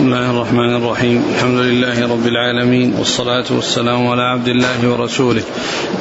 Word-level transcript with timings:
بسم 0.00 0.08
الله 0.08 0.30
الرحمن 0.30 0.74
الرحيم. 0.74 1.24
الحمد 1.34 1.58
لله 1.58 2.12
رب 2.12 2.26
العالمين 2.26 2.94
والصلاة 2.98 3.44
والسلام 3.50 4.06
على 4.06 4.22
عبد 4.22 4.48
الله 4.48 4.88
ورسوله 4.90 5.42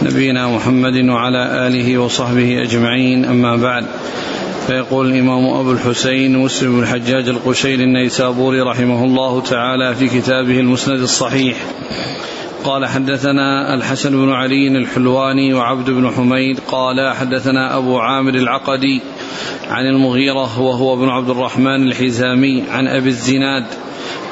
نبينا 0.01 0.47
محمد 0.47 1.09
وعلى 1.09 1.67
آله 1.67 1.97
وصحبه 1.97 2.61
أجمعين. 2.61 3.25
أما 3.25 3.55
بعد 3.55 3.85
فيقول 4.67 5.11
الإمام 5.11 5.45
أبو 5.45 5.71
الحسين 5.71 6.37
مسلم 6.37 6.75
بن 6.75 6.83
الحجاج 6.83 7.29
القشيري 7.29 7.83
النيسابوري 7.83 8.61
رحمه 8.61 9.03
الله 9.03 9.41
تعالى 9.41 9.95
في 9.95 10.07
كتابه 10.07 10.59
المسند 10.59 10.99
الصحيح. 10.99 11.57
قال 12.63 12.85
حدثنا 12.85 13.73
الحسن 13.73 14.11
بن 14.11 14.31
علي 14.31 14.67
الحلواني 14.67 15.53
وعبد 15.53 15.89
بن 15.89 16.11
حميد. 16.11 16.59
قال 16.67 17.15
حدثنا 17.15 17.77
أبو 17.77 17.99
عامر 17.99 18.33
العقدي 18.35 19.01
عن 19.69 19.85
المغيرة 19.85 20.61
وهو 20.61 20.93
ابن 20.93 21.09
عبد 21.09 21.29
الرحمن 21.29 21.87
الحزامي 21.87 22.63
عن 22.71 22.87
أبي 22.87 23.09
الزناد 23.09 23.65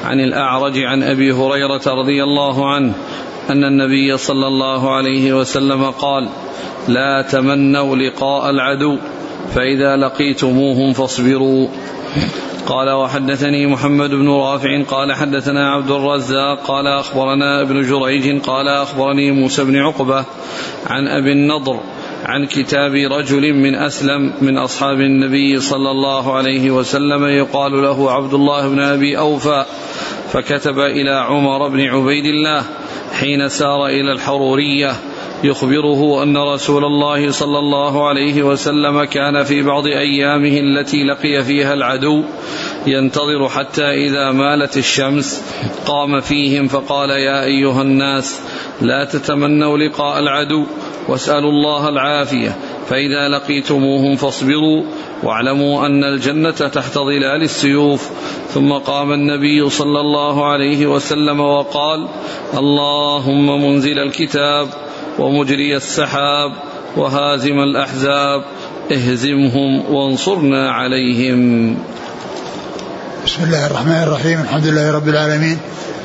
عن 0.04 0.20
الأعرج 0.20 0.78
عن 0.78 1.02
أبي 1.02 1.32
هريرة 1.32 1.82
رضي 1.86 2.22
الله 2.22 2.74
عنه 2.74 2.94
أن 3.50 3.64
النبي 3.64 4.16
صلى 4.16 4.46
الله 4.46 4.94
عليه 4.94 5.32
وسلم 5.32 5.84
قال 5.84 6.28
لا 6.88 7.22
تمنوا 7.22 7.96
لقاء 7.96 8.50
العدو 8.50 8.96
فإذا 9.54 9.96
لقيتموهم 9.96 10.92
فاصبروا. 10.92 11.68
قال 12.66 12.90
وحدثني 12.90 13.66
محمد 13.66 14.10
بن 14.10 14.28
رافع 14.28 14.82
قال 14.82 15.12
حدثنا 15.12 15.72
عبد 15.72 15.90
الرزاق 15.90 16.66
قال 16.66 16.86
أخبرنا 16.86 17.62
ابن 17.62 17.82
جريج 17.82 18.40
قال 18.40 18.68
أخبرني 18.68 19.30
موسى 19.30 19.64
بن 19.64 19.76
عقبة 19.76 20.24
عن 20.86 21.08
أبي 21.08 21.32
النضر 21.32 21.80
عن 22.28 22.46
كتاب 22.46 22.94
رجل 22.94 23.52
من 23.54 23.74
أسلم 23.74 24.32
من 24.40 24.58
أصحاب 24.58 25.00
النبي 25.00 25.60
صلى 25.60 25.90
الله 25.90 26.36
عليه 26.36 26.70
وسلم 26.70 27.24
يقال 27.24 27.82
له 27.82 28.10
عبد 28.10 28.34
الله 28.34 28.68
بن 28.68 28.80
أبي 28.80 29.18
أوفى 29.18 29.64
فكتب 30.32 30.78
إلى 30.78 31.10
عمر 31.10 31.68
بن 31.68 31.80
عبيد 31.80 32.24
الله 32.24 32.64
حين 33.12 33.48
سار 33.48 33.86
إلى 33.86 34.12
الحرورية. 34.12 34.92
يخبره 35.44 36.22
أن 36.22 36.36
رسول 36.36 36.84
الله 36.84 37.30
صلى 37.30 37.58
الله 37.58 38.08
عليه 38.08 38.42
وسلم 38.42 39.04
كان 39.04 39.42
في 39.42 39.62
بعض 39.62 39.86
أيامه 39.86 40.60
التي 40.60 41.04
لقي 41.04 41.44
فيها 41.44 41.74
العدو 41.74 42.24
ينتظر 42.86 43.48
حتى 43.48 43.84
إذا 44.06 44.32
مالت 44.32 44.76
الشمس. 44.76 45.42
قام 45.86 46.20
فيهم 46.20 46.68
فقال 46.68 47.10
يا 47.10 47.44
أيها 47.44 47.82
الناس 47.82 48.42
لا 48.80 49.04
تتمنوا 49.04 49.78
لقاء 49.78 50.18
العدو. 50.18 50.66
واسألوا 51.08 51.50
الله 51.50 51.88
العافية. 51.88 52.56
فإذا 52.88 53.28
لقيتموهم 53.28 54.16
فاصبروا 54.16 54.82
واعلموا 55.22 55.86
أن 55.86 56.04
الجنة 56.04 56.50
تحت 56.50 56.94
ظلال 56.94 57.42
السيوف. 57.42 58.10
ثم 58.54 58.72
قام 58.72 59.12
النبي 59.12 59.70
صلى 59.70 60.00
الله 60.00 60.52
عليه 60.52 60.86
وسلم 60.86 61.40
وقال 61.40 62.08
اللهم 62.58 63.64
منزل 63.64 63.98
الكتاب 63.98 64.68
ومجري 65.18 65.76
السحاب 65.76 66.52
وهازم 66.96 67.58
الأحزاب. 67.58 68.44
اهزمهم 68.92 69.94
وانصرنا 69.94 70.70
عليهم. 70.70 71.72
بسم 73.26 73.44
الله 73.44 73.66
الرحمن 73.66 74.02
الرحيم. 74.02 74.40
الحمد 74.40 74.66
لله 74.66 74.92
رب 74.92 75.08
العالمين. 75.08 75.58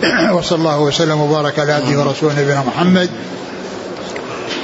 وصلى 0.38 0.58
الله 0.58 0.82
وسلم 0.82 1.22
وبارك 1.22 1.60
على 1.60 1.72
عبده 1.72 2.00
ورسوله 2.00 2.42
نبينا 2.42 2.64
محمد 2.68 3.10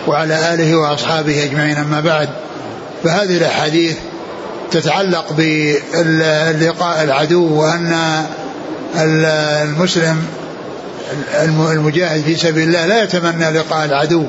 وعلى 0.07 0.53
آله 0.53 0.75
وأصحابه 0.75 1.43
أجمعين. 1.43 1.77
أما 1.77 1.99
بعد 1.99 2.29
فهذه 3.03 3.37
الأحاديث 3.37 3.95
تتعلق 4.71 5.33
بلقاء 5.37 7.03
العدو 7.03 7.61
وأن 7.61 8.23
المسلم 8.95 10.25
المجاهد 11.71 12.23
في 12.23 12.35
سبيل 12.35 12.63
الله 12.63 12.85
لا 12.85 13.03
يتمنى 13.03 13.49
لقاء 13.49 13.85
العدو 13.85 14.25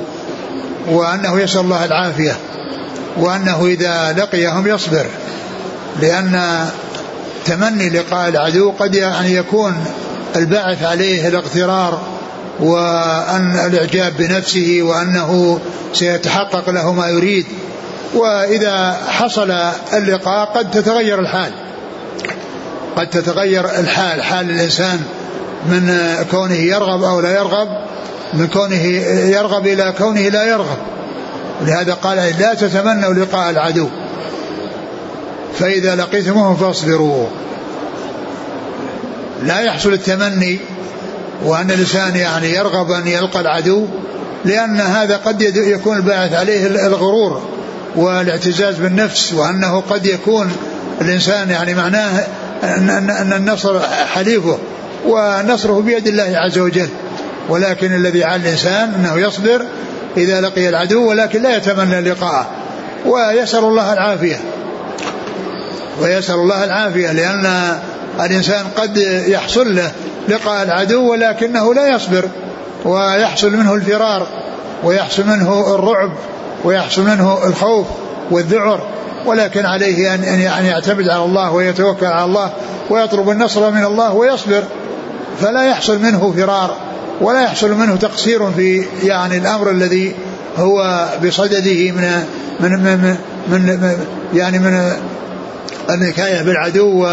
وأنه 0.89 1.41
يسأل 1.41 1.61
الله 1.61 1.85
العافية 1.85 2.37
وأنه 3.17 3.67
إذا 3.67 4.13
لقيهم 4.19 4.67
يصبر 4.67 5.07
لأن 6.01 6.67
تمني 7.47 7.91
لقاء 7.91 8.29
العدو 8.29 8.71
قد 8.71 8.95
يعني 8.95 9.35
يكون 9.35 9.85
الباعث 10.37 10.83
عليه 10.83 11.29
الاغترار 11.29 12.01
وأن 12.61 13.61
الإعجاب 13.67 14.13
بنفسه 14.19 14.79
وأنه 14.83 15.61
سيتحقق 15.93 16.71
له 16.71 16.93
ما 16.93 17.09
يريد 17.09 17.47
وإذا 18.15 18.97
حصل 19.09 19.51
اللقاء 19.93 20.45
قد 20.55 20.71
تتغير 20.71 21.21
الحال. 21.21 21.53
قد 22.97 23.11
تتغير 23.11 23.65
الحال 23.65 24.23
حال 24.23 24.51
الإنسان 24.51 25.01
من 25.69 26.15
كونه 26.31 26.55
يرغب 26.55 27.03
أو 27.03 27.21
لا 27.21 27.31
يرغب 27.31 27.69
من 28.35 28.47
كونه 28.47 28.83
يرغب 29.37 29.67
إلى 29.67 29.95
كونه 29.99 30.21
لا 30.21 30.45
يرغب. 30.45 30.79
لهذا 31.63 31.95
قال 31.95 32.17
لا 32.17 32.55
تتمنوا 32.55 33.15
لقاء 33.15 33.51
العدو. 33.51 33.89
فإذا 35.59 35.97
لقيتموهم 35.97 36.57
فاصبروا. 36.57 37.27
لا 39.43 39.61
يحصل 39.61 39.93
التمني 39.93 40.59
وأن 41.45 41.71
الإنسان 41.71 42.17
يعني 42.17 42.51
يرغب 42.51 42.91
أن 42.91 43.07
يلقى 43.07 43.41
العدو. 43.41 43.87
لأن 44.45 44.81
هذا 44.81 45.17
قد 45.17 45.43
يكون 45.57 45.97
الباعث 45.97 46.33
عليه 46.33 46.67
الغرور 46.67 47.43
والاعتزاز 47.97 48.75
بالنفس 48.75 49.33
وأنه 49.33 49.81
قد 49.81 50.07
يكون 50.07 50.53
الإنسان 51.01 51.51
يعني 51.51 51.75
معناه 51.75 52.27
أن 52.63 53.33
النصر 53.37 53.81
حليفه 54.15 54.59
ونصره 55.07 55.81
بيد 55.81 56.07
الله 56.07 56.33
عز 56.35 56.59
وجل. 56.59 56.89
ولكن 57.49 57.95
الذي 57.95 58.25
على 58.25 58.43
الإنسان 58.43 58.95
أنه 58.95 59.19
يصبر 59.19 59.65
إذا 60.17 60.41
لقي 60.41 60.69
العدو 60.69 61.11
ولكن 61.11 61.43
لا 61.43 61.57
يتمنى 61.57 62.01
لقاءه. 62.01 62.51
ويسأل 63.07 63.65
الله 63.65 63.93
العافية. 63.93 64.37
ويسأل 66.01 66.35
الله 66.35 66.65
العافية 66.65 67.13
لأن 67.13 67.79
الإنسان 68.21 68.65
قد 68.77 68.97
يحصل 69.27 69.77
له 69.77 69.93
لقاء 70.29 70.63
العدو 70.63 71.11
ولكنه 71.11 71.75
لا 71.75 71.89
يصبر. 71.89 72.29
ويحصل 72.85 73.57
منه 73.57 73.75
الفرار 73.75 74.27
ويحصل 74.85 75.27
منه 75.27 75.75
الرعب 75.75 76.13
ويحصل 76.65 77.03
منه 77.03 77.47
الخوف 77.47 77.87
والذعر 78.31 78.87
ولكن 79.27 79.67
عليه 79.67 80.15
أن 80.15 80.25
أن 80.25 80.65
يعتمد 80.65 81.09
على 81.09 81.25
الله 81.25 81.53
ويتوكل 81.53 82.07
على 82.07 82.25
الله 82.25 82.53
ويطلب 82.91 83.31
النصر 83.31 83.71
من 83.71 83.85
الله 83.85 84.15
ويصبر. 84.15 84.65
فلا 85.41 85.69
يحصل 85.69 85.99
منه 85.99 86.35
فرار 86.37 86.77
ولا 87.21 87.43
يحصل 87.43 87.73
منه 87.75 87.97
تقصير 87.97 88.51
في 88.51 88.85
يعني 89.03 89.37
الأمر 89.39 89.71
الذي 89.71 90.15
هو 90.59 91.09
بصدده 91.25 91.91
من 91.91 92.25
من 92.61 92.71
من, 92.71 93.17
من, 93.49 94.07
يعني 94.35 94.59
من 94.59 94.93
النكاية 95.91 96.43
بالعدو 96.43 97.07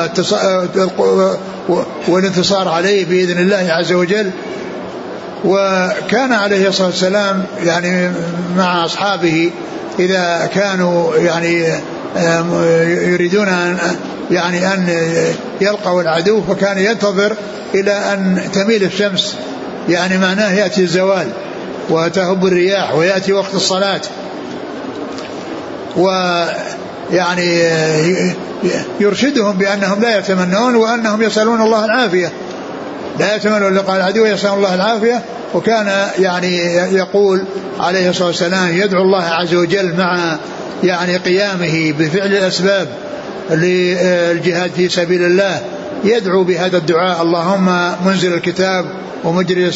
والانتصار 2.07 2.67
عليه 2.67 3.05
بإذن 3.05 3.39
الله 3.39 3.67
عز 3.69 3.93
وجل. 3.93 4.31
وكان 5.47 6.33
عليه 6.33 6.67
الصلاة 6.67 6.87
والسلام 6.87 7.45
يعني 7.63 8.11
مع 8.57 8.85
أصحابه 8.85 9.51
إذا 9.99 10.49
كانوا 10.53 11.15
يعني 11.15 11.65
يريدون 13.11 13.47
أن 13.47 13.77
يعني 14.31 14.73
أن 14.73 14.87
يلقوا 15.61 16.01
العدو 16.01 16.41
فكان 16.41 16.77
ينتظر 16.77 17.35
إلى 17.75 17.91
أن 17.91 18.41
تميل 18.53 18.83
الشمس. 18.83 19.35
يعني 19.89 20.17
معناه 20.17 20.51
يأتي 20.53 20.81
الزوال 20.81 21.27
وتهب 21.89 22.45
الرياح 22.45 22.95
ويأتي 22.95 23.33
وقت 23.33 23.55
الصلاة. 23.55 24.01
ويعني 25.97 27.61
يرشدهم 28.99 29.57
بأنهم 29.57 30.01
لا 30.01 30.17
يتمنون 30.17 30.75
وأنهم 30.75 31.21
يسألون 31.21 31.61
الله 31.61 31.85
العافية. 31.85 32.31
لا 33.19 33.35
يتمنون 33.35 33.75
لقاء 33.75 33.97
العدو 33.97 34.23
ويسألون 34.23 34.57
الله 34.57 34.75
العافية. 34.75 35.21
وكان 35.53 36.09
يعني 36.19 36.57
يقول 36.93 37.43
عليه 37.79 38.09
الصلاة 38.09 38.27
والسلام 38.27 38.77
يدعو 38.77 39.01
الله 39.01 39.23
عز 39.23 39.55
وجل 39.55 39.93
مع 39.97 40.37
يعني 40.83 41.17
قيامه 41.17 41.93
بفعل 41.99 42.27
الأسباب 42.27 42.87
للجهاد 43.51 44.71
في 44.71 44.89
سبيل 44.89 45.23
الله. 45.23 45.61
يدعو 46.03 46.43
بهذا 46.43 46.77
الدعاء 46.77 47.21
اللهم 47.21 47.91
منزل 48.05 48.33
الكتاب 48.33 48.85
ومجري 49.23 49.67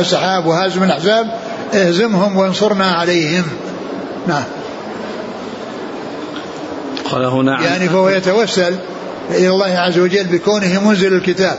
السحاب 0.00 0.46
وهازم 0.46 0.82
الأحزاب 0.82 1.26
اهزمهم 1.74 2.36
وانصرنا 2.36 2.86
عليهم. 2.86 3.44
نعم. 4.26 4.44
قال 7.10 7.24
هنا 7.24 7.62
يعني 7.62 7.88
فهو 7.88 8.08
يتوسل 8.08 8.74
إلى 9.30 9.48
الله 9.48 9.78
عز 9.78 9.98
وجل 9.98 10.24
بكونه 10.24 10.88
منزل 10.88 11.14
الكتاب. 11.14 11.58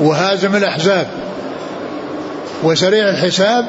وهازم 0.00 0.56
الأحزاب. 0.56 1.06
وسريع 2.64 3.10
الحساب 3.10 3.64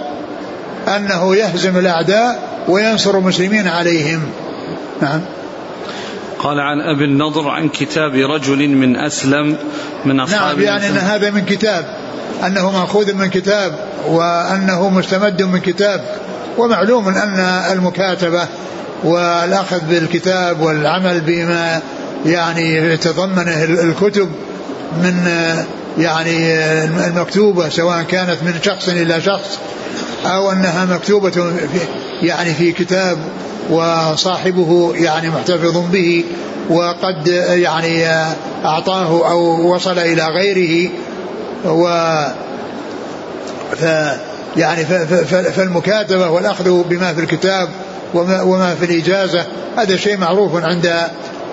أنه 0.88 1.36
يهزم 1.36 1.78
الأعداء 1.78 2.40
وينصر 2.68 3.18
المسلمين 3.18 3.68
عليهم. 3.68 4.22
نعم. 5.02 5.22
قال 6.40 6.60
عن 6.60 6.82
أبي 6.82 7.06
النضر 7.06 7.50
عن 7.50 7.70
كتاب 7.70 8.16
رجل 8.16 8.70
من 8.70 8.96
أسلم 8.96 9.58
من 10.06 10.20
أصحاب 10.20 10.58
نعم 10.58 10.66
يعني 10.66 10.90
أن 10.90 10.98
هذا 10.98 11.30
من 11.30 11.46
كتاب 11.46 11.86
أنه 12.46 12.72
مأخوذ 12.72 13.14
من 13.14 13.28
كتاب 13.28 13.76
وأنه 14.08 14.90
مستمد 14.90 15.44
من 15.44 15.60
كتاب 15.60 16.06
ومعلوم 16.58 17.08
أن 17.08 17.40
المكاتبة 17.72 18.48
والأخذ 19.04 19.80
بالكتاب 19.90 20.62
والعمل 20.62 21.22
بما 21.22 21.82
يعني 22.26 22.76
يتضمنه 22.76 23.64
الكتب 23.64 24.30
من 25.04 25.28
يعني 25.98 26.54
المكتوبة 27.08 27.70
سواء 27.70 28.04
كانت 28.04 28.44
من 28.44 28.54
شخص 28.62 28.90
إلى 28.90 29.22
شخص 29.22 29.60
أو 30.26 30.52
أنها 30.52 30.86
مكتوبة 30.86 31.30
في 31.30 31.50
يعني 32.22 32.54
في 32.54 32.72
كتاب 32.72 33.18
وصاحبه 33.70 34.94
يعني 34.96 35.30
محتفظ 35.30 35.78
به 35.92 36.24
وقد 36.70 37.28
يعني 37.50 38.08
أعطاه 38.66 39.30
أو 39.32 39.74
وصل 39.74 40.00
إلى 40.00 40.28
غيره 40.28 40.90
و 41.66 41.88
ف 43.76 43.84
يعني 44.58 44.86
فالمكاتبة 45.52 46.30
والأخذ 46.30 46.84
بما 46.84 47.14
في 47.14 47.22
الكتاب 47.22 47.70
وما, 48.14 48.42
وما 48.42 48.76
في 48.76 48.86
الإجازة 48.86 49.46
هذا 49.78 49.98
شيء 49.98 50.18
معروف 50.18 50.64
عند 50.64 50.94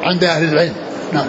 عند 0.03 0.25
أهل 0.25 0.45
العلم. 0.45 0.75
نعم. 1.13 1.27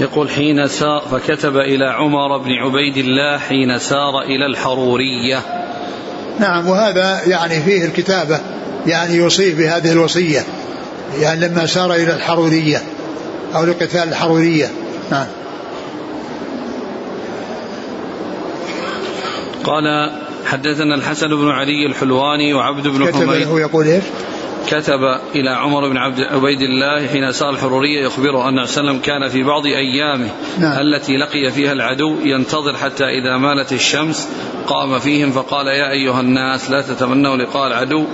يقول 0.00 0.30
حين 0.30 0.68
سار 0.68 1.02
فكتب 1.10 1.56
إلى 1.56 1.84
عمر 1.84 2.38
بن 2.38 2.52
عبيد 2.52 2.96
الله 2.96 3.38
حين 3.38 3.78
سار 3.78 4.22
إلى 4.22 4.46
الحرورية. 4.46 5.42
نعم 6.38 6.68
وهذا 6.68 7.20
يعني 7.26 7.60
فيه 7.60 7.84
الكتابة 7.84 8.40
يعني 8.86 9.14
يوصيه 9.14 9.54
بهذه 9.54 9.92
الوصية. 9.92 10.40
يعني 11.20 11.48
لما 11.48 11.66
سار 11.66 11.94
إلى 11.94 12.14
الحرورية 12.14 12.82
أو 13.54 13.64
لقتال 13.64 14.08
الحرورية. 14.08 14.70
نعم. 15.10 15.26
قال 19.64 20.12
حدثنا 20.46 20.94
الحسن 20.94 21.28
بن 21.28 21.50
علي 21.50 21.86
الحلواني 21.86 22.54
وعبد 22.54 22.88
بن 22.88 23.06
كتب 23.06 23.14
حميد. 23.14 23.48
له 23.48 23.60
يقول 23.60 23.86
إيش؟ 23.86 24.04
كتب 24.66 25.00
إلى 25.34 25.50
عمر 25.50 25.88
بن 25.88 25.96
عبد 25.96 26.20
عبيد 26.20 26.60
الله 26.60 27.06
حين 27.06 27.32
سار 27.32 27.50
الحرورية 27.50 28.06
يخبره 28.06 28.48
أن 28.48 28.58
وسلم 28.58 28.98
كان 28.98 29.28
في 29.28 29.42
بعض 29.42 29.66
أيامه 29.66 30.30
نعم. 30.58 30.78
التي 30.78 31.16
لقي 31.16 31.52
فيها 31.52 31.72
العدو 31.72 32.16
ينتظر 32.24 32.76
حتى 32.76 33.04
إذا 33.04 33.36
مالت 33.36 33.72
الشمس 33.72 34.28
قام 34.66 34.98
فيهم 34.98 35.30
فقال 35.30 35.66
يا 35.66 35.90
أيها 35.90 36.20
الناس 36.20 36.70
لا 36.70 36.82
تتمنوا 36.82 37.36
لقاء 37.36 37.66
العدو 37.66 38.04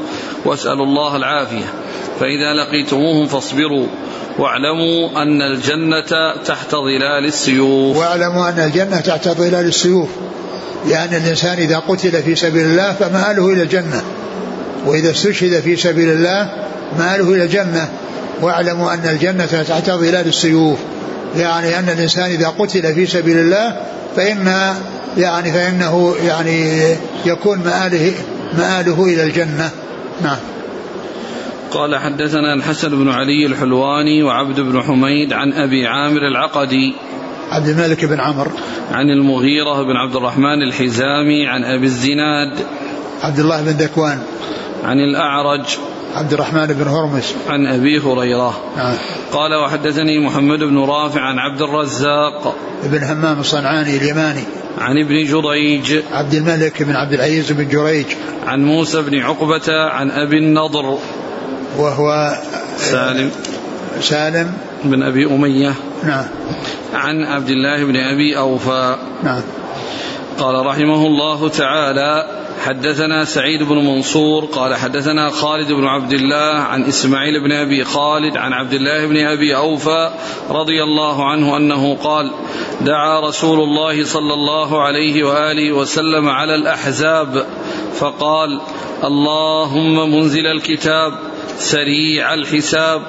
واسألوا 0.44 0.86
الله 0.86 1.16
العافية. 1.16 1.64
فإذا 2.20 2.54
لقيتموهم 2.54 3.26
فاصبروا 3.26 3.86
واعلموا 4.38 5.22
أن 5.22 5.42
الجنة 5.42 6.34
تحت 6.44 6.70
ظلال 6.70 7.24
السيوف. 7.24 7.96
واعلموا 7.96 8.48
أن 8.48 8.58
الجنة 8.58 9.00
تحت 9.00 9.28
ظلال 9.28 9.66
السيوف. 9.66 10.08
لأن 10.88 11.14
الإنسان 11.14 11.58
إذا 11.58 11.78
قتل 11.78 12.22
في 12.22 12.34
سبيل 12.34 12.66
الله 12.66 12.92
فمآله 12.92 13.52
إلى 13.52 13.62
الجنة. 13.62 14.02
وإذا 14.86 15.10
استشهد 15.10 15.60
في 15.60 15.76
سبيل 15.76 16.08
الله 16.08 16.50
مآله 16.98 17.34
إلى 17.34 17.44
الجنة. 17.44 17.88
واعلموا 18.40 18.94
أن 18.94 19.08
الجنة 19.08 19.62
تحت 19.62 19.90
ظلال 19.90 20.28
السيوف. 20.28 20.78
يعني 21.36 21.78
أن 21.78 21.88
الإنسان 21.88 22.30
إذا 22.30 22.48
قتل 22.48 22.94
في 22.94 23.06
سبيل 23.06 23.36
الله 23.36 23.76
فإن 24.16 24.74
يعني 25.16 25.52
فإنه 25.52 26.14
يعني 26.26 26.80
يكون 27.26 27.58
مآله 27.58 28.12
مآله 28.58 29.04
إلى 29.04 29.22
الجنة. 29.22 29.70
نعم. 30.22 30.36
قال 31.70 31.98
حدثنا 31.98 32.54
الحسن 32.54 32.88
بن 32.88 33.08
علي 33.08 33.46
الحلواني 33.46 34.22
وعبد 34.22 34.60
بن 34.60 34.82
حميد 34.82 35.32
عن 35.32 35.52
أبي 35.52 35.86
عامر 35.86 36.28
العقدي 36.28 36.94
عبد 37.50 37.68
الملك 37.68 38.04
بن 38.04 38.20
عمرو. 38.20 38.50
عن 38.92 39.10
المغيرة 39.10 39.82
بن 39.82 39.96
عبد 39.96 40.16
الرحمن 40.16 40.62
الحزامي 40.62 41.46
عن 41.46 41.64
أبي 41.64 41.86
الزناد. 41.86 42.58
عبد 43.22 43.38
الله 43.38 43.62
بن 43.62 43.70
ذكوان 43.70 44.18
عن 44.84 44.98
الأعرج 44.98 45.78
عبد 46.14 46.32
الرحمن 46.32 46.66
بن 46.66 46.88
هرمز. 46.88 47.32
عن 47.48 47.66
أبي 47.66 47.98
هريرة. 47.98 48.60
نعم. 48.76 48.94
قال 49.32 49.54
وحدثني 49.54 50.26
محمد 50.26 50.58
بن 50.58 50.78
رافع 50.78 51.20
عن 51.20 51.38
عبد 51.38 51.62
الرزاق 51.62 52.56
ابن 52.84 53.04
همام 53.04 53.40
الصنعاني 53.40 53.96
اليماني. 53.96 54.42
عن 54.78 54.98
ابن 54.98 55.24
جريج 55.24 56.02
عبد 56.12 56.34
الملك 56.34 56.82
بن 56.82 56.96
عبد 56.96 57.12
العزيز 57.12 57.52
بن 57.52 57.68
جريج. 57.68 58.06
عن 58.46 58.64
موسى 58.64 59.02
بن 59.02 59.18
عقبة 59.18 59.90
عن 59.90 60.10
أبي 60.10 60.38
النضر 60.38 60.98
وهو 61.78 62.36
سالم. 62.76 63.30
سالم. 64.00 64.52
بن 64.84 65.02
أبي 65.02 65.26
أمية. 65.26 65.74
نعم. 66.04 66.24
عن 66.94 67.24
عبد 67.24 67.48
الله 67.48 67.84
بن 67.84 67.96
أبي 67.96 68.38
أوفى. 68.38 68.96
نعم. 69.22 69.42
قال 70.38 70.66
رحمه 70.66 71.06
الله 71.06 71.48
تعالى 71.48 72.41
حدثنا 72.62 73.24
سعيد 73.24 73.62
بن 73.62 73.76
منصور 73.76 74.44
قال 74.44 74.74
حدثنا 74.74 75.30
خالد 75.30 75.72
بن 75.72 75.84
عبد 75.84 76.12
الله 76.12 76.54
عن 76.54 76.84
إسماعيل 76.84 77.40
بن 77.40 77.52
أبي 77.52 77.84
خالد 77.84 78.36
عن 78.36 78.52
عبد 78.52 78.72
الله 78.72 79.06
بن 79.06 79.16
أبي 79.16 79.56
أوفى 79.56 80.10
رضي 80.50 80.82
الله 80.82 81.30
عنه 81.30 81.56
أنه 81.56 81.94
قال 81.94 82.30
دعا 82.80 83.20
رسول 83.20 83.60
الله 83.60 84.04
صلى 84.04 84.34
الله 84.34 84.82
عليه 84.82 85.24
وآله 85.24 85.72
وسلم 85.72 86.28
على 86.28 86.54
الأحزاب 86.54 87.46
فقال 87.94 88.60
اللهم 89.04 90.14
منزل 90.14 90.46
الكتاب 90.46 91.12
سريع 91.58 92.34
الحساب 92.34 93.02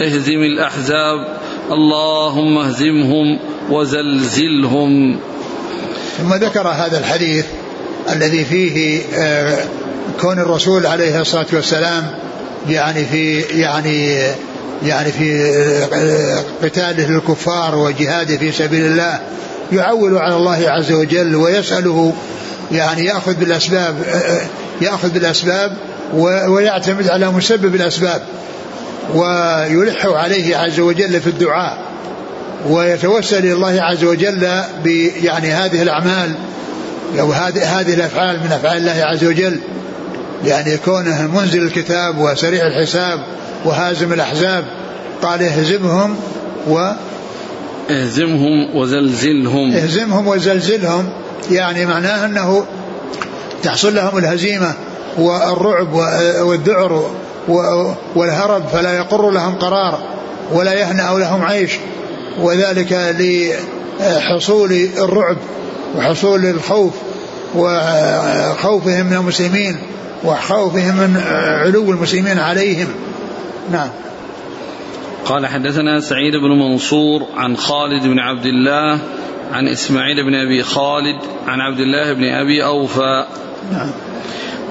اهزم 0.00 0.42
الأحزاب 0.42 1.38
اللهم 1.72 2.58
اهزمهم 2.58 3.38
وزلزلهم. 3.70 5.20
ثم 6.18 6.34
ذكر 6.34 6.68
هذا 6.68 6.98
الحديث 6.98 7.59
الذي 8.12 8.44
فيه 8.44 9.02
آه، 9.16 9.58
كون 10.20 10.38
الرسول 10.38 10.86
عليه 10.86 11.20
الصلاة 11.20 11.46
والسلام 11.52 12.10
يعني 12.68 13.04
في 13.04 13.40
يعني 13.40 14.18
يعني 14.86 15.12
في 15.12 15.44
آه، 15.94 16.66
قتاله 16.66 17.06
للكفار 17.06 17.78
وجهاده 17.78 18.36
في 18.36 18.52
سبيل 18.52 18.84
الله 18.84 19.20
يعول 19.72 20.18
على 20.18 20.36
الله 20.36 20.70
عز 20.70 20.92
وجل 20.92 21.36
ويسأله 21.36 22.12
يعني 22.72 23.04
يأخذ 23.04 23.34
بالأسباب 23.34 23.94
آه، 24.08 24.40
يأخذ 24.80 25.08
بالأسباب 25.08 25.76
ويعتمد 26.48 27.08
على 27.08 27.30
مسبب 27.30 27.74
الأسباب 27.74 28.22
ويلح 29.14 30.06
عليه 30.06 30.56
عز 30.56 30.80
وجل 30.80 31.20
في 31.20 31.26
الدعاء 31.26 31.78
ويتوسل 32.68 33.38
إلى 33.38 33.52
الله 33.52 33.82
عز 33.82 34.04
وجل 34.04 34.42
يعني 35.22 35.52
هذه 35.52 35.82
الأعمال 35.82 36.34
أو 37.18 37.32
هذه 37.32 37.80
هذه 37.80 37.94
الأفعال 37.94 38.40
من 38.40 38.52
أفعال 38.52 38.76
الله 38.76 39.04
عز 39.04 39.24
وجل 39.24 39.60
يعني 40.44 40.76
كونه 40.76 41.26
منزل 41.26 41.62
الكتاب 41.62 42.18
وسريع 42.18 42.66
الحساب 42.66 43.20
وهازم 43.64 44.12
الأحزاب 44.12 44.64
قال 45.22 45.42
اهزمهم 45.42 46.16
و 46.68 46.90
اهزمهم 47.90 48.76
وزلزلهم. 48.76 49.72
اهزمهم 49.72 50.28
وزلزلهم 50.28 51.08
يعني 51.50 51.86
معناه 51.86 52.26
أنه 52.26 52.64
تحصل 53.62 53.94
لهم 53.94 54.18
الهزيمة 54.18 54.74
والرعب 55.18 55.94
والذعر 56.42 57.10
والهرب 58.16 58.66
فلا 58.72 58.96
يقر 58.96 59.30
لهم 59.30 59.54
قرار 59.54 59.98
ولا 60.52 60.72
يهنأ 60.72 61.18
لهم 61.18 61.42
عيش 61.42 61.72
وذلك 62.40 62.92
لحصول 64.00 64.72
الرعب 64.98 65.36
وحصول 65.96 66.46
الخوف 66.46 66.94
وخوفهم 67.54 69.06
من 69.06 69.16
المسلمين 69.16 69.76
وخوفهم 70.24 70.96
من 70.96 71.16
علو 71.36 71.90
المسلمين 71.90 72.38
عليهم. 72.38 72.88
نعم. 73.72 73.88
قال 75.24 75.46
حدثنا 75.46 76.00
سعيد 76.00 76.32
بن 76.36 76.58
منصور 76.58 77.26
عن 77.36 77.56
خالد 77.56 78.02
بن 78.02 78.18
عبد 78.18 78.46
الله 78.46 78.98
عن 79.52 79.68
إسماعيل 79.68 80.24
بن 80.24 80.34
أبي 80.34 80.62
خالد 80.62 81.18
عن 81.46 81.60
عبد 81.60 81.80
الله 81.80 82.12
بن 82.12 82.24
أبي 82.24 82.64
أوفى. 82.64 83.26
نعم. 83.72 83.90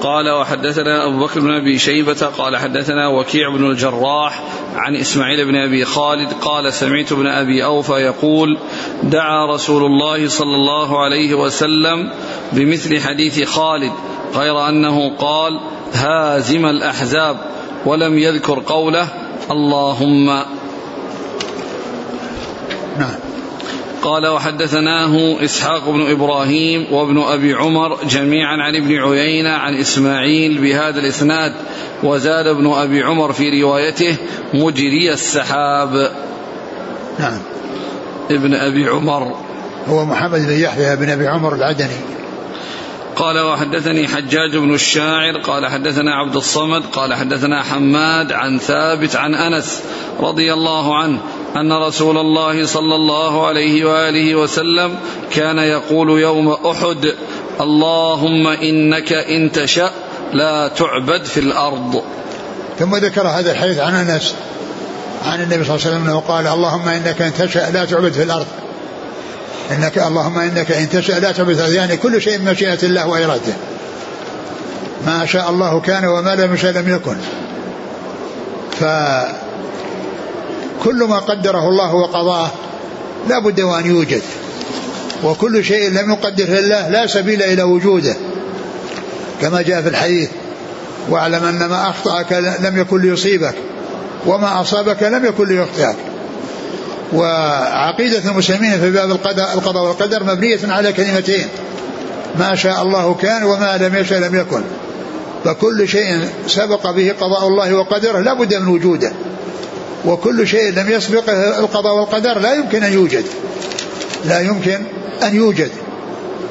قال 0.02 0.30
وحدثنا 0.30 1.06
أبو 1.06 1.26
بكر 1.26 1.40
بن 1.40 1.52
أبي 1.52 1.78
شيبة 1.78 2.26
قال 2.38 2.58
حدثنا 2.58 3.08
وكيع 3.08 3.50
بن 3.50 3.72
الجراح 3.72 4.44
عن 4.76 4.96
إسماعيل 4.96 5.46
بن 5.46 5.56
أبي 5.56 5.86
خالد 5.86 6.34
قال 6.34 6.74
سمعت 6.74 7.12
ابن 7.12 7.28
أبي 7.28 7.66
أوفى 7.66 7.94
يقول 7.94 8.58
دعا 9.04 9.54
رسول 9.54 9.84
الله 9.84 10.28
صلى 10.28 10.56
الله 10.56 11.04
عليه 11.04 11.36
وسلم 11.36 12.12
بمثل 12.52 13.00
حديث 13.00 13.44
خالد 13.44 13.92
غير 14.36 14.70
أنه 14.70 15.16
قال 15.16 15.60
هازم 15.94 16.66
الأحزاب 16.66 17.38
ولم 17.86 18.18
يذكر 18.18 18.64
قوله 18.68 19.08
اللهم 19.52 20.26
نعم. 23.00 23.29
قال 24.02 24.28
وحدثناه 24.28 25.44
إسحاق 25.44 25.90
بن 25.90 26.12
إبراهيم 26.12 26.94
وابن 26.94 27.22
أبي 27.22 27.54
عمر 27.54 27.98
جميعا 28.04 28.58
عن 28.58 28.76
ابن 28.76 28.98
عيينة 28.98 29.50
عن 29.50 29.76
إسماعيل 29.76 30.58
بهذا 30.58 31.00
الإسناد 31.00 31.54
وزاد 32.04 32.48
ابن 32.48 32.72
أبي 32.72 33.04
عمر 33.04 33.34
في 33.34 33.62
روايته 33.62 34.16
مجري 34.54 35.14
السحاب. 35.14 36.12
نعم. 37.20 37.40
ابن 38.32 38.54
أبي 38.54 38.88
عمر 38.88 39.36
هو 39.88 40.06
محمد 40.06 40.40
بن 40.40 40.60
يحيى 40.60 40.96
بن 40.96 41.10
أبي 41.10 41.28
عمر 41.28 41.56
العدني. 41.56 42.20
قال 43.16 43.40
وحدثني 43.40 44.08
حجاج 44.08 44.58
بن 44.58 44.74
الشاعر 44.74 45.38
قال 45.38 45.68
حدثنا 45.68 46.16
عبد 46.16 46.36
الصمد 46.36 46.84
قال 46.94 47.14
حدثنا 47.14 47.64
حماد 47.64 48.32
عن 48.32 48.58
ثابت 48.58 49.16
عن 49.16 49.36
أنس 49.36 49.84
رضي 50.20 50.54
الله 50.54 50.98
عنه 50.98 51.20
أن 51.56 51.74
رسول 51.74 52.18
الله 52.18 52.66
صلى 52.66 52.96
الله 52.96 53.48
عليه 53.48 53.86
وآله 53.86 54.36
وسلم 54.36 54.96
كان 55.32 55.58
يقول 55.58 56.22
يوم 56.22 56.50
أحد 56.50 57.14
اللهم 57.62 58.48
إنك 58.48 59.14
إن 59.14 59.52
تشا 59.52 59.92
لا 60.34 60.68
تعبد 60.68 61.26
في 61.26 61.40
الأرض. 61.40 62.04
ثم 62.80 62.96
ذكر 62.96 63.28
هذا 63.28 63.52
الحديث 63.52 63.80
عن 63.80 63.94
أنس 63.94 64.36
عن 65.26 65.42
النبي 65.42 65.64
صلى 65.64 65.76
الله 65.76 65.86
عليه 65.86 65.96
وسلم 65.96 66.04
أنه 66.04 66.20
قال 66.20 66.48
اللهم 66.48 66.88
إنك 66.88 67.22
إن 67.22 67.34
تشا 67.34 67.70
لا 67.72 67.86
تعبد 67.86 68.14
في 68.14 68.24
الأرض. 68.24 68.48
إنك 69.72 69.98
اللهم 69.98 70.40
إنك 70.40 70.72
إن 70.72 70.90
تشا 70.90 71.14
لا 71.14 71.32
تعبد 71.32 71.54
في 71.54 71.60
الأرض. 71.60 71.74
يعني 71.74 71.98
كل 71.98 72.22
شيء 72.22 72.42
مشيئة 72.42 72.84
الله 72.84 73.08
وإرادته. 73.08 73.54
ما 75.06 75.26
شاء 75.26 75.50
الله 75.50 75.80
كان 75.80 76.06
وما 76.06 76.36
لم 76.36 76.54
يشاء 76.54 76.72
لم 76.72 76.96
يكن. 76.96 77.18
ف 78.80 78.84
كل 80.84 81.04
ما 81.04 81.20
قدره 81.20 81.70
الله 81.70 81.96
وقضاه 81.96 82.52
لا 83.30 83.40
بد 83.40 83.62
وأن 83.62 83.86
يوجد. 83.86 84.22
وكل 85.24 85.64
شيء 85.64 85.90
لم 85.90 86.12
يقدره 86.12 86.60
الله 86.60 86.90
لا 86.90 87.08
سبيل 87.08 87.44
إلى 87.44 87.64
وجوده. 87.64 88.16
كما 89.42 89.62
جاء 89.62 89.82
في 89.82 89.90
الحديث 89.90 90.30
واعلم 91.10 91.44
أن 91.46 91.66
ما 91.66 91.90
أخطأك 91.90 92.58
لم 92.62 92.78
يكن 92.78 93.02
ليصيبك 93.02 93.56
وما 94.26 94.62
أصابك 94.62 95.04
لم 95.04 95.26
يكن 95.26 95.48
ليخطئك. 95.48 95.96
وعقيدة 97.14 98.32
المسلمين 98.32 98.80
في 98.80 98.92
باب 98.92 99.12
القضاء 99.12 99.86
والقدر 99.86 100.24
مبنية 100.24 100.60
على 100.64 100.94
كلمتين 100.94 101.48
ما 102.40 102.56
شاء 102.56 102.82
الله 102.82 103.14
كان 103.14 103.44
وما 103.44 103.78
لم 103.78 103.96
يشاء 103.96 104.20
لم 104.20 104.36
يكن. 104.36 104.62
فكل 105.46 105.88
شيء 105.88 106.30
سبق 106.48 106.92
به 106.92 107.14
قضاء 107.22 107.48
الله 107.48 107.74
وقدره 107.74 108.20
لا 108.20 108.34
بد 108.34 108.56
من 108.56 108.68
وجوده. 108.68 109.12
وكل 110.06 110.48
شيء 110.48 110.74
لم 110.74 110.90
يسبقه 110.90 111.60
القضاء 111.60 111.96
والقدر 111.96 112.40
لا 112.40 112.54
يمكن 112.54 112.84
أن 112.84 112.94
يوجد. 112.94 113.26
لا 114.26 114.40
يمكن 114.40 114.80
أن 115.24 115.36
يوجد. 115.36 115.72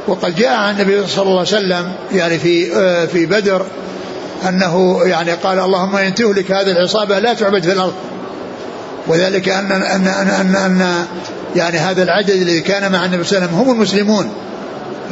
وقد 0.09 0.35
جاء 0.37 0.53
عن 0.53 0.75
النبي 0.75 1.07
صلى 1.07 1.23
الله 1.23 1.39
عليه 1.39 1.49
وسلم 1.49 1.93
يعني 2.13 2.39
في 2.39 2.77
آه، 2.77 3.07
في 3.07 3.27
بدر 3.27 3.67
أنه 4.49 5.01
يعني 5.05 5.33
قال 5.33 5.59
اللهم 5.59 5.97
إن 5.97 6.15
تهلك 6.15 6.53
هذه 6.53 6.71
العصابة 6.71 7.19
لا 7.19 7.35
تعبد 7.35 7.63
في 7.63 7.73
الأرض. 7.73 7.95
وذلك 9.07 9.49
أن 9.49 9.73
أن 9.73 9.83
أن 10.07 10.29
أن, 10.29 10.57
أن 10.57 11.05
يعني 11.57 11.79
هذا 11.79 12.03
العدد 12.03 12.31
الذي 12.31 12.61
كان 12.61 12.93
مع 12.93 13.05
النبي 13.05 13.25
صلى 13.25 13.39
الله 13.39 13.49
عليه 13.49 13.57
وسلم 13.57 13.69
هم 13.69 13.75
المسلمون. 13.75 14.33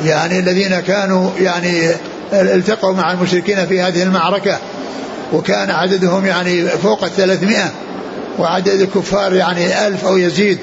يعني 0.04 0.38
الذين 0.38 0.80
كانوا 0.80 1.30
يعني 1.40 1.90
التقوا 2.32 2.92
مع 2.92 3.12
المشركين 3.12 3.66
في 3.66 3.80
هذه 3.80 4.02
المعركة. 4.02 4.58
وكان 5.32 5.70
عددهم 5.70 6.26
يعني 6.26 6.68
فوق 6.68 7.04
الثلاثمائة. 7.04 7.72
وعدد 8.38 8.80
الكفار 8.80 9.34
يعني 9.34 9.86
ألف 9.86 10.04
أو 10.04 10.16
يزيد. 10.16 10.58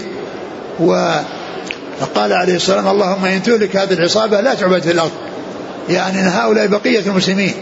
وقال 0.79 2.33
عليه 2.33 2.55
السلام 2.55 2.87
اللهم 2.87 3.25
إن 3.25 3.43
تهلك 3.43 3.75
هذه 3.75 3.93
العصابة 3.93 4.41
لا 4.41 4.53
تعبد 4.53 4.81
في 4.81 4.91
الأرض. 4.91 5.11
يعني 5.89 6.19
أن 6.19 6.27
هؤلاء 6.27 6.67
بقية 6.67 6.99
المسلمين 6.99 7.53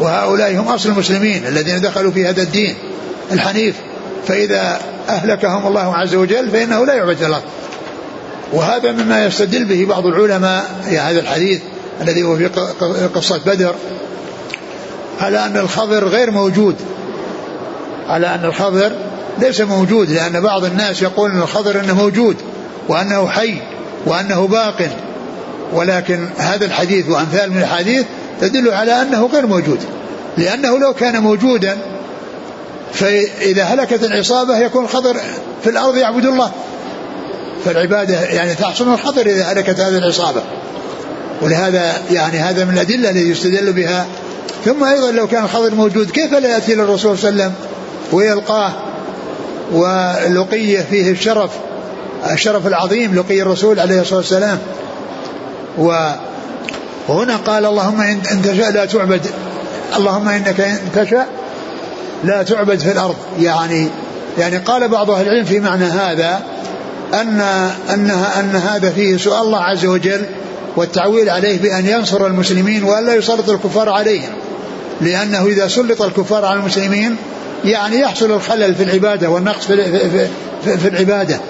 وهؤلاء 0.00 0.52
هم 0.52 0.68
أصل 0.68 0.88
المسلمين 0.88 1.46
الذين 1.46 1.80
دخلوا 1.80 2.12
في 2.12 2.26
هذا 2.26 2.42
الدين 2.42 2.74
الحنيف. 3.32 3.76
فإذا 4.28 4.80
أهلكهم 5.08 5.66
الله 5.66 5.96
عز 5.96 6.14
وجل 6.14 6.50
فإنه 6.50 6.86
لا 6.86 6.94
يعبد 6.94 7.16
في 7.16 7.26
الأرض. 7.26 7.44
وهذا 8.52 8.92
مما 8.92 9.26
يستدل 9.26 9.64
به 9.64 9.86
بعض 9.88 10.06
العلماء 10.06 10.64
هذا 10.84 11.20
الحديث 11.20 11.60
الذي 12.00 12.22
هو 12.22 12.36
في 12.36 12.48
قصة 13.14 13.40
بدر 13.46 13.74
على 15.20 15.46
أن 15.46 15.56
الخضر 15.56 16.08
غير 16.08 16.30
موجود. 16.30 16.76
على 18.08 18.34
أن 18.34 18.44
الخضر 18.44 18.92
ليس 19.38 19.60
موجود 19.60 20.10
لأن 20.10 20.40
بعض 20.40 20.64
الناس 20.64 21.02
يقول 21.02 21.30
أن 21.30 21.42
الخضر 21.42 21.80
أنه 21.80 21.94
موجود 21.94 22.36
وأنه 22.88 23.28
حي 23.28 23.54
وأنه 24.06 24.46
باق. 24.46 24.90
ولكن 25.72 26.28
هذا 26.38 26.64
الحديث 26.64 27.08
وأمثال 27.08 27.50
من 27.50 27.58
الحديث 27.58 28.04
تدل 28.40 28.70
على 28.70 29.02
أنه 29.02 29.26
غير 29.26 29.46
موجود. 29.46 29.78
لأنه 30.38 30.78
لو 30.78 30.94
كان 30.94 31.22
موجودا 31.22 31.78
فإذا 32.92 33.64
هلكت 33.64 34.04
العصابة 34.04 34.58
يكون 34.58 34.84
الخضر 34.84 35.16
في 35.62 35.70
الأرض 35.70 35.96
يعبد 35.96 36.24
الله. 36.24 36.50
فالعبادة 37.64 38.20
يعني 38.20 38.54
تحصل 38.54 38.92
الخضر 38.92 39.26
إذا 39.26 39.44
هلكت 39.44 39.80
هذه 39.80 39.98
العصابة. 39.98 40.42
ولهذا 41.42 41.92
يعني 42.10 42.38
هذا 42.38 42.64
من 42.64 42.74
الأدلة 42.74 43.10
التي 43.10 43.30
يستدل 43.30 43.72
بها. 43.72 44.06
ثم 44.64 44.84
أيضا 44.84 45.10
لو 45.10 45.26
كان 45.26 45.44
الخضر 45.44 45.74
موجود 45.74 46.10
كيف 46.10 46.32
لا 46.32 46.48
يأتي 46.48 46.74
للرسول 46.74 47.18
صلى 47.18 47.30
الله 47.30 47.42
عليه 47.42 47.52
وسلم 47.52 47.66
ويلقاه؟ 48.12 48.72
ولقيه 49.74 50.80
فيه 50.90 51.10
الشرف 51.10 51.50
الشرف 52.30 52.66
العظيم 52.66 53.14
لقي 53.14 53.42
الرسول 53.42 53.80
عليه 53.80 54.00
الصلاة 54.00 54.18
والسلام. 54.18 54.58
وهنا 57.08 57.36
قال 57.36 57.66
اللهم 57.66 58.00
إن 58.00 58.42
تشاء 58.42 58.72
لا 58.72 58.84
تعبد. 58.84 59.26
اللهم 59.96 60.28
إنك 60.28 60.60
إن 60.60 60.78
تشاء 60.94 61.28
لا 62.24 62.42
تعبد 62.42 62.78
في 62.78 62.92
الأرض. 62.92 63.16
يعني 63.40 63.88
يعني 64.38 64.56
قال 64.56 64.88
بعض 64.88 65.10
أهل 65.10 65.26
العلم 65.26 65.44
في 65.44 65.60
معنى 65.60 65.84
هذا 65.84 66.42
أن 67.14 67.40
أنها 67.94 68.40
أن 68.40 68.56
هذا 68.56 68.90
فيه 68.90 69.16
سؤال 69.16 69.42
الله 69.42 69.60
عز 69.60 69.86
وجل 69.86 70.26
والتعويل 70.76 71.30
عليه 71.30 71.58
بأن 71.58 71.86
ينصر 71.86 72.26
المسلمين 72.26 72.84
وألا 72.84 73.14
يسلط 73.14 73.50
الكفار 73.50 73.88
عليهم. 73.88 74.30
لأنه 75.00 75.46
إذا 75.46 75.68
سلط 75.68 76.02
الكفار 76.02 76.44
على 76.44 76.58
المسلمين 76.58 77.16
يعني 77.64 78.00
يحصل 78.00 78.32
الخلل 78.32 78.74
في 78.74 78.82
العبادة 78.82 79.30
والنقص 79.30 79.66
في, 79.66 80.28
في, 80.64 80.78
في, 80.78 80.88
العبادة. 80.88 81.40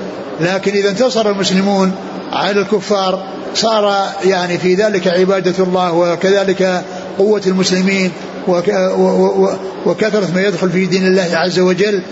لكن 0.40 0.72
إذا 0.72 0.90
انتصر 0.90 1.30
المسلمون 1.30 1.92
على 2.32 2.60
الكفار 2.60 3.26
صار 3.54 4.08
يعني 4.24 4.58
في 4.58 4.74
ذلك 4.74 5.08
عبادة 5.08 5.64
الله 5.64 5.92
وكذلك 5.92 6.84
قوة 7.18 7.42
المسلمين 7.46 8.12
وكثرة 9.86 10.28
ما 10.34 10.42
يدخل 10.42 10.70
في 10.70 10.86
دين 10.86 11.06
الله 11.06 11.28
عز 11.32 11.58
وجل. 11.58 12.02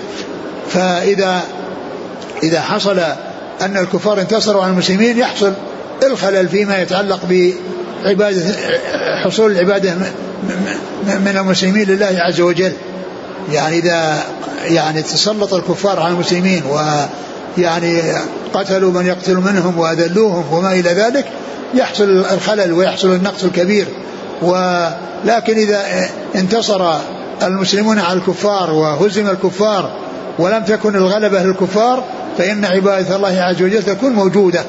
فإذا 0.71 1.43
إذا 2.43 2.61
حصل 2.61 2.99
أن 3.63 3.77
الكفار 3.77 4.21
انتصروا 4.21 4.63
على 4.63 4.73
المسلمين 4.73 5.19
يحصل 5.19 5.53
الخلل 6.03 6.49
فيما 6.49 6.83
يتعلق 6.83 7.21
بعبادة 8.05 8.55
حصول 9.25 9.53
العبادة 9.53 9.95
من 11.07 11.37
المسلمين 11.37 11.85
لله 11.89 12.17
عز 12.19 12.41
وجل. 12.41 12.73
يعني 13.51 13.79
إذا 13.79 14.25
يعني 14.65 15.03
تسلط 15.03 15.55
الكفار 15.55 16.01
على 16.01 16.15
المسلمين 16.15 16.63
ويعني 16.67 18.03
قتلوا 18.55 18.93
من 18.93 19.07
يقتل 19.07 19.37
منهم 19.37 19.79
وأذلوهم 19.79 20.45
وما 20.53 20.73
إلى 20.73 20.91
ذلك 20.91 21.25
يحصل 21.75 22.05
الخلل 22.05 22.73
ويحصل 22.73 23.09
النقص 23.09 23.45
الكبير. 23.45 23.87
ولكن 24.43 25.57
إذا 25.57 25.85
انتصر 26.35 26.95
المسلمون 27.43 27.99
على 27.99 28.19
الكفار 28.19 28.71
وهزم 28.71 29.29
الكفار 29.29 29.91
ولم 30.39 30.65
تكن 30.65 30.97
الغلبة 30.97 31.43
للكفار 31.43 32.05
فإن 32.39 32.65
عبادة 32.65 33.17
الله 33.17 33.41
عز 33.41 33.63
وجل 33.63 33.83
تكون 33.83 34.13
موجودة 34.13 34.65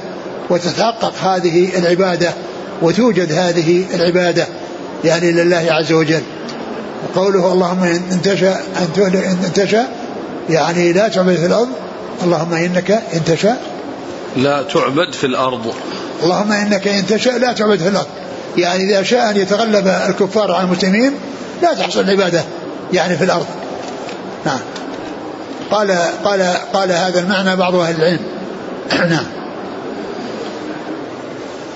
وتتحقق 0.50 1.14
هذه 1.24 1.78
العبادة 1.80 2.32
وتوجد 2.82 3.32
هذه 3.32 3.86
العبادة 3.94 4.48
يعني 5.04 5.32
لله 5.32 5.68
عز 5.70 5.92
وجل. 5.92 6.22
وقوله 7.04 7.54
اللهم 7.54 7.84
إن 7.84 8.22
تشاء 8.22 8.66
أن 8.78 8.94
تهلك 8.96 9.26
إن 9.26 9.54
تشاء 9.54 10.04
يعني 10.50 10.94
لا 10.94 11.08
تعبد 11.08 11.36
في 11.36 11.46
الأرض 11.46 11.70
اللهم 12.24 12.54
إنك 12.54 12.92
إن 12.92 13.24
تشاء. 13.26 13.62
لا 14.38 14.64
تعبد 14.64 15.14
في 15.14 15.24
الأرض. 15.24 15.74
اللهم 16.24 16.52
إنك 16.52 16.88
إن 16.88 17.06
تشاء 17.06 17.38
لا 17.38 17.54
تعبد 17.54 17.80
في 17.80 17.88
الأرض. 17.88 18.08
يعني 18.58 18.84
إذا 18.84 19.04
شاء 19.04 19.30
أن 19.30 19.38
يتغلب 19.38 19.88
الكفار 19.88 20.52
على 20.52 20.64
المسلمين 20.64 21.14
لا 21.62 21.74
تحصل 21.74 22.00
العبادة 22.00 22.44
يعني 22.94 23.18
في 23.18 23.24
الأرض. 23.24 23.46
نعم. 24.46 24.60
قال 25.72 25.92
قال 26.24 26.42
قال 26.74 26.92
هذا 26.92 27.20
المعنى 27.20 27.56
بعض 27.56 27.76
أهل 27.76 27.96
العلم. 27.96 28.20
نعم. 29.16 29.26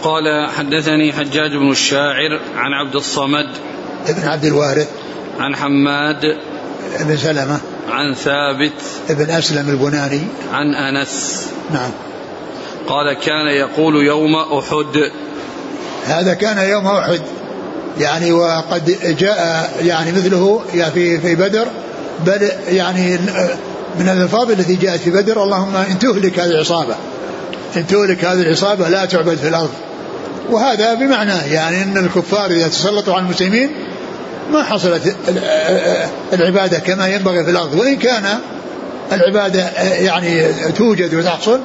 قال 0.04 0.50
حدثني 0.58 1.14
حجاج 1.14 1.52
بن 1.52 1.72
الشاعر 1.72 2.40
عن 2.56 2.74
عبد 2.74 2.96
الصمد. 2.96 3.48
ابن 4.08 4.28
عبد 4.28 4.46
الوارث. 4.46 4.88
عن 5.39 5.56
حماد 5.56 6.38
بن 7.00 7.17
سلمة. 7.17 7.60
عن 7.89 8.13
ثابت 8.13 8.74
ابن 9.10 9.29
أسلم 9.29 9.70
البناني. 9.70 10.22
عن 10.53 10.75
أنس. 10.75 11.48
نعم. 11.74 11.91
قال 12.88 13.13
كان 13.13 13.48
يقول 13.48 14.06
يوم 14.06 14.36
أحد. 14.36 15.12
هذا 16.06 16.34
كان 16.34 16.70
يوم 16.70 16.88
أحد. 16.88 17.22
يعني 18.00 18.32
وقد 18.32 19.15
جاء 19.20 19.72
يعني 19.82 20.12
مثله 20.12 20.62
في 20.94 21.20
في 21.20 21.36
بدر. 21.36 21.67
بل 22.25 22.50
يعني 22.67 23.17
من 24.00 24.10
الألفاظ 24.10 24.51
التي 24.51 24.75
جاءت 24.75 25.00
في 25.00 25.10
بدر 25.10 25.44
اللهم 25.44 25.75
إن 25.75 26.00
تهلك 26.00 26.39
هذه 26.39 26.50
العصابة. 26.50 26.96
إن 27.77 27.88
تهلك 27.88 28.25
هذه 28.25 28.41
العصابة 28.41 28.89
لا 28.89 29.06
تعبد 29.06 29.38
في 29.38 29.48
الأرض. 29.48 29.74
وهذا 30.50 30.94
بمعناه 30.94 31.46
يعني 31.46 31.84
أن 31.84 31.98
الكفار 31.98 32.51
إذا 32.51 32.67
تسلطوا 32.67 33.13
على 33.13 33.24
المسلمين 33.24 33.87
ما 34.51 34.63
حصلت 34.63 35.16
العبادة 36.34 36.80
كما 36.80 37.08
ينبغي 37.08 37.44
في 37.44 37.51
الأرض 37.51 37.74
وإن 37.74 37.98
كان 37.98 38.39
العبادة 39.12 39.70
يعني 39.82 40.54
توجد 40.72 41.16
وتحصل 41.16 41.60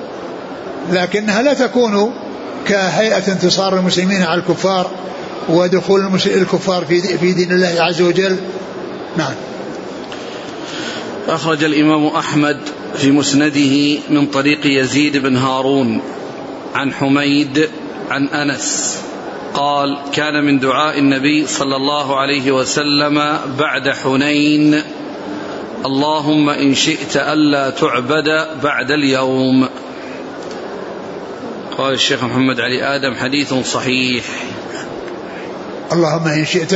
لكنها 0.92 1.42
لا 1.42 1.54
تكون 1.54 2.12
كهيئة 2.66 3.32
انتصار 3.32 3.78
المسلمين 3.78 4.22
على 4.22 4.40
الكفار 4.40 4.90
ودخول 5.48 6.20
الكفار 6.26 6.84
في 7.20 7.32
دين 7.32 7.52
الله 7.52 7.74
عز 7.78 8.02
وجل. 8.02 8.36
نعم. 9.16 9.34
أخرج 11.28 11.64
الإمام 11.64 12.06
أحمد 12.06 12.58
في 12.96 13.10
مسنده 13.10 13.98
من 14.10 14.26
طريق 14.26 14.60
يزيد 14.64 15.16
بن 15.16 15.36
هارون 15.36 16.00
عن 16.74 16.92
حميد 16.92 17.68
عن 18.10 18.28
أنس. 18.28 18.98
قال 19.54 19.98
كان 20.12 20.44
من 20.44 20.58
دعاء 20.58 20.98
النبي 20.98 21.46
صلى 21.46 21.76
الله 21.76 22.20
عليه 22.20 22.52
وسلم 22.52 23.38
بعد 23.58 23.88
حنين 23.88 24.82
اللهم 25.86 26.48
إن 26.48 26.74
شئت 26.74 27.16
ألا 27.16 27.70
تعبد 27.70 28.46
بعد 28.62 28.90
اليوم. 28.90 29.68
قال 31.78 31.94
الشيخ 31.94 32.24
محمد 32.24 32.60
علي 32.60 32.96
آدم 32.96 33.14
حديث 33.14 33.54
صحيح. 33.54 34.24
اللهم 35.92 36.28
إن 36.28 36.44
شئت 36.44 36.72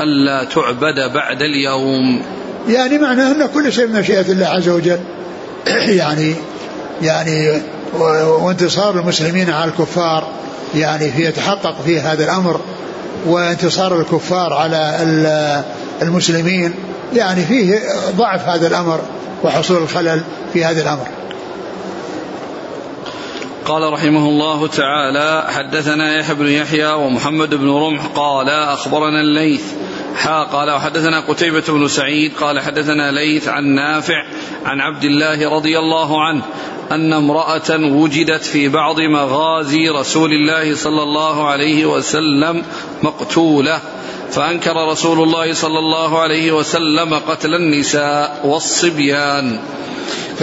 ألا 0.00 0.44
تعبد 0.44 1.12
بعد 1.14 1.42
اليوم. 1.42 2.22
يعني 2.68 2.98
معناه 2.98 3.32
أن 3.32 3.48
كل 3.54 3.72
شيء 3.72 3.86
من 3.86 4.00
مشيئة 4.00 4.32
الله 4.32 4.46
عز 4.46 4.68
وجل. 4.68 5.00
يعني 6.00 6.34
يعني 7.02 7.62
وانتصار 8.42 9.00
المسلمين 9.00 9.50
على 9.50 9.70
الكفار. 9.70 10.28
يعني 10.76 11.12
في 11.12 11.24
يتحقق 11.24 11.82
في 11.84 12.00
هذا 12.00 12.24
الأمر 12.24 12.60
وانتصار 13.26 14.00
الكفار 14.00 14.52
على 14.52 14.98
المسلمين 16.02 16.74
يعني 17.14 17.44
فيه 17.44 17.80
ضعف 18.16 18.48
هذا 18.48 18.66
الأمر 18.66 19.00
وحصول 19.44 19.82
الخلل 19.82 20.20
في 20.52 20.64
هذا 20.64 20.82
الأمر. 20.82 21.06
قال 23.66 23.92
رحمه 23.92 24.28
الله 24.28 24.66
تعالى 24.66 25.44
حدثنا 25.48 26.18
يحيى 26.18 26.34
بن 26.34 26.48
يحيى 26.48 26.92
ومحمد 26.92 27.54
بن 27.54 27.70
رمح 27.70 28.06
قال 28.06 28.48
أخبرنا 28.48 29.20
الليث. 29.20 29.64
حا 30.16 30.42
قال 30.42 30.70
وحدثنا 30.70 31.20
قتيبة 31.20 31.64
بن 31.68 31.88
سعيد 31.88 32.32
قال 32.40 32.60
حدثنا 32.60 33.12
ليث 33.12 33.48
عن 33.48 33.64
نافع 33.64 34.24
عن 34.64 34.80
عبد 34.80 35.04
الله 35.04 35.50
رضي 35.50 35.78
الله 35.78 36.22
عنه 36.24 36.42
أن 36.92 37.12
امرأة 37.12 37.70
وجدت 37.70 38.44
في 38.44 38.68
بعض 38.68 39.00
مغازي 39.00 39.88
رسول 39.88 40.30
الله 40.32 40.74
صلى 40.74 41.02
الله 41.02 41.48
عليه 41.48 41.86
وسلم 41.86 42.62
مقتولة 43.02 43.80
فأنكر 44.30 44.88
رسول 44.88 45.22
الله 45.22 45.52
صلى 45.52 45.78
الله 45.78 46.18
عليه 46.18 46.52
وسلم 46.52 47.14
قتل 47.14 47.54
النساء 47.54 48.40
والصبيان. 48.44 49.58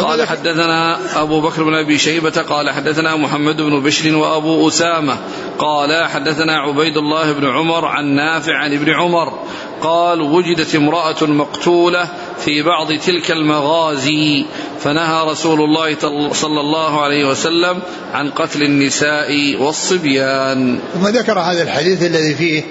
قال 0.02 0.28
حدثنا 0.28 1.00
أبو 1.22 1.42
بكر 1.42 1.64
بن 1.64 1.74
أبي 1.74 1.98
شيبة 1.98 2.42
قال 2.50 2.70
حدثنا 2.70 3.16
محمد 3.16 3.62
بن 3.62 3.84
بشر 3.84 4.16
وأبو 4.16 4.68
أسامة 4.68 5.18
قال 5.60 6.08
حدثنا 6.08 6.58
عبيد 6.58 6.98
الله 6.98 7.32
بن 7.32 7.50
عمر 7.50 7.86
عن 7.86 8.06
نافع 8.06 8.58
عن 8.58 8.74
ابن 8.74 8.90
عمر 8.90 9.40
قال 9.82 10.22
وجدت 10.22 10.76
امرأة 10.76 11.24
مقتولة 11.24 12.10
في 12.46 12.62
بعض 12.62 12.94
تلك 12.94 13.32
المغازي 13.32 14.46
فنهى 14.80 15.26
رسول 15.32 15.62
الله 15.62 15.96
صلى 16.32 16.60
الله 16.60 17.02
عليه 17.02 17.26
وسلم 17.26 17.80
عن 18.14 18.30
قتل 18.30 18.64
النساء 18.64 19.56
والصبيان. 19.60 20.80
ثم 20.94 21.08
ذكر 21.08 21.40
هذا 21.40 21.64
الحديث 21.64 22.04
الذي 22.04 22.36
فيه 22.36 22.64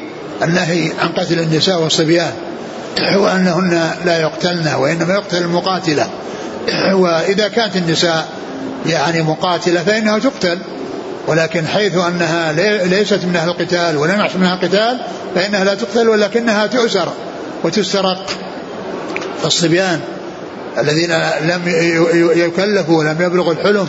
النهي 0.42 0.92
عن 0.98 1.08
قتل 1.08 1.40
النساء 1.40 1.82
والصبيان 1.82 2.32
وأنهن 3.16 3.90
لا 4.04 4.20
يقتلن 4.20 4.74
وإنما 4.78 5.14
يقتل 5.14 5.36
المقاتلة. 5.36 6.10
وإذا 6.92 7.48
كانت 7.48 7.76
النساء 7.76 8.28
يعني 8.86 9.22
مقاتلة 9.22 9.80
فإنها 9.84 10.18
تقتل. 10.18 10.58
ولكن 11.26 11.66
حيث 11.66 11.96
أنها 11.96 12.52
ليست 12.86 13.24
من 13.24 13.36
أهل 13.36 13.48
القتال 13.48 13.96
ولم 13.96 14.20
يحصل 14.20 14.38
منها 14.38 14.54
قتال 14.54 15.00
فإنها 15.34 15.64
لا 15.64 15.74
تقتل 15.74 16.08
ولكنها 16.08 16.66
تؤسر 16.66 17.08
وتسترق. 17.64 18.26
الصبيان 19.44 20.00
الذين 20.78 21.10
لم 21.40 21.62
يكلفوا 22.36 22.98
ولم 22.98 23.16
يبلغوا 23.20 23.52
الحلم 23.52 23.88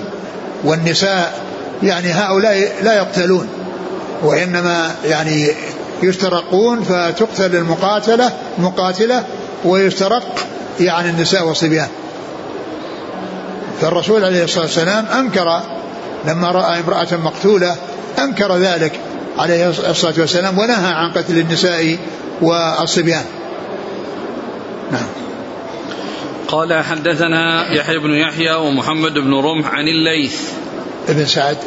والنساء 0.64 1.34
يعني 1.84 2.12
هؤلاء 2.12 2.72
لا 2.84 2.94
يقتلون 2.98 3.48
وإنما 4.24 4.92
يعني 5.06 5.48
يسترقون 6.04 6.84
فتقتل 6.84 7.56
المقاتلة 7.56 8.32
مقاتلة 8.58 9.24
ويسترق 9.66 10.24
يعني 10.80 11.10
النساء 11.10 11.48
والصبيان. 11.48 11.88
فالرسول 13.84 14.24
عليه 14.24 14.44
الصلاة 14.44 14.64
والسلام 14.64 15.06
أنكر 15.06 15.62
لما 16.26 16.52
رأى 16.52 16.80
امرأة 16.80 17.08
مقتولة 17.24 17.76
أنكر 18.20 18.58
ذلك 18.58 19.00
عليه 19.38 19.70
الصلاة 19.70 20.14
والسلام 20.18 20.58
ونهى 20.58 20.94
عن 20.94 21.12
قتل 21.12 21.38
النساء 21.38 21.98
والصبيان. 22.42 23.26
نعم. 24.92 25.08
قال 26.48 26.84
حدثنا 26.84 27.74
يحيى 27.74 27.98
بن 27.98 28.12
يحيى 28.12 28.54
ومحمد 28.54 29.14
بن 29.14 29.34
رمح 29.34 29.74
عن 29.74 29.88
الليث. 29.88 30.42
ابن 31.10 31.26
سعد. 31.26 31.58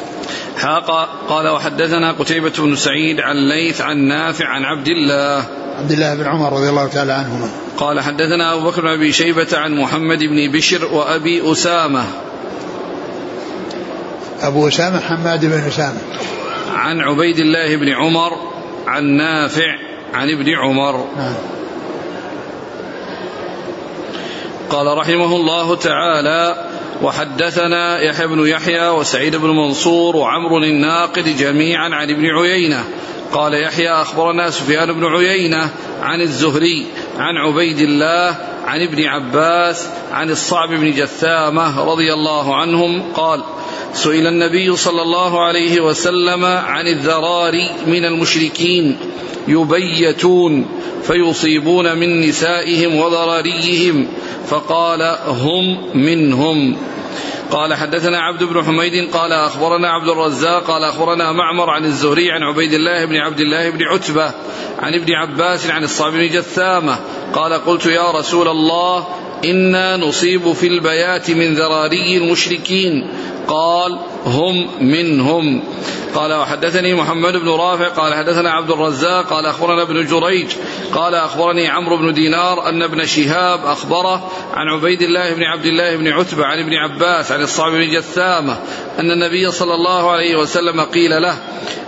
حاق 0.58 1.08
قال 1.28 1.48
وحدثنا 1.48 2.12
قتيبة 2.12 2.52
بن 2.58 2.76
سعيد 2.76 3.20
عن 3.20 3.36
الليث 3.36 3.80
عن 3.80 3.96
نافع 3.96 4.46
عن 4.46 4.64
عبد 4.64 4.88
الله. 4.88 5.46
عبد 5.78 5.92
الله 5.92 6.14
بن 6.14 6.26
عمر 6.26 6.52
رضي 6.52 6.68
الله 6.68 6.86
تعالى 6.88 7.12
عنهما. 7.12 7.48
قال 7.76 8.00
حدثنا 8.00 8.54
أبو 8.54 8.70
بكر 8.70 8.80
بن 8.80 8.88
أبي 8.88 9.12
شيبة 9.12 9.46
عن 9.52 9.74
محمد 9.74 10.18
بن 10.18 10.52
بشر 10.52 10.84
وأبي 10.94 11.52
أسامة. 11.52 12.04
أبو 14.42 14.68
أسامة 14.68 15.00
حماد 15.00 15.44
بن 15.44 15.52
أسامة. 15.52 15.98
عن 16.74 17.00
عبيد 17.00 17.38
الله 17.38 17.76
بن 17.76 17.88
عمر 17.88 18.32
عن 18.86 19.04
نافع 19.04 19.78
عن 20.14 20.30
ابن 20.30 20.54
عمر. 20.54 21.06
نعم. 21.16 21.34
قال 24.70 24.98
رحمه 24.98 25.36
الله 25.36 25.76
تعالى 25.76 26.66
وحدثنا 27.02 28.00
يحيى 28.00 28.26
بن 28.26 28.46
يحيى 28.46 28.88
وسعيد 28.88 29.36
بن 29.36 29.48
منصور 29.48 30.16
وعمر 30.16 30.62
الناقد 30.62 31.36
جميعا 31.36 31.88
عن 31.94 32.10
ابن 32.10 32.26
عيينة. 32.26 32.84
قال 33.32 33.54
يحيى 33.54 33.90
أخبرنا 33.90 34.50
سفيان 34.50 34.92
بن 34.92 35.04
عيينة 35.04 35.70
عن 36.02 36.20
الزهري 36.20 36.86
عن 37.18 37.36
عبيد 37.36 37.78
الله 37.78 38.36
عن 38.66 38.82
ابن 38.82 39.04
عباس 39.04 39.88
عن 40.12 40.30
الصعب 40.30 40.68
بن 40.68 40.90
جثامة 40.90 41.84
رضي 41.84 42.12
الله 42.12 42.56
عنهم 42.56 43.02
قال 43.12 43.42
سئل 43.92 44.26
النبي 44.26 44.76
صلى 44.76 45.02
الله 45.02 45.44
عليه 45.44 45.80
وسلم 45.80 46.44
عن 46.44 46.86
الذراري 46.86 47.70
من 47.86 48.04
المشركين 48.04 48.96
يبيتون 49.48 50.66
فيصيبون 51.02 51.98
من 51.98 52.20
نسائهم 52.20 52.96
وذراريهم 52.96 54.08
فقال 54.46 55.16
هم 55.26 55.78
منهم 55.94 56.76
قال 57.50 57.74
حدثنا 57.74 58.18
عبد 58.18 58.42
بن 58.44 58.64
حميد 58.64 59.10
قال 59.10 59.32
أخبرنا 59.32 59.88
عبد 59.88 60.08
الرزاق 60.08 60.64
قال 60.64 60.84
أخبرنا 60.84 61.32
معمر 61.32 61.70
عن 61.70 61.84
الزهري 61.84 62.32
عن 62.32 62.42
عبيد 62.42 62.72
الله 62.72 63.04
بن 63.04 63.16
عبد 63.16 63.40
الله 63.40 63.70
بن 63.70 63.82
عتبة 63.82 64.32
عن 64.78 64.94
ابن 64.94 65.12
عباس 65.12 65.70
عن 65.70 65.84
الصعب 65.84 66.12
بن 66.12 66.28
جثامة 66.28 66.98
قال 67.32 67.52
قلت 67.52 67.86
يا 67.86 68.10
رسول 68.10 68.48
الله 68.48 69.06
إنا 69.44 69.96
نصيب 69.96 70.52
في 70.52 70.66
البيات 70.66 71.30
من 71.30 71.54
ذراري 71.54 72.16
المشركين 72.16 73.08
قال 73.48 73.98
هم 74.26 74.68
منهم. 74.80 75.62
قال 76.14 76.32
وحدثني 76.32 76.94
محمد 76.94 77.36
بن 77.36 77.48
رافع 77.48 77.88
قال 77.88 78.14
حدثنا 78.14 78.50
عبد 78.50 78.70
الرزاق 78.70 79.30
قال 79.30 79.46
أخبرنا 79.46 79.82
ابن 79.82 80.06
جريج 80.06 80.46
قال 80.94 81.14
أخبرني 81.14 81.68
عمرو 81.68 81.96
بن 81.96 82.14
دينار 82.14 82.68
أن 82.68 82.82
ابن 82.82 83.06
شهاب 83.06 83.66
أخبره 83.66 84.30
عن 84.54 84.68
عبيد 84.68 85.02
الله 85.02 85.34
بن 85.34 85.42
عبد 85.42 85.66
الله 85.66 85.96
بن 85.96 86.08
عتبة 86.08 86.44
عن 86.44 86.58
ابن 86.58 86.74
عباس 86.74 87.32
عن 87.32 87.42
الصعب 87.42 87.72
بن 87.72 87.90
جثامة 87.90 88.56
أن 88.98 89.10
النبي 89.10 89.50
صلى 89.50 89.74
الله 89.74 90.10
عليه 90.10 90.36
وسلم 90.36 90.80
قيل 90.80 91.22
له 91.22 91.38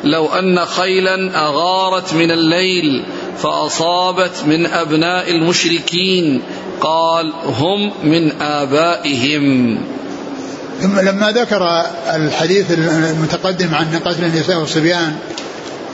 لو 0.05 0.27
أن 0.27 0.64
خيلا 0.64 1.46
أغارت 1.46 2.14
من 2.14 2.31
الليل 2.31 3.05
فأصابت 3.38 4.42
من 4.46 4.66
أبناء 4.66 5.31
المشركين. 5.31 6.42
قال 6.81 7.33
هم 7.44 7.92
من 8.05 8.33
آبائهم. 8.42 9.79
ثم 10.83 11.01
لما 11.01 11.31
ذكر 11.31 11.87
الحديث 12.14 12.67
المتقدم 12.71 13.75
عن 13.75 13.99
قتل 14.05 14.25
النساء 14.25 14.59
والصبيان 14.59 15.17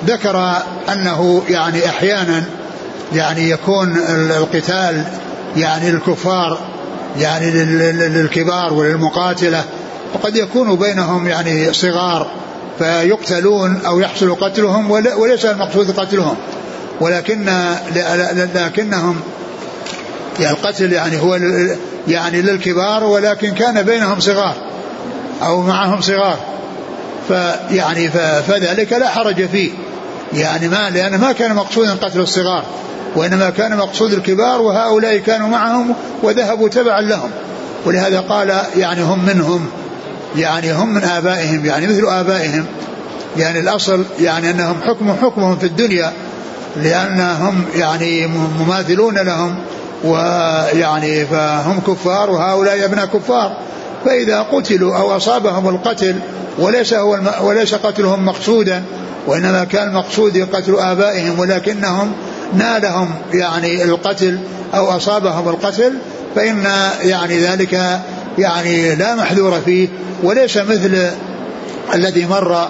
ذكر 0.06 0.62
أنه 0.92 1.42
يعني 1.48 1.88
أحيانا 1.88 2.44
يعني 3.12 3.50
يكون 3.50 3.96
القتال 4.08 5.04
يعني 5.56 5.90
للكفار 5.90 6.58
يعني 7.18 7.50
للكبار 8.08 8.72
وللمقاتلة 8.72 9.64
وقد 10.14 10.36
يكون 10.36 10.76
بينهم 10.76 11.28
يعني 11.28 11.72
صغار 11.72 12.30
فيقتلون 12.78 13.80
أو 13.86 14.00
يحصل 14.00 14.34
قتلهم 14.34 14.90
وليس 14.90 15.44
المقصود 15.44 15.90
قتلهم 15.90 16.36
ولكن 17.00 17.46
لكنهم 18.54 19.20
يعني 20.40 20.56
القتل 20.56 20.92
يعني 20.92 21.20
هو 21.20 21.38
يعني 22.08 22.42
للكبار 22.42 23.04
ولكن 23.04 23.54
كان 23.54 23.82
بينهم 23.82 24.20
صغار. 24.20 24.54
أو 25.46 25.60
معهم 25.60 26.00
صغار. 26.00 26.38
فيعني 27.28 28.08
فذلك 28.48 28.92
لا 28.92 29.08
حرج 29.08 29.46
فيه. 29.46 29.70
يعني 30.32 30.68
ما 30.68 30.90
لأن 30.90 31.18
ما 31.18 31.32
كان 31.32 31.54
مقصودا 31.54 31.94
قتل 31.94 32.20
الصغار 32.20 32.64
وإنما 33.16 33.50
كان 33.50 33.76
مقصود 33.76 34.12
الكبار 34.12 34.62
وهؤلاء 34.62 35.18
كانوا 35.18 35.48
معهم 35.48 35.94
وذهبوا 36.22 36.68
تبعا 36.68 37.00
لهم. 37.00 37.30
ولهذا 37.86 38.20
قال 38.20 38.60
يعني 38.76 39.02
هم 39.02 39.24
منهم 39.26 39.66
يعني 40.36 40.72
هم 40.72 40.94
من 40.94 41.04
آبائهم 41.04 41.66
يعني 41.66 41.86
مثل 41.86 42.06
آبائهم. 42.06 42.66
يعني 43.36 43.60
الأصل 43.60 44.04
يعني 44.20 44.50
أنهم 44.50 44.76
حكم 44.82 45.12
حكمهم 45.22 45.56
في 45.56 45.66
الدنيا 45.66 46.12
لأنهم 46.76 47.64
يعني 47.76 48.26
مماثلون 48.60 49.18
لهم 49.18 49.56
ويعني 50.04 51.26
فهم 51.26 51.80
كفار 51.80 52.30
وهؤلاء 52.30 52.84
أبناء 52.84 53.06
كفار. 53.06 53.56
فإذا 54.04 54.42
قتلوا 54.42 54.96
أو 54.96 55.16
أصابهم 55.16 55.68
القتل 55.68 56.14
وليس 56.58 56.94
هو 56.94 57.14
الم... 57.14 57.30
وليس 57.42 57.74
قتلهم 57.74 58.26
مقصودا 58.26 58.82
وإنما 59.26 59.64
كان 59.64 59.88
المقصود 59.88 60.48
قتل 60.52 60.74
آبائهم 60.78 61.38
ولكنهم 61.38 62.12
نالهم 62.54 63.10
يعني 63.32 63.84
القتل 63.84 64.38
أو 64.74 64.96
أصابهم 64.96 65.48
القتل 65.48 65.92
فإن 66.36 66.64
يعني 67.02 67.38
ذلك 67.38 68.00
يعني 68.38 68.94
لا 68.94 69.14
محذور 69.14 69.60
فيه 69.64 69.88
وليس 70.22 70.56
مثل 70.56 71.10
الذي 71.94 72.26
مر 72.26 72.68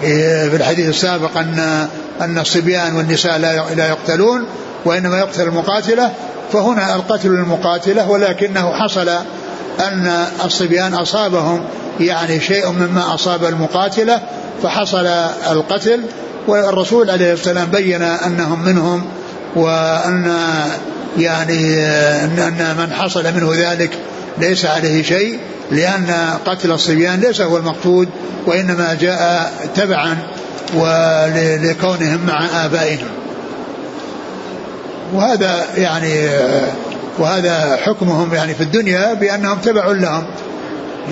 في 0.00 0.56
الحديث 0.56 0.88
السابق 0.88 1.38
أن 1.38 1.88
أن 2.20 2.38
الصبيان 2.38 2.96
والنساء 2.96 3.38
لا 3.38 3.74
لا 3.74 3.88
يقتلون 3.88 4.44
وإنما 4.84 5.18
يقتل 5.18 5.42
المقاتلة 5.42 6.12
فهنا 6.52 6.94
القتل 6.94 7.28
للمقاتلة 7.28 8.10
ولكنه 8.10 8.72
حصل 8.72 9.10
أن 9.80 10.26
الصبيان 10.44 10.94
أصابهم 10.94 11.64
يعني 12.00 12.40
شيء 12.40 12.70
مما 12.70 13.14
أصاب 13.14 13.44
المقاتلة 13.44 14.20
فحصل 14.62 15.06
القتل 15.50 16.00
والرسول 16.46 17.10
عليه 17.10 17.32
السلام 17.32 17.68
بين 17.70 18.02
أنهم 18.02 18.64
منهم 18.64 19.04
وأن 19.56 20.36
يعني 21.18 21.86
أن 22.24 22.74
من 22.78 22.92
حصل 22.92 23.24
منه 23.34 23.52
ذلك 23.54 23.90
ليس 24.38 24.64
عليه 24.64 25.02
شيء 25.02 25.38
لأن 25.70 26.38
قتل 26.46 26.72
الصبيان 26.72 27.20
ليس 27.20 27.40
هو 27.40 27.56
المقصود 27.56 28.08
وإنما 28.46 28.96
جاء 29.00 29.52
تبعا 29.74 30.16
ولكونهم 30.74 32.26
مع 32.26 32.64
آبائهم. 32.64 33.08
وهذا 35.14 35.64
يعني 35.76 36.28
وهذا 37.18 37.78
حكمهم 37.82 38.34
يعني 38.34 38.54
في 38.54 38.62
الدنيا 38.62 39.14
بأنهم 39.14 39.58
تبع 39.58 39.86
لهم. 39.86 40.26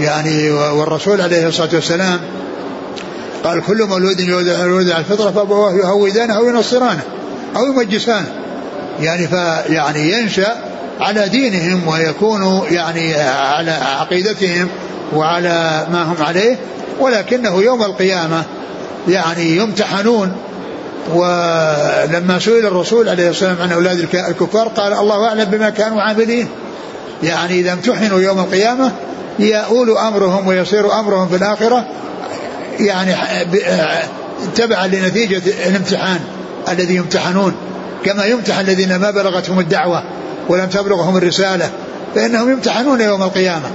يعني 0.01 0.51
والرسول 0.51 1.21
عليه 1.21 1.49
الصلاة 1.49 1.75
والسلام 1.75 2.21
قال 3.45 3.63
كل 3.63 3.85
مولود 3.85 4.21
يولد 4.21 4.91
على 4.91 4.99
الفطرة 4.99 5.31
فأبواه 5.31 5.73
يهودانه 5.73 6.37
أو 6.37 6.49
ينصرانه 6.49 7.03
أو 7.57 7.65
يمجسانه. 7.65 8.29
يعني 9.01 9.29
فيعني 9.29 10.13
ينشأ 10.13 10.57
على 11.01 11.29
دينهم 11.29 11.89
ويكون 11.89 12.63
يعني 12.71 13.15
على 13.15 13.71
عقيدتهم 13.71 14.69
وعلى 15.13 15.87
ما 15.93 16.03
هم 16.03 16.23
عليه 16.23 16.57
ولكنه 17.01 17.63
يوم 17.63 17.83
القيامة 17.83 18.45
يعني 19.09 19.57
يمتحنون 19.57 20.33
ولما 21.13 22.39
سئل 22.39 22.67
الرسول 22.67 23.09
عليه 23.09 23.31
الصلاة 23.31 23.51
والسلام 23.51 23.71
عن 23.71 23.73
أولاد 23.73 24.09
الكفار 24.15 24.69
قال 24.69 24.93
الله 24.93 25.29
أعلم 25.29 25.45
بما 25.45 25.71
كانوا 25.71 26.03
عاملين. 26.03 26.49
يعني 27.23 27.61
إذا 27.61 27.73
امتحنوا 27.73 28.21
يوم 28.21 28.39
القيامة 28.39 28.93
يؤول 29.39 29.99
أمرهم 29.99 30.47
ويصير 30.47 31.01
أمرهم 31.01 31.29
في 31.29 31.37
الآخرة 31.37 31.87
يعني 32.81 33.15
تبعا 34.55 34.87
لنتيجة 34.87 35.43
الامتحان 35.69 36.21
الذي 36.69 36.97
يمتحنون. 36.97 37.55
كما 38.05 38.25
يمتحن 38.25 38.61
الذين 38.61 38.97
ما 38.97 39.11
بلغتهم 39.11 39.61
الدعوة 39.61 40.03
ولم 40.49 40.67
تبلغهم 40.67 41.17
الرسالة 41.17 41.71
فإنهم 42.15 42.51
يمتحنون 42.53 43.01
يوم 43.01 43.23
القيامة. 43.23 43.71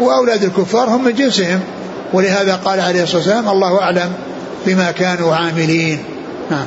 وأولاد 0.00 0.44
الكفار 0.44 0.88
هم 0.88 1.04
من 1.04 1.14
جنسهم 1.14 1.60
ولهذا 2.12 2.54
قال 2.64 2.80
عليه 2.80 3.02
الصلاة 3.02 3.18
والسلام 3.18 3.48
الله 3.48 3.82
أعلم 3.82 4.12
بما 4.66 4.90
كانوا 4.90 5.34
عاملين. 5.34 6.13
نعم. 6.50 6.66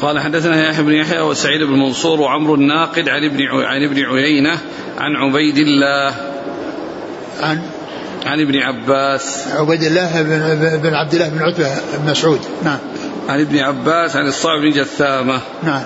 قال 0.00 0.20
حدثنا 0.20 0.68
يحيى 0.68 0.84
بن 0.84 0.92
يحيى 0.92 1.20
وسعيد 1.20 1.62
بن 1.62 1.72
منصور 1.72 2.20
وعمرو 2.20 2.54
الناقد 2.54 3.08
عن 3.08 3.24
ابن 3.24 3.46
عن 3.64 3.84
ابن 3.84 4.04
عيينة 4.04 4.58
عن 4.98 5.16
عبيد 5.16 5.58
الله. 5.58 6.14
عن؟ 7.40 7.62
عن 8.26 8.40
ابن 8.40 8.58
عباس. 8.58 9.48
عبيد 9.48 9.82
الله 9.82 10.22
بن, 10.22 10.78
بن 10.82 10.94
عبد 10.94 11.14
الله 11.14 11.28
بن 11.28 11.42
عتبة 11.42 11.98
بن 11.98 12.10
مسعود. 12.10 12.40
نعم. 12.64 12.78
عن 13.28 13.40
ابن 13.40 13.58
عباس 13.58 14.16
عن 14.16 14.26
الصعب 14.26 14.60
بن 14.60 14.70
جثامة. 14.70 15.40
نعم. 15.62 15.82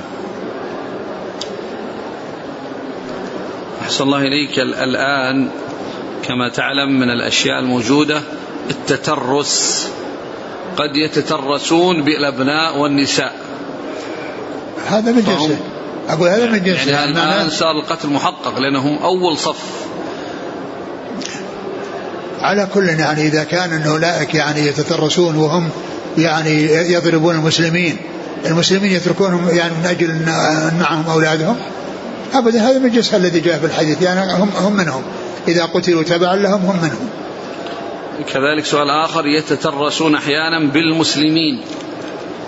أحسن 3.83 4.05
الله 4.05 4.19
إليك 4.19 4.59
الآن 4.59 5.49
كما 6.23 6.49
تعلم 6.49 7.01
من 7.01 7.11
الأشياء 7.11 7.59
الموجودة 7.61 8.21
التترس. 8.71 9.89
قد 10.77 10.97
يتترسون 10.97 12.03
بالأبناء 12.03 12.79
والنساء. 12.79 13.35
هذا 14.89 15.13
من 15.13 15.23
جنسه. 15.23 15.57
أقول 16.09 16.29
هذا 16.29 16.47
من 16.47 16.63
جنسه. 16.63 16.91
يعني 16.91 17.13
الآن 17.13 17.51
صار 17.51 17.71
القتل 17.71 18.09
محقق 18.09 18.59
لأنهم 18.59 18.99
أول 18.99 19.39
صف. 19.39 19.85
على 22.41 22.69
كل 22.75 22.89
يعني 22.89 23.27
إذا 23.27 23.45
كان 23.45 23.73
أن 23.73 23.83
أولئك 23.83 24.35
يعني 24.35 24.67
يتترسون 24.67 25.37
وهم 25.37 25.69
يعني 26.19 26.63
يضربون 26.93 27.35
المسلمين 27.35 27.97
المسلمين 28.47 28.93
يتركونهم 28.93 29.49
يعني 29.49 29.75
من 29.75 29.87
أجل 29.87 30.11
أن 30.11 30.77
معهم 30.81 31.05
أولادهم؟ 31.11 31.57
أبدا 32.35 32.71
هذا 32.71 32.79
من 32.79 32.91
جنس 32.91 33.15
الذي 33.15 33.41
جاء 33.41 33.59
في 33.59 33.67
الحديث. 33.67 34.03
يعني 34.03 34.33
هم, 34.33 34.51
هم 34.57 34.73
منهم. 34.73 35.03
إذا 35.49 35.65
قتلوا 35.65 36.03
تبعا 36.03 36.37
لهم 36.37 36.67
هم 36.67 36.77
منهم. 36.83 37.09
كذلك 38.23 38.65
سؤال 38.65 38.91
آخر 38.91 39.27
يتترسون 39.27 40.15
أحيانا 40.15 40.59
بالمسلمين 40.59 41.61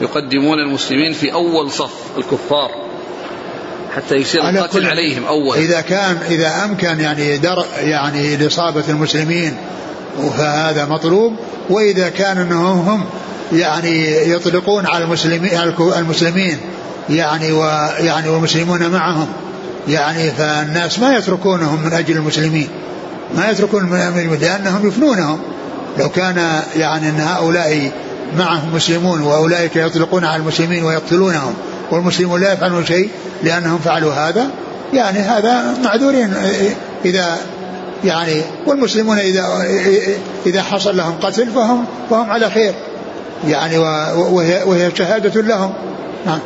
يقدمون 0.00 0.58
المسلمين 0.58 1.12
في 1.12 1.32
أول 1.32 1.70
صف 1.70 2.18
الكفار 2.18 2.70
حتى 3.96 4.14
يصير 4.14 4.48
القتل 4.48 4.86
عليهم 4.86 5.24
أول 5.24 5.56
إذا 5.56 5.80
كان 5.80 6.18
إذا 6.30 6.64
أمكن 6.64 7.00
يعني 7.00 7.38
در 7.38 7.64
يعني 7.80 8.36
لإصابة 8.36 8.84
المسلمين 8.88 9.56
فهذا 10.38 10.84
مطلوب 10.84 11.36
وإذا 11.70 12.08
كان 12.08 12.38
أنهم 12.38 12.88
هم 12.88 13.04
يعني 13.52 14.30
يطلقون 14.30 14.86
على 14.86 15.04
المسلمين 15.04 15.50
المسلمين 15.98 16.58
يعني 17.10 17.52
ويعني 17.52 18.28
والمسلمون 18.28 18.88
معهم 18.88 19.28
يعني 19.88 20.30
فالناس 20.30 20.98
ما 20.98 21.16
يتركونهم 21.16 21.82
من 21.84 21.92
أجل 21.92 22.16
المسلمين 22.16 22.68
ما 23.34 23.50
يتركون 23.50 23.90
لأنهم 24.40 24.88
يفنونهم. 24.88 25.40
لو 25.98 26.08
كان 26.08 26.62
يعني 26.76 27.08
أن 27.08 27.20
هؤلاء 27.20 27.90
معهم 28.38 28.74
مسلمون 28.74 29.22
وأولئك 29.22 29.76
يطلقون 29.76 30.24
على 30.24 30.36
المسلمين 30.36 30.84
ويقتلونهم 30.84 31.54
والمسلمون 31.90 32.40
لا 32.40 32.52
يفعلون 32.52 32.86
شيء 32.86 33.10
لأنهم 33.42 33.78
فعلوا 33.78 34.12
هذا 34.12 34.50
يعني 34.92 35.18
هذا 35.18 35.78
معذورين. 35.84 36.34
إذا 37.04 37.36
يعني 38.04 38.42
والمسلمون 38.66 39.18
إذا 39.18 39.66
إذا 40.46 40.62
حصل 40.62 40.96
لهم 40.96 41.14
قتل 41.22 41.50
فهم 41.50 41.84
فهم 42.10 42.30
على 42.30 42.50
خير. 42.50 42.74
يعني 43.48 43.78
وهي, 43.78 44.62
وهي 44.62 44.90
شهادة 44.94 45.40
لهم. 45.40 45.72
نعم. 46.26 46.38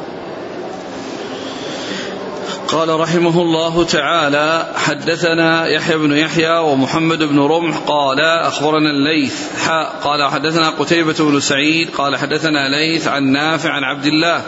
قال 2.71 3.01
رحمه 3.01 3.43
الله 3.43 3.85
تعالى 3.85 4.67
حدثنا 4.77 5.67
يحيى 5.67 5.97
بن 5.97 6.17
يحيى 6.17 6.59
ومحمد 6.59 7.23
بن 7.23 7.41
رمح 7.41 7.77
قال 7.77 8.21
أخبرنا 8.21 8.91
الليث. 8.91 9.69
قال 10.03 10.31
حدثنا 10.31 10.71
قتيبة 10.71 11.15
بن 11.19 11.41
سعيد 11.41 11.91
قال 11.91 12.17
حدثنا 12.17 12.69
ليث 12.69 13.09
عن 13.09 13.25
نافع 13.25 13.71
عن 13.71 13.85
عبد 13.85 14.07
الله 14.07 14.43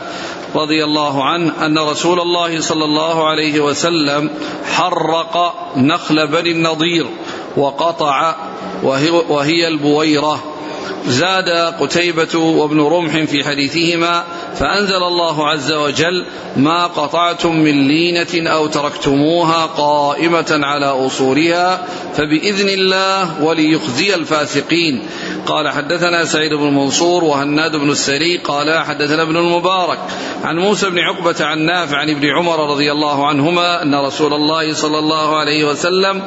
رضي 0.54 0.84
الله 0.84 1.24
عنه 1.24 1.66
أن 1.66 1.78
رسول 1.78 2.20
الله 2.20 2.60
صلى 2.60 2.84
الله 2.84 3.28
عليه 3.28 3.60
وسلم 3.60 4.30
حرق 4.64 5.54
نخل 5.76 6.26
بني 6.26 6.50
النضير 6.50 7.06
وقطع 7.56 8.36
وهي, 8.82 9.10
وهي 9.10 9.68
البويرة. 9.68 10.44
زاد 11.06 11.48
قتيبة 11.80 12.38
وابن 12.38 12.80
رمح 12.80 13.24
في 13.24 13.44
حديثهما 13.44 14.24
فأنزل 14.54 15.02
الله 15.02 15.48
عز 15.48 15.72
وجل 15.72 16.26
ما 16.56 16.86
قطعتم 16.86 17.56
من 17.56 17.88
لينة 17.88 18.50
أو 18.50 18.66
تركتموها 18.66 19.66
قائمة 19.66 20.60
على 20.62 20.86
أصولها 20.86 21.86
فبإذن 22.14 22.68
الله 22.68 23.44
وليخزي 23.44 24.14
الفاسقين. 24.14 25.02
قال 25.46 25.68
حدثنا 25.68 26.24
سعيد 26.24 26.54
بن 26.54 26.74
منصور 26.74 27.24
وهناد 27.24 27.76
بن 27.76 27.90
السري 27.90 28.36
قال 28.36 28.78
حدثنا 28.78 29.22
ابن 29.22 29.36
المبارك 29.36 29.98
عن 30.44 30.58
موسى 30.58 30.90
بن 30.90 30.98
عقبة 30.98 31.44
عن 31.44 31.58
نافع 31.58 31.98
عن 31.98 32.10
ابن 32.10 32.28
عمر 32.28 32.70
رضي 32.70 32.92
الله 32.92 33.26
عنهما 33.26 33.82
أن 33.82 33.94
رسول 33.94 34.34
الله 34.34 34.74
صلى 34.74 34.98
الله 34.98 35.36
عليه 35.36 35.64
وسلم 35.64 36.22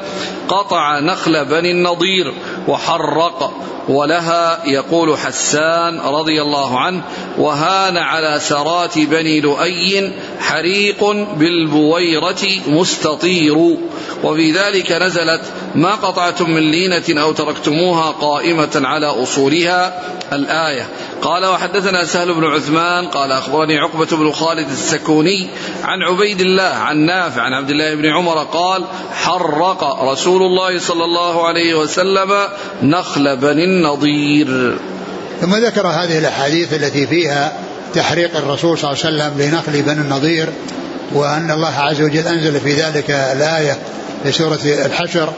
قطع 0.47 0.99
نخل 0.99 1.45
بني 1.45 1.71
النضير 1.71 2.33
وحرق 2.67 3.53
ولها 3.89 4.65
يقول 4.65 5.17
حسان 5.17 5.99
رضي 5.99 6.41
الله 6.41 6.79
عنه 6.79 7.01
وهان 7.37 7.97
على 7.97 8.39
سرات 8.39 8.99
بني 8.99 9.41
لؤي 9.41 10.11
حريق 10.39 11.03
بالبويرة 11.37 12.43
مستطير. 12.67 13.77
وفي 14.23 14.51
ذلك 14.51 14.91
نزلت 14.91 15.41
ما 15.75 15.91
قطعتم 15.91 16.49
من 16.49 16.71
لينة 16.71 17.21
أو 17.21 17.31
تركتموها 17.31 18.11
قائمة 18.11 18.81
على 18.83 19.05
أصولها؟ 19.05 20.01
الآية. 20.33 20.89
قال 21.21 21.45
وحدثنا 21.45 22.05
سهل 22.05 22.33
بن 22.33 22.43
عثمان 22.43 23.07
قال 23.07 23.31
أخبرني 23.31 23.77
عقبة 23.77 24.17
بن 24.17 24.31
خالد 24.31 24.69
السكوني 24.69 25.49
عن 25.83 26.01
عبيد 26.01 26.41
الله 26.41 26.63
عن 26.63 26.97
نافع 26.97 27.41
عن 27.41 27.53
عبد 27.53 27.69
الله 27.69 27.95
بن 27.95 28.05
عمر 28.05 28.43
قال 28.43 28.83
حرق 29.13 30.03
رسول 30.03 30.41
الله 30.41 30.79
صلى 30.79 31.03
الله 31.05 31.47
عليه 31.47 31.73
وسلم 31.75 32.33
نخل 32.83 33.37
بني 33.37 33.63
النضير. 33.63 34.77
ثم 35.41 35.55
ذكر 35.55 35.87
هذه 35.87 36.19
الأحاديث 36.19 36.73
التي 36.73 37.07
فيها 37.07 37.53
تحريق 37.93 38.37
الرسول 38.37 38.77
صلى 38.77 38.91
الله 38.91 39.05
عليه 39.05 39.15
وسلم 39.15 39.41
لنخل 39.41 39.81
بني 39.81 40.01
النضير 40.01 40.49
وأن 41.13 41.51
الله 41.51 41.79
عز 41.79 42.01
وجل 42.01 42.27
أنزل 42.27 42.59
في 42.59 42.73
ذلك 42.73 43.11
الآية 43.11 43.77
في 44.23 44.31
سورة 44.31 44.59
الحشر 44.63 45.33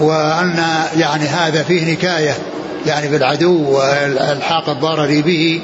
وأن 0.00 0.64
يعني 0.96 1.24
هذا 1.24 1.62
فيه 1.62 1.92
نكاية 1.92 2.36
يعني 2.88 3.08
بالعدو 3.08 3.70
والحاق 3.70 4.68
الضرر 4.68 5.20
به 5.20 5.60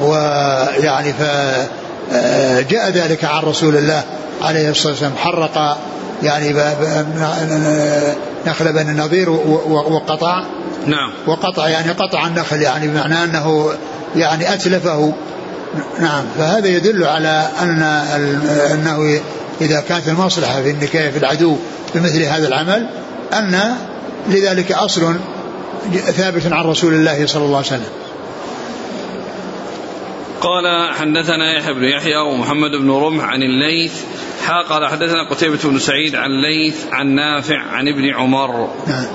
ويعني 0.00 1.12
فجاء 1.12 2.90
ذلك 2.90 3.24
عن 3.24 3.42
رسول 3.42 3.76
الله 3.76 4.02
عليه 4.42 4.70
الصلاة 4.70 4.92
والسلام 4.92 5.16
حرق 5.16 5.78
يعني 6.22 6.54
نخل 8.46 8.72
بني 8.72 8.90
النضير 8.90 9.30
وقطع 9.90 10.44
نعم. 10.86 11.12
وقطع 11.26 11.68
يعني 11.68 11.90
قطع 11.90 12.26
النخل 12.26 12.62
يعني 12.62 12.88
بمعنى 12.88 13.24
أنه 13.24 13.70
يعني 14.16 14.54
أتلفه. 14.54 15.12
نعم 16.00 16.24
فهذا 16.38 16.68
يدل 16.68 17.04
على 17.04 17.48
أن 17.62 17.82
أنه 18.72 19.20
إذا 19.60 19.80
كانت 19.80 20.08
المصلحة 20.08 20.62
في 20.62 20.70
النكاية 20.70 21.10
في 21.10 21.18
العدو 21.18 21.56
بمثل 21.94 22.22
هذا 22.22 22.48
العمل 22.48 22.88
أن 23.32 23.76
لذلك 24.28 24.72
أصل 24.72 25.16
ثابت 25.92 26.52
عن 26.52 26.64
رسول 26.64 26.94
الله 26.94 27.26
صلى 27.26 27.44
الله 27.44 27.56
عليه 27.56 27.66
وسلم. 27.66 27.92
قال 30.40 30.94
حدثنا 30.94 31.58
يحيى 31.58 31.74
بن 31.74 31.84
يحيى 31.84 32.16
ومحمد 32.16 32.70
بن 32.70 32.90
رمح 32.90 33.24
عن 33.24 33.42
الليث. 33.42 34.02
حا 34.44 34.62
قال 34.62 34.86
حدثنا 34.86 35.30
قتيبة 35.30 35.58
بن 35.64 35.78
سعيد 35.78 36.14
عن 36.14 36.30
الليث 36.30 36.84
عن 36.92 37.06
نافع 37.06 37.58
عن 37.58 37.88
ابن 37.88 38.14
عمر. 38.14 38.68
نعم. 38.86 39.06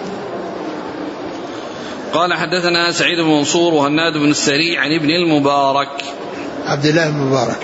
قال 2.13 2.33
حدثنا 2.33 2.91
سعيد 2.91 3.19
بن 3.19 3.29
منصور 3.29 3.73
وهناد 3.73 4.13
بن 4.13 4.29
السري 4.29 4.77
عن 4.77 4.91
ابن 4.91 5.09
المبارك. 5.09 6.03
عبد 6.65 6.85
الله 6.85 7.09
بن 7.09 7.15
المبارك 7.15 7.59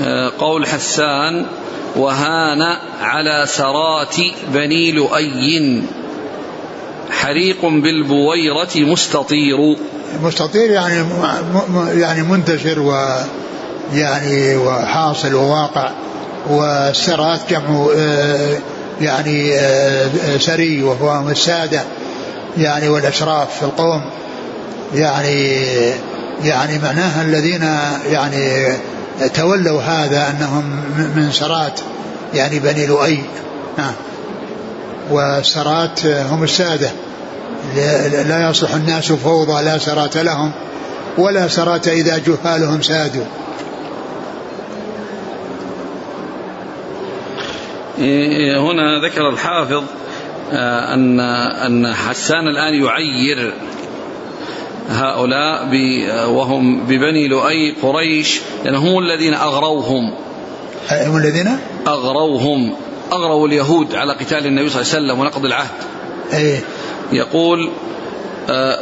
آه، 0.00 0.32
قول 0.38 0.66
حسان 0.66 1.46
وهان 1.96 2.62
على 3.00 3.44
سرات 3.46 4.16
بني 4.54 4.92
لؤي. 4.92 5.82
حريق 7.20 7.60
بالبويرة 7.62 8.76
مستطير. 8.76 9.76
مستطير 10.22 10.70
يعني 10.70 11.04
يعني 12.00 12.22
منتشر 12.22 12.80
و 12.80 13.16
يعني 13.94 14.56
وحاصل 14.56 15.34
وواقع 15.34 15.90
والسرات 16.50 17.40
جمع 17.50 17.88
آه، 17.96 18.58
يعني 19.00 19.54
آه، 19.54 20.08
سري 20.38 20.82
وهو 20.82 21.30
السادة 21.30 21.82
يعني 22.58 22.88
والأشراف 22.88 23.56
في 23.58 23.62
القوم. 23.62 24.02
يعني 24.94 25.66
يعني 26.44 26.78
معناها 26.78 27.22
الذين 27.22 27.62
يعني 28.10 28.72
تولوا 29.34 29.82
هذا 29.82 30.30
أنهم 30.30 30.64
من 31.16 31.32
سرات 31.32 31.80
يعني 32.34 32.58
بني 32.58 32.86
لؤي. 32.86 33.18
نعم. 33.78 33.92
والسرات 35.10 36.06
هم 36.06 36.42
السادة. 36.42 36.90
لا 38.28 38.50
يصلح 38.50 38.74
الناس 38.74 39.12
فوضى 39.12 39.64
لا 39.64 39.78
سرات 39.78 40.16
لهم 40.16 40.52
ولا 41.18 41.48
سرات 41.48 41.88
إذا 41.88 42.18
جهالهم 42.18 42.82
سادوا. 42.82 43.24
هنا 48.58 49.00
ذكر 49.04 49.28
الحافظ 49.28 49.82
آه، 50.52 50.94
أن 50.94 51.20
أن 51.20 51.94
حسان 51.94 52.48
الآن 52.48 52.74
يعير 52.74 53.54
هؤلاء 54.90 55.68
وهم 56.30 56.80
ببني 56.86 57.28
لؤي 57.28 57.74
قريش 57.82 58.40
لأن 58.64 58.74
هم 58.74 58.98
الذين 58.98 59.34
أغروهم. 59.34 60.14
هم 60.90 61.16
الذين؟ 61.16 61.58
أغروهم. 61.86 62.74
أغروا 63.12 63.48
اليهود 63.48 63.94
على 63.94 64.12
قتال 64.12 64.46
النبي 64.46 64.70
صلى 64.70 64.82
الله 64.82 64.94
عليه 64.94 65.04
وسلم 65.04 65.20
ونقض 65.20 65.44
العهد. 65.44 65.70
أيه. 66.32 66.60
يقول 67.12 67.70
آه 68.50 68.78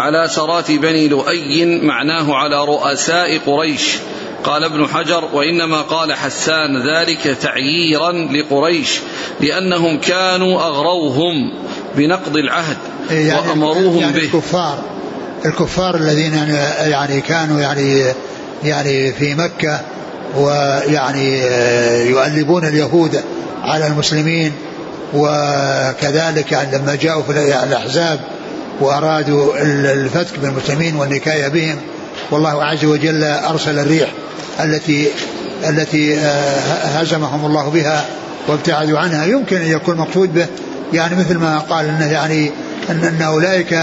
على 0.00 0.28
سرات 0.28 0.70
بني 0.70 1.08
لؤي 1.08 1.80
معناه 1.82 2.34
على 2.34 2.64
رؤساء 2.64 3.38
قريش. 3.38 3.98
قال 4.44 4.64
ابن 4.64 4.86
حجر 4.86 5.24
وإنما 5.32 5.82
قال 5.82 6.12
حسان 6.12 6.82
ذلك 6.96 7.36
تعييرا 7.42 8.12
لقريش 8.12 9.00
لأنهم 9.40 10.00
كانوا 10.00 10.60
أغروهم 10.60 11.52
بنقض 11.96 12.36
العهد 12.36 12.76
إيه، 13.10 13.28
يعني 13.28 13.48
وأمروهم 13.48 13.98
يعني 13.98 14.12
به. 14.12 14.24
الكفار 14.24 14.78
الكفار 15.44 15.96
الذين 15.96 16.34
يعني 16.80 17.20
كانوا 17.20 17.60
يعني 17.60 18.04
يعني 18.64 19.12
في 19.12 19.34
مكة 19.34 19.80
ويعني 20.36 21.42
آه، 21.42 22.02
يؤلبون 22.02 22.64
اليهود 22.64 23.20
على 23.62 23.86
المسلمين 23.86 24.52
وكذلك 25.14 26.68
لما 26.72 26.94
جاءوا 26.94 27.22
في 27.22 27.32
الأحزاب 27.64 28.20
وأرادوا 28.80 29.52
الفتك 29.92 30.38
بالمسلمين 30.38 30.96
والنكاية 30.96 31.48
بهم 31.48 31.76
والله 32.30 32.64
عز 32.64 32.84
وجل 32.84 33.24
أرسل 33.24 33.78
الريح 33.78 34.08
التي 34.60 35.08
التي 35.68 36.18
آه، 36.18 36.58
هزمهم 36.84 37.46
الله 37.46 37.68
بها 37.68 38.04
وابتعدوا 38.48 38.98
عنها. 38.98 39.24
يمكن 39.24 39.56
أن 39.56 39.66
يكون 39.66 39.96
مقصود 39.96 40.34
به 40.34 40.46
يعني 40.92 41.16
مثل 41.16 41.38
ما 41.38 41.58
قال 41.58 41.88
إنه 41.88 42.12
يعني 42.12 42.50
أن 42.90 43.22
أولئك 43.22 43.78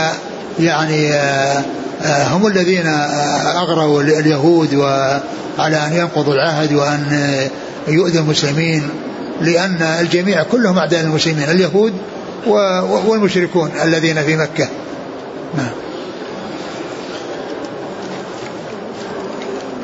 يعني 0.60 1.14
آه، 1.14 1.64
آه، 2.04 2.28
هم 2.28 2.48
الذين 2.48 2.88
أغروا 3.56 4.02
اليهود 4.02 4.74
وعلى 4.74 5.78
أن 5.88 5.94
ينقضوا 5.94 6.34
العهد 6.34 6.74
وأن 6.74 7.22
يؤذوا 7.88 8.22
المسلمين. 8.22 8.90
لأن 9.42 9.82
الجميع 9.82 10.44
كلهم 10.44 10.78
أعداء 10.78 11.02
المسلمين 11.02 11.50
اليهود 11.50 11.94
والمشركون 13.08 13.72
الذين 13.84 14.24
في 14.24 14.36
مكة. 14.36 14.68
نعم. 15.58 15.72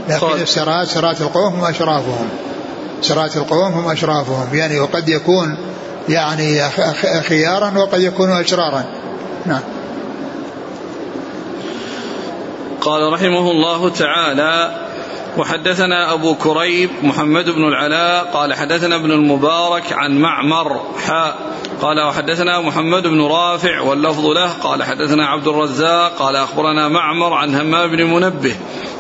لكن 0.10 0.42
السرات 0.42 0.88
سرات 0.88 1.22
القوم 1.22 1.54
هم 1.54 1.66
أشرافهم. 1.66 2.30
سرات 3.02 3.38
القوم 3.38 3.74
هم 3.74 3.90
أشرافهم. 3.90 4.56
يعني 4.56 4.80
وقد 4.80 5.10
يكون 5.10 5.58
يعني 6.10 6.62
خيارا 7.22 7.78
وقد 7.78 8.02
يكون 8.02 8.32
أشرارا. 8.32 8.86
نعم. 9.46 9.62
قال 12.82 13.14
رحمه 13.14 13.52
الله 13.52 13.90
تعالى 13.90 14.85
وحدثنا 15.38 16.14
أبو 16.14 16.36
كريب 16.36 16.90
محمد 17.04 17.50
بن 17.50 17.68
العلاء 17.68 18.26
قال 18.34 18.54
حدثنا 18.54 18.96
ابن 18.96 19.12
المبارك 19.12 19.94
عن 19.94 20.18
معمر 20.18 20.82
حاء 21.08 21.36
قال 21.82 22.02
وحدثنا 22.02 22.62
محمد 22.62 23.08
بن 23.08 23.22
رافع 23.22 23.82
واللفظ 23.82 24.26
له 24.26 24.54
قال 24.54 24.84
حدثنا 24.84 25.26
عبد 25.26 25.48
الرزاق 25.48 26.16
قال 26.16 26.36
أخبرنا 26.36 26.88
معمر 26.88 27.34
عن 27.34 27.56
همام 27.56 27.90
بن 27.92 28.04
منبه 28.04 28.56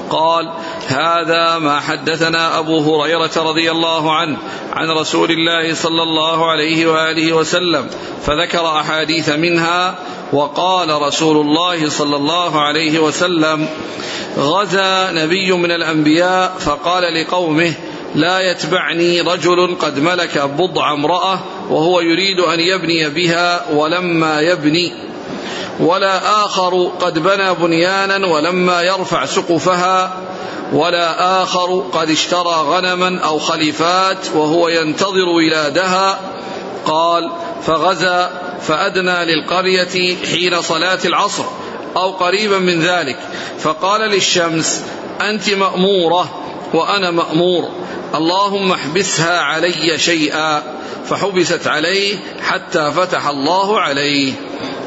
قال 0.10 0.52
هذا 0.88 1.60
ما 1.60 1.80
حدثنا 1.80 2.60
أبو 2.60 2.80
هريرة 2.80 3.32
رضي 3.38 3.72
الله 3.72 4.16
عنه 4.16 4.38
عن 4.74 4.90
رسول 4.90 5.32
الله 5.32 5.74
صلى 5.74 6.04
الله 6.04 6.52
عليه 6.52 6.88
وآله 6.88 7.34
وسلم 7.34 7.90
فذكر 8.22 8.80
أحاديث 8.80 9.30
منها 9.30 9.96
وقال 10.34 11.02
رسول 11.02 11.38
الله 11.38 11.90
صلى 11.90 12.16
الله 12.16 12.62
عليه 12.62 13.00
وسلم 13.00 13.68
غزا 14.38 15.12
نبي 15.12 15.52
من 15.52 15.72
الأنبياء 15.72 16.54
فقال 16.60 17.22
لقومه 17.22 17.74
لا 18.16 18.52
يتبعني 18.52 19.22
رجل 19.22 19.76
قد 19.80 20.00
ملك 20.00 20.38
بضع 20.38 20.94
امرأة 20.94 21.40
وهو 21.70 22.02
يريد 22.02 22.40
أن 22.40 22.60
يبني 22.60 23.10
بها 23.10 23.72
ولما 23.72 24.42
يبني 24.42 24.94
ولا 25.80 26.46
آخر 26.46 26.92
قد 27.02 27.20
بنى 27.20 27.54
بنيانا 27.54 28.28
ولما 28.28 28.82
يرفع 28.82 29.26
سقفها 29.26 30.14
ولا 30.74 31.42
آخر 31.44 31.84
قد 31.94 32.10
اشترى 32.10 32.56
غنما 32.56 33.20
أو 33.20 33.40
خليفات 33.40 34.18
وهو 34.36 34.68
ينتظر 34.70 35.30
ولادها 35.30 36.20
قال 36.86 37.32
فغزا 37.62 38.45
فأدنى 38.68 39.26
للقرية 39.26 40.16
حين 40.34 40.62
صلاة 40.62 41.00
العصر 41.06 41.44
أو 41.98 42.12
قريبا 42.12 42.60
من 42.60 42.82
ذلك. 42.82 43.18
فقال 43.60 44.02
للشمس 44.02 44.84
أنت 45.22 45.50
مأمورة 45.50 46.46
وأنا 46.74 47.12
مأمور. 47.12 47.70
اللهم 48.16 48.72
احبسها 48.72 49.40
علي 49.40 49.98
شيئا. 49.98 50.64
فحبست 51.06 51.68
عليه 51.68 52.16
حتى 52.42 52.92
فتح 52.92 53.28
الله 53.28 53.80
عليه. 53.80 54.34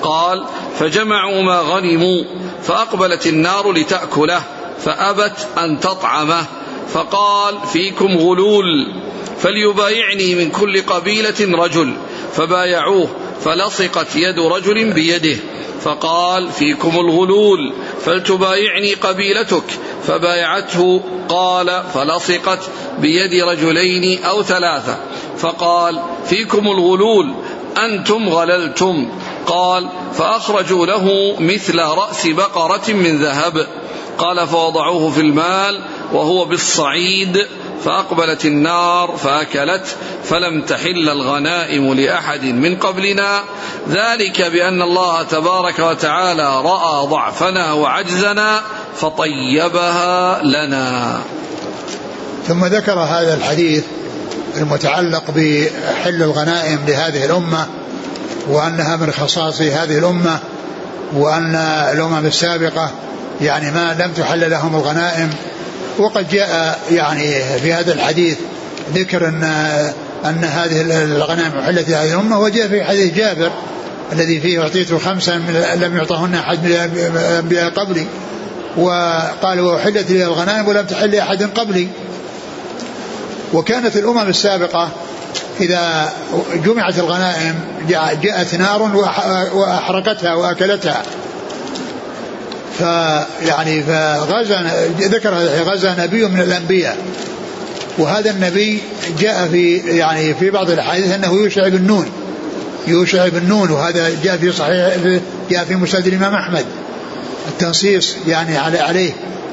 قال 0.02 0.44
فجمعوا 0.78 1.42
ما 1.42 1.60
غنموا 1.60 2.24
فأقبلت 2.62 3.26
النار 3.26 3.72
لتأكله 3.72 4.42
فأبت 4.84 5.48
أن 5.58 5.80
تطعمه. 5.80 6.44
فقال 6.92 7.54
فيكم 7.72 8.16
غلول 8.16 8.92
فليبايعني 9.38 10.34
من 10.34 10.50
كل 10.50 10.82
قبيلة 10.82 11.64
رجل 11.64 11.96
فبايعوه. 12.32 13.08
فلصقت 13.44 14.16
يد 14.16 14.38
رجل 14.38 14.92
بيده 14.92 15.36
فقال 15.80 16.52
فيكم 16.52 17.00
الغلول 17.00 17.72
فلتبايعني 18.00 18.94
قبيلتك. 18.94 19.64
فبايعته 20.06 21.02
قال 21.28 21.82
فلصقت 21.94 22.70
بيد 22.98 23.42
رجلين 23.42 24.24
أو 24.24 24.42
ثلاثة. 24.42 24.96
فقال 25.38 26.02
فيكم 26.24 26.66
الغلول 26.66 27.34
أنتم 27.76 28.28
غللتم. 28.28 29.08
قال 29.46 29.88
فأخرجوا 30.14 30.86
له 30.86 31.36
مثل 31.40 31.78
رأس 31.78 32.26
بقرة 32.26 32.92
من 32.92 33.18
ذهب. 33.18 33.66
قال 34.18 34.46
فوضعوه 34.46 35.10
في 35.10 35.20
المال 35.20 35.80
وهو 36.12 36.44
بالصعيد. 36.44 37.46
فأقبلت 37.84 38.44
النار 38.44 39.16
فأكلت 39.16 39.96
فلم 40.24 40.62
تحل 40.62 41.08
الغنائم 41.08 41.94
لأحد 41.94 42.44
من 42.44 42.76
قبلنا. 42.76 43.40
ذلك 43.88 44.42
بأن 44.42 44.82
الله 44.82 45.22
تبارك 45.22 45.78
وتعالى 45.78 46.60
رأى 46.60 47.06
ضعفنا 47.06 47.72
وعجزنا 47.72 48.60
فطيبها 48.96 50.42
لنا. 50.42 51.20
ثم 52.48 52.64
ذكر 52.64 52.98
هذا 52.98 53.34
الحديث 53.34 53.84
المتعلق 54.56 55.24
بحل 55.36 56.22
الغنائم 56.22 56.78
لهذه 56.86 57.24
الأمة 57.24 57.66
وأنها 58.48 58.96
من 58.96 59.12
خصائص 59.12 59.60
هذه 59.60 59.98
الأمة 59.98 60.38
وأن 61.14 61.54
الأمم 61.92 62.26
السابقة 62.26 62.90
يعني 63.40 63.70
ما 63.70 63.96
لم 64.00 64.12
تحل 64.12 64.50
لهم 64.50 64.76
الغنائم 64.76 65.30
وقد 65.98 66.28
جاء 66.28 66.78
يعني 66.90 67.42
في 67.62 67.72
هذا 67.72 67.92
الحديث 67.92 68.38
ذكر 68.94 69.28
أن 69.28 69.42
أن 70.24 70.44
هذه 70.44 70.80
الغنائم 71.04 71.58
أحلت 71.58 71.88
لهذه 71.88 72.12
الأمة 72.14 72.40
وجاء 72.40 72.68
في 72.68 72.84
حديث 72.84 73.14
جابر 73.14 73.50
الذي 74.12 74.40
فيه 74.40 74.62
أعطيت 74.62 74.94
خمسا 74.94 75.32
لم 75.76 75.96
يعطهن 75.96 76.34
أحد 76.34 76.64
من 76.64 77.16
الأنبياء 77.16 77.70
قبلي 77.70 78.06
وقال 78.76 79.60
وأحلت 79.60 80.10
لي 80.10 80.24
الغنائم 80.24 80.68
ولم 80.68 80.86
تحل 80.86 81.10
لأحد 81.10 81.42
قبلي. 81.42 81.88
وكانت 83.52 83.96
الأمم 83.96 84.28
السابقة 84.28 84.88
إذا 85.60 86.12
جمعت 86.64 86.98
الغنائم 86.98 87.54
جاءت 88.22 88.54
نار 88.54 88.82
وأحرقتها 89.54 90.34
وأكلتها. 90.34 91.02
فيعني 92.78 93.82
فغزا 93.82 94.70
ذكر 95.00 95.34
غزا 95.66 95.94
نبي 95.98 96.24
من 96.24 96.40
الأنبياء. 96.40 96.96
وهذا 97.98 98.30
النبي 98.30 98.78
جاء 99.18 99.48
في 99.48 99.76
يعني 99.76 100.34
في 100.34 100.50
بعض 100.50 100.70
الأحاديث 100.70 101.12
أنه 101.12 101.32
يوشع 101.32 101.68
بن 101.68 101.86
نون. 101.86 102.06
يوشع 102.86 103.28
بن 103.28 103.48
نون 103.48 103.70
وهذا 103.70 104.10
جاء 104.24 104.36
في 104.36 104.52
صحيح 104.52 104.96
جاء 105.50 105.64
في 105.64 105.74
مسند 105.74 106.06
الإمام 106.06 106.34
أحمد. 106.34 106.64
التنصيص 107.48 108.16
يعني 108.26 108.58
عليه 108.58 109.10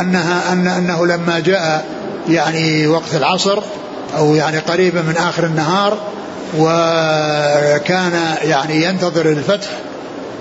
أنها 0.00 0.52
أن 0.52 0.66
أنه 0.66 1.06
لما 1.06 1.38
جاء 1.38 1.86
يعني 2.28 2.86
وقت 2.86 3.14
العصر 3.14 3.62
أو 4.16 4.34
يعني 4.34 4.58
قريبا 4.58 5.02
من 5.02 5.16
آخر 5.16 5.46
النهار 5.46 5.98
وكان 6.58 8.36
يعني 8.42 8.84
ينتظر 8.84 9.26
الفتح 9.26 9.68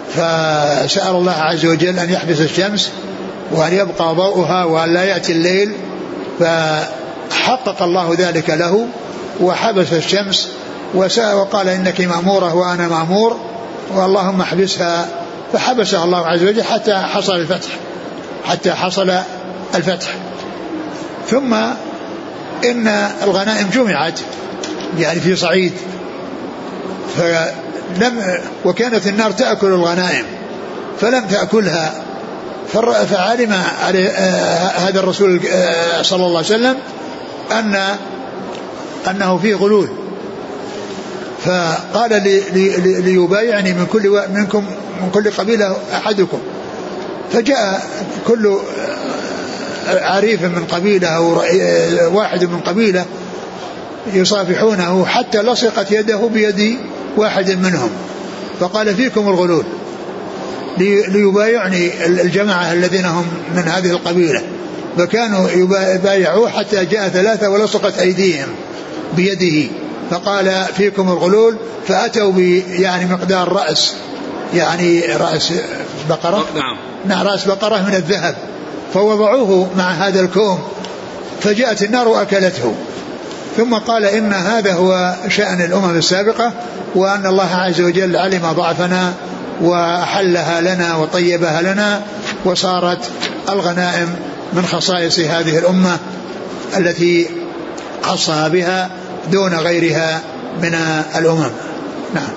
فسأل 0.10 1.16
الله 1.16 1.32
عز 1.32 1.66
وجل 1.66 2.00
أن 2.00 2.10
يحبس 2.10 2.40
الشمس 2.40 2.92
وأن 3.52 3.74
يبقى 3.74 4.16
ضوءها 4.16 4.64
وأن 4.64 4.94
لا 4.94 5.04
يأتي 5.04 5.32
الليل 5.32 5.72
فحقق 6.40 7.82
الله 7.82 8.16
ذلك 8.20 8.50
له 8.50 8.88
وحبس 9.42 9.94
الشمس 9.94 10.50
وقال 10.96 11.70
إنك 11.70 12.02
مأمورة 12.02 12.56
وأنا 12.56 12.88
مأمور 12.88 13.38
واللهم 13.96 14.42
احبسها 14.42 15.08
فحبسها 15.54 16.04
الله 16.04 16.28
عز 16.28 16.44
وجل 16.44 16.64
حتى 16.64 16.96
حصل 16.96 17.36
الفتح 17.36 17.70
حتى 18.46 18.74
حصل 18.74 19.12
الفتح. 19.76 20.08
ثم 21.30 21.54
إن 22.66 22.88
الغنائم 23.24 23.70
جمعت 23.74 24.20
يعني 25.00 25.20
في 25.20 25.36
صعيد 25.36 25.74
فلم 27.18 28.40
وكانت 28.66 29.08
النار 29.08 29.32
تأكل 29.32 29.68
الغنائم 29.68 30.26
فلم 31.02 31.26
تأكلها 31.26 31.94
فعلم 33.10 33.54
هذا 34.76 35.00
الرسول 35.00 35.42
صلى 36.02 36.26
الله 36.26 36.38
عليه 36.38 36.48
وسلم 36.48 36.78
أن 37.52 37.80
أنه 39.10 39.38
فيه 39.38 39.56
غلول. 39.56 39.90
فقال 41.46 42.24
ليبايعني 43.06 43.74
من 43.74 43.86
كل 43.86 44.22
منكم 44.34 44.66
من 45.02 45.10
كل 45.12 45.32
قبيلة 45.32 45.78
أحدكم. 45.94 46.40
فجاء 47.34 47.88
كل 48.28 48.58
عريف 49.88 50.42
من 50.42 50.66
قبيلة 50.72 51.08
أو 51.08 51.44
واحد 52.18 52.44
من 52.44 52.60
قبيلة 52.60 53.06
يصافحونه 54.14 55.06
حتى 55.06 55.42
لصقت 55.42 55.92
يده 55.92 56.30
بيد 56.34 56.78
واحد 57.18 57.50
منهم. 57.50 57.90
فقال 58.60 58.96
فيكم 58.96 59.28
الغلول. 59.28 59.66
ليبايعني 61.08 62.06
الجماعة 62.06 62.74
الذين 62.74 63.06
هم 63.06 63.26
من 63.56 63.64
هذه 63.64 63.92
القبيلة. 63.92 64.42
فكانوا 64.98 65.50
يبايعوه 65.50 66.50
حتى 66.50 66.86
جاء 66.86 67.10
ثلاثة 67.10 67.50
ولصقت 67.50 68.00
أيديهم 68.00 68.48
بيده. 69.16 69.70
فقال 70.12 70.66
فيكم 70.78 71.10
الغلول. 71.10 71.58
فأتوا 71.88 72.34
يعني 72.70 73.06
مقدار 73.06 73.54
رأس 73.54 73.94
يعني 74.54 75.02
رأس 75.02 75.54
بقرة. 76.10 76.46
نعم 77.06 77.28
رأس 77.28 77.46
بقرة 77.46 77.82
من 77.82 77.96
الذهب. 77.96 78.36
فوضعوه 78.94 79.70
مع 79.78 79.92
هذا 79.92 80.20
الكوم. 80.20 80.60
فجاءت 81.42 81.84
النار 81.84 82.08
وأكلته. 82.08 82.76
ثم 83.58 83.74
قال 83.74 84.06
إن 84.06 84.34
هذا 84.34 84.74
هو 84.74 85.16
شأن 85.28 85.62
الأمم 85.62 85.98
السابقة. 85.98 86.54
وأن 86.96 87.26
الله 87.26 87.56
عز 87.56 87.82
وجل 87.82 88.16
علم 88.16 88.52
ضعفنا 88.52 89.14
وأحلها 89.62 90.62
لنا 90.62 90.96
وطيبها 90.96 91.62
لنا 91.62 92.02
وصارت 92.46 93.10
الغنائم 93.50 94.16
من 94.54 94.66
خصائص 94.66 95.20
هذه 95.20 95.60
الأمة 95.60 95.98
التي 96.78 97.30
خصها 98.02 98.48
بها 98.48 98.90
دون 99.32 99.54
غيرها 99.54 100.22
من 100.62 100.76
الأمم. 101.16 101.50
نعم. 102.14 102.30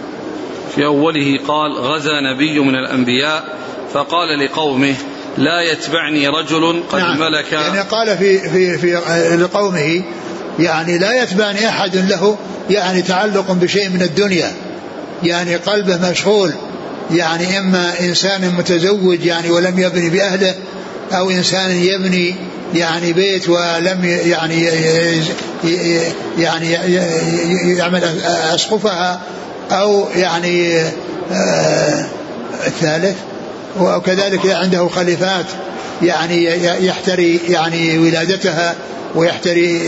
في 0.75 0.85
أوله 0.85 1.39
قال 1.49 1.73
غزا 1.73 2.21
نبي 2.35 2.61
من 2.61 2.75
الأنبياء 2.75 3.45
فقال 3.93 4.45
لقومه 4.45 4.95
لا 5.39 5.61
يتبعني 5.61 6.29
رجل 6.29 6.83
قد 6.93 6.99
نعم. 6.99 7.19
ملك 7.19 7.53
يعني 7.53 7.81
قال 7.81 8.19
في 8.19 8.39
في 8.39 8.79
في 8.79 8.93
لقومه 9.37 10.03
يعني 10.61 10.99
لا 10.99 11.23
يتبعني 11.23 11.69
أحد 11.69 11.97
له 11.97 12.37
يعني 12.71 13.03
تعلق 13.03 13.53
بشيء 13.53 13.89
من 13.89 14.03
الدنيا 14.03 14.53
يعني 15.23 15.57
قلبه 15.57 16.11
مشغول 16.11 16.53
يعني 17.11 17.59
إما 17.59 17.93
إنسان 18.01 18.55
متزوج 18.59 19.25
يعني 19.25 19.51
ولم 19.51 19.79
يبني 19.79 20.11
بأهله 20.11 20.55
أو 21.13 21.31
إنسان 21.31 21.71
يبني 21.71 22.35
يعني 22.75 23.13
بيت 23.13 23.49
ولم 23.49 24.05
يعني 24.05 24.65
يعني 26.39 26.73
يعمل 27.77 28.05
أسقفها 28.55 29.21
أو 29.71 30.07
يعني 30.17 30.81
آه، 31.33 32.07
الثالث 32.67 33.17
وكذلك 33.81 34.47
عنده 34.47 34.89
خليفات 34.89 35.47
يعني 36.03 36.45
يحتري 36.87 37.41
يعني 37.49 37.99
ولادتها 37.99 38.75
ويحتري 39.15 39.81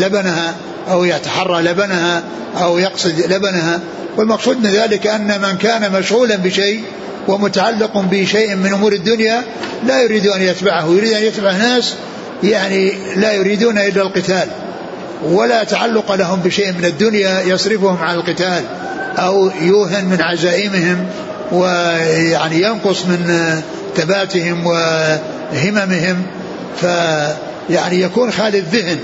لبنها 0.00 0.54
أو 0.90 1.04
يتحرى 1.04 1.62
لبنها 1.62 2.22
أو 2.62 2.78
يقصد 2.78 3.20
لبنها. 3.32 3.80
والمقصود 4.16 4.56
من 4.56 4.70
ذلك 4.70 5.06
أن 5.06 5.40
من 5.40 5.56
كان 5.58 5.92
مشغولا 5.92 6.36
بشيء 6.36 6.82
ومتعلق 7.28 7.98
بشيء 7.98 8.54
من 8.54 8.72
أمور 8.72 8.92
الدنيا 8.92 9.42
لا 9.86 10.02
يريد 10.02 10.26
أن 10.26 10.42
يتبعه. 10.42 10.90
يريد 10.90 11.12
أن 11.12 11.22
يتبع 11.22 11.52
ناس 11.52 11.94
يعني 12.42 12.92
لا 13.16 13.32
يريدون 13.32 13.78
إلا 13.78 14.02
القتال. 14.02 14.48
ولا 15.22 15.64
تعلق 15.64 16.12
لهم 16.12 16.40
بشيء 16.40 16.72
من 16.72 16.84
الدنيا 16.84 17.42
يصرفهم 17.42 17.96
عن 17.96 18.14
القتال 18.14 18.62
أو 19.16 19.50
يوهن 19.60 20.04
من 20.04 20.22
عزائمهم 20.22 21.06
ويعني 21.52 22.62
ينقص 22.62 23.06
من 23.06 23.50
ثباتهم 23.96 24.66
وهممهم. 24.66 26.22
فيعني 27.68 28.00
يكون 28.00 28.32
خالي 28.32 28.58
الذهن. 28.58 28.98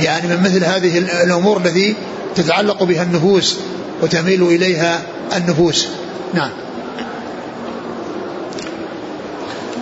يعني 0.00 0.28
من 0.28 0.42
مثل 0.42 0.64
هذه 0.64 0.98
الأمور 0.98 1.56
التي 1.56 1.94
تتعلق 2.34 2.82
بها 2.82 3.02
النفوس 3.02 3.56
وتميل 4.02 4.42
إليها 4.42 5.02
النفوس. 5.36 5.88
نعم. 6.34 6.50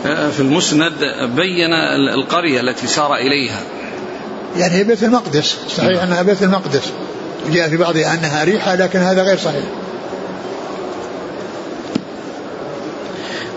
في 0.05 0.41
المسند 0.41 0.93
بين 1.37 1.73
القرية 2.15 2.61
التي 2.61 2.87
سار 2.87 3.15
إليها. 3.15 3.61
يعني 4.57 4.75
هي 4.75 4.85
بيت 4.85 5.03
المقدس. 5.03 5.57
صحيح 5.77 6.03
أنها 6.03 6.23
بيت 6.23 6.43
المقدس. 6.43 6.93
جاء 7.51 7.69
في 7.69 7.77
بعضها 7.77 8.15
أنها 8.15 8.45
ريحة 8.45 8.75
لكن 8.75 8.99
هذا 8.99 9.23
غير 9.23 9.37
صحيح. 9.37 9.65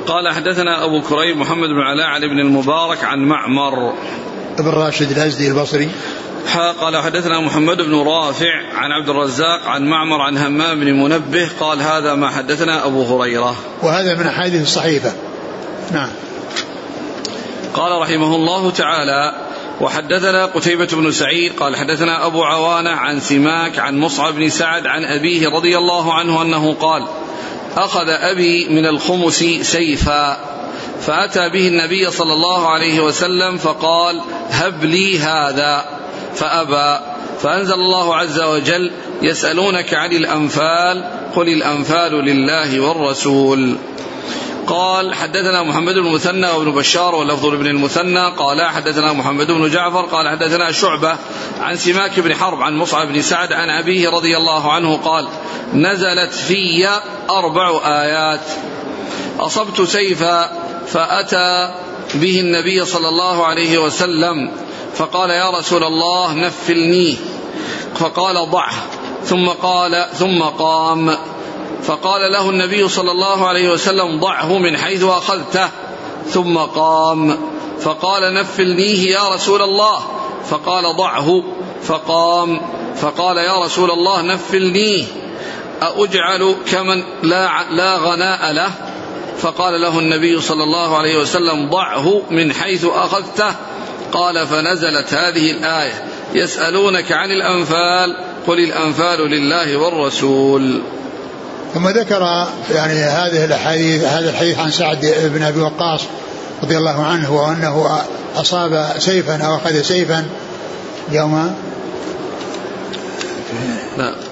قال 0.07 0.33
حدثنا 0.33 0.85
أبو 0.85 1.01
كريب 1.01 1.37
محمد 1.37 1.69
بن 1.69 1.81
علاء 1.81 2.07
عن 2.07 2.23
ابن 2.23 2.39
المبارك 2.39 3.03
عن 3.03 3.19
معمر. 3.19 3.93
ابن 4.59 4.69
راشد 4.69 5.11
الأزدي 5.11 5.47
البصري. 5.47 5.89
قال 6.81 6.97
حدثنا 6.97 7.39
محمد 7.39 7.77
بن 7.77 7.95
رافع 7.95 8.53
عن 8.73 8.91
عبد 8.91 9.09
الرزاق 9.09 9.65
عن 9.65 9.83
معمر 9.83 10.21
عن 10.21 10.37
همام 10.37 10.79
بن 10.79 10.93
منبه 10.93 11.49
قال 11.59 11.81
هذا 11.81 12.15
ما 12.15 12.29
حدثنا 12.29 12.85
أبو 12.85 13.03
هريرة. 13.03 13.55
وهذا 13.83 14.15
من 14.15 14.27
أحاديث 14.27 14.61
الصحيفة. 14.61 15.13
نعم. 15.91 16.09
قال 17.73 18.01
رحمه 18.01 18.35
الله 18.35 18.71
تعالى 18.71 19.33
وحدثنا 19.81 20.45
قتيبة 20.45 20.87
بن 20.93 21.11
سعيد 21.11 21.53
قال 21.53 21.75
حدثنا 21.75 22.25
أبو 22.25 22.43
عوانة 22.43 22.89
عن 22.89 23.19
سماك 23.19 23.79
عن 23.79 23.97
مصعب 23.99 24.33
بن 24.33 24.49
سعد 24.49 24.87
عن 24.87 25.03
أبيه 25.03 25.49
رضي 25.49 25.77
الله 25.77 26.13
عنه 26.13 26.41
أنه 26.41 26.73
قال 26.73 27.07
أخذ 27.77 28.09
أبي 28.09 28.69
من 28.69 28.85
الخمس 28.85 29.43
سيفا. 29.61 30.48
فأتى 31.01 31.49
به 31.49 31.67
النبي 31.67 32.11
صلى 32.11 32.33
الله 32.33 32.67
عليه 32.67 32.99
وسلم 32.99 33.57
فقال 33.57 34.21
هب 34.49 34.83
لي 34.83 35.19
هذا. 35.19 35.85
فأبى. 36.35 36.99
فأنزل 37.41 37.73
الله 37.73 38.15
عز 38.15 38.41
وجل 38.41 38.91
يسألونك 39.21 39.93
عن 39.93 40.11
الأنفال 40.11 41.03
قل 41.35 41.49
الأنفال 41.49 42.11
لله 42.11 42.79
والرسول. 42.79 43.77
قال 44.67 45.15
حدثنا 45.15 45.63
محمد 45.63 45.93
بن 45.93 46.07
المثنى 46.07 46.47
وابن 46.47 46.71
بشار 46.71 47.15
واللفظ 47.15 47.45
لابن 47.45 47.67
المثنى. 47.67 48.25
قال 48.37 48.61
حدثنا 48.61 49.13
محمد 49.13 49.47
بن 49.47 49.69
جعفر. 49.69 50.01
قال 50.01 50.29
حدثنا 50.29 50.71
شعبة 50.71 51.15
عن 51.59 51.77
سماك 51.77 52.19
بن 52.19 52.35
حرب 52.35 52.61
عن 52.61 52.77
مصعب 52.77 53.07
بن 53.07 53.21
سعد 53.21 53.53
عن 53.53 53.69
أبيه 53.69 54.09
رضي 54.09 54.37
الله 54.37 54.71
عنه 54.71 54.97
قال 54.97 55.27
نزلت 55.73 56.33
في 56.33 56.89
أربع 57.29 57.81
آيات. 57.85 58.41
أصبت 59.39 59.81
سيفا 59.81 60.68
فأتى 60.91 61.73
به 62.15 62.39
النبي 62.39 62.85
صلى 62.85 63.09
الله 63.09 63.45
عليه 63.45 63.77
وسلم 63.77 64.51
فقال 64.95 65.29
يا 65.29 65.49
رسول 65.49 65.83
الله 65.83 66.33
نفلني. 66.33 67.17
فقال 67.95 68.51
ضعه 68.51 68.73
ثم 69.23 69.47
قال 69.47 70.07
ثم 70.13 70.41
قام. 70.41 71.17
فقال 71.83 72.31
له 72.31 72.49
النبي 72.49 72.87
صلى 72.87 73.11
الله 73.11 73.47
عليه 73.47 73.69
وسلم 73.69 74.19
ضعه 74.19 74.57
من 74.57 74.77
حيث 74.77 75.03
أخذته 75.03 75.69
ثم 76.27 76.57
قام. 76.57 77.37
فقال 77.81 78.33
نفلنيه 78.33 79.11
يا 79.11 79.29
رسول 79.29 79.61
الله. 79.61 79.99
فقال 80.49 80.95
ضعه 80.95 81.43
فقام. 81.83 82.61
فقال 82.95 83.37
يا 83.37 83.63
رسول 83.63 83.91
الله 83.91 84.21
نفلنيه. 84.21 85.05
أأجعل 85.83 86.55
كمن 86.71 87.03
لا, 87.23 87.63
لا 87.71 87.97
غناء 87.97 88.51
له؟ 88.51 88.88
فقال 89.41 89.81
له 89.81 89.99
النبي 89.99 90.41
صلى 90.41 90.63
الله 90.63 90.97
عليه 90.97 91.17
وسلم 91.17 91.69
ضعه 91.69 92.21
من 92.31 92.53
حيث 92.53 92.85
أخذته. 92.85 93.55
قال 94.11 94.47
فنزلت 94.47 95.13
هذه 95.13 95.51
الآية. 95.51 96.03
يسألونك 96.33 97.11
عن 97.11 97.31
الأنفال 97.31 98.17
قل 98.47 98.59
الأنفال 98.59 99.19
لله 99.19 99.77
والرسول. 99.77 100.81
ثم 101.73 101.89
ذكر 101.89 102.47
يعني 102.71 102.93
هذه 102.93 103.45
الأحاديث 103.45 104.03
هذا 104.03 104.29
الحديث 104.29 104.59
عن 104.59 104.71
سعد 104.71 105.15
بن 105.33 105.43
أبي 105.43 105.59
وقاص 105.59 106.01
رضي 106.63 106.77
الله 106.77 107.05
عنه 107.05 107.33
وأنه 107.33 108.01
أصاب 108.35 108.87
سيفا 108.97 109.43
أو 109.45 109.55
أخذ 109.55 109.81
سيفا 109.81 110.25
يوم 111.11 111.55
لا. 113.97 114.28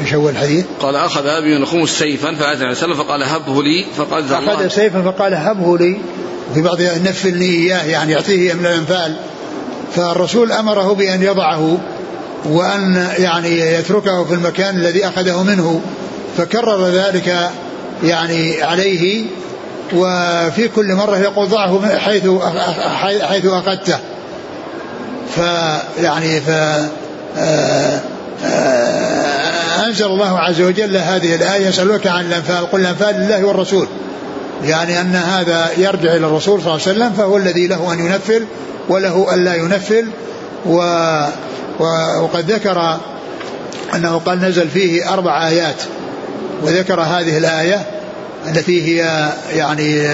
إيش 0.00 0.14
هو 0.14 0.28
الحديث؟ 0.28 0.64
قال 0.80 0.96
أخذ 0.96 1.26
أبي 1.26 1.54
من 1.54 1.62
الخمس 1.62 1.88
سيفا 1.88 2.34
فآتى 2.34 2.62
عليه 2.64 2.70
وسلم 2.70 2.94
فقال 2.94 3.22
هبه 3.22 3.62
لي 3.62 3.86
فقال 3.96 4.32
أخذ 4.32 4.68
سيفا 4.68 5.02
فقال 5.02 5.34
هبه 5.34 5.78
لي. 5.78 5.96
في 6.54 6.62
بعض 6.62 6.82
نفل 6.82 7.36
لي 7.36 7.44
إياه 7.44 7.84
يعني 7.84 8.12
يعطيه 8.12 8.52
من 8.52 8.66
الأنفال. 8.66 9.16
فالرسول 9.94 10.52
أمره 10.52 10.94
بأن 10.94 11.22
يضعه 11.22 11.78
وأن 12.44 13.08
يعني 13.18 13.58
يتركه 13.60 14.24
في 14.24 14.34
المكان 14.34 14.76
الذي 14.76 15.06
أخذه 15.06 15.42
منه. 15.42 15.80
فكرر 16.36 16.88
ذلك 16.88 17.50
يعني 18.04 18.62
عليه. 18.62 19.24
وفي 19.94 20.68
كل 20.68 20.94
مرة 20.94 21.18
يقول 21.18 21.48
ضعه 21.48 21.98
حيث 21.98 22.28
حيث 23.22 23.46
أخذته. 23.46 23.98
فيعني 25.34 26.40
ف 26.40 26.50
آه، 29.82 29.84
آه، 29.84 29.88
أنزل 29.88 30.06
الله 30.06 30.38
عز 30.38 30.60
وجل 30.60 30.96
هذه 30.96 31.34
الآية 31.34 31.66
يسألوك 31.66 32.06
عن 32.06 32.26
الأنفال 32.26 32.70
قل 32.70 32.80
الأنفال 32.80 33.14
لله 33.14 33.44
والرسول. 33.44 33.86
يعني 34.64 35.00
أن 35.00 35.14
هذا 35.14 35.70
يرجع 35.78 36.16
إلى 36.16 36.26
الرسول 36.26 36.60
صلى 36.62 36.74
الله 36.74 36.86
عليه 36.86 36.96
وسلم 36.96 37.12
فهو 37.12 37.36
الذي 37.36 37.66
له 37.66 37.92
أن 37.92 37.98
ينفل 37.98 38.46
وله 38.88 39.34
أن 39.34 39.44
لا 39.44 39.54
ينفل. 39.54 40.06
و 40.66 40.76
وقد 42.20 42.50
ذكر 42.50 42.98
أنه 43.94 44.18
قال 44.18 44.40
نزل 44.40 44.68
فيه 44.68 45.12
أربع 45.12 45.48
آيات 45.48 45.82
وذكر 46.62 47.00
هذه 47.00 47.38
الآية 47.38 47.86
التي 48.48 48.82
هي 48.82 49.28
يعني 49.54 50.06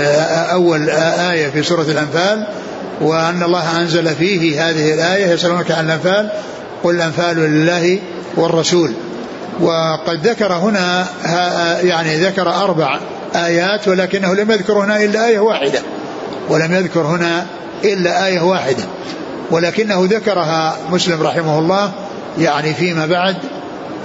أول 0.52 0.90
آية 1.30 1.48
في 1.48 1.62
سورة 1.62 1.82
الأنفال 1.82 2.46
وأن 3.00 3.42
الله 3.42 3.80
أنزل 3.80 4.14
فيه 4.14 4.70
هذه 4.70 4.94
الآية 4.94 5.26
يسألونك 5.26 5.70
عن 5.70 5.84
الأنفال 5.84 6.30
قل 6.84 6.94
الأنفال 6.94 7.36
لله 7.36 7.98
والرسول. 8.36 8.92
وقد 9.60 10.26
ذكر 10.26 10.52
هنا 10.52 11.06
يعني 11.82 12.16
ذكر 12.16 12.48
أربع 12.48 12.98
آيات 13.34 13.88
ولكنه 13.88 14.34
لم 14.34 14.50
يذكر 14.50 14.72
هنا 14.72 15.04
إلا 15.04 15.26
آية 15.26 15.38
واحدة. 15.38 15.80
ولم 16.48 16.74
يذكر 16.74 17.00
هنا 17.00 17.46
إلا 17.84 18.26
آية 18.26 18.40
واحدة. 18.40 18.84
ولكنه 19.50 20.04
ذكرها 20.10 20.76
مسلم 20.90 21.22
رحمه 21.22 21.58
الله 21.58 21.92
يعني 22.38 22.74
فيما 22.74 23.06
بعد 23.06 23.36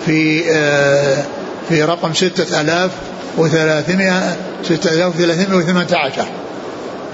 في 0.06 0.44
آه 0.52 1.24
في 1.70 1.84
رقم 1.84 2.14
ستة 2.14 2.62
آلاف 2.62 2.92
وثلاثمائة 3.38 4.36
ستة 4.64 4.94
آلاف 4.94 5.16
وثلاثمائة 5.16 5.58
وثمانية 5.58 5.96
عشر 5.96 6.26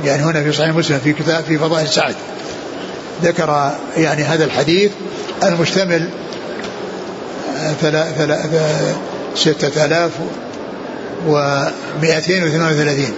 يعني 0.06 0.24
هنا 0.24 0.44
في 0.44 0.52
صحيح 0.52 0.76
مسلم 0.76 1.00
في 1.04 1.14
كتاب 1.14 1.44
في 1.44 1.58
فضائل 1.58 1.88
سعد. 1.88 2.16
ذكر 3.24 3.72
يعني 3.98 4.24
هذا 4.24 4.46
الحديث 4.46 4.92
المشتمل 5.44 6.10
ستة 9.36 9.86
آلاف 9.86 10.12
ومئتين 11.28 12.44
وثمان 12.44 12.74
وثلاثين. 12.74 13.14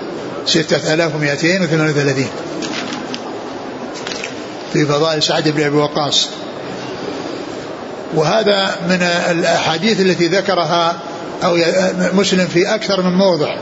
ستة 0.45 0.93
آلاف 0.93 1.15
ومئتين 1.15 1.61
وثمان 1.61 1.89
وثلاثين. 1.89 2.27
في 4.73 4.85
فضائل 4.85 5.23
سعد 5.23 5.49
بن 5.49 5.63
أبي 5.63 5.75
وقاص. 5.75 6.27
وهذا 8.15 8.75
من 8.89 9.01
الأحاديث 9.31 9.99
التي 9.99 10.27
ذكرها 10.27 10.99
أو 11.43 11.57
مسلم 12.13 12.47
في 12.47 12.75
أكثر 12.75 13.01
من 13.01 13.17
موضع. 13.17 13.55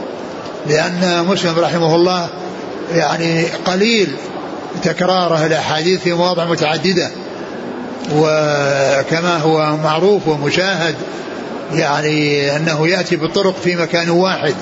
لأن 0.66 1.24
مسلم 1.28 1.58
رحمه 1.58 1.94
الله 1.94 2.28
يعني 2.94 3.44
قليل 3.44 4.16
تكراره 4.82 5.46
الأحاديث 5.46 6.00
في 6.00 6.12
مواضع 6.12 6.44
متعددة. 6.44 7.10
وكما 8.14 9.36
هو 9.36 9.76
معروف 9.76 10.28
ومشاهد 10.28 10.94
يعني 11.74 12.56
أنه 12.56 12.88
يأتي 12.88 13.16
بالطرق 13.16 13.56
في 13.64 13.76
مكان 13.76 14.10
واحد 14.10 14.54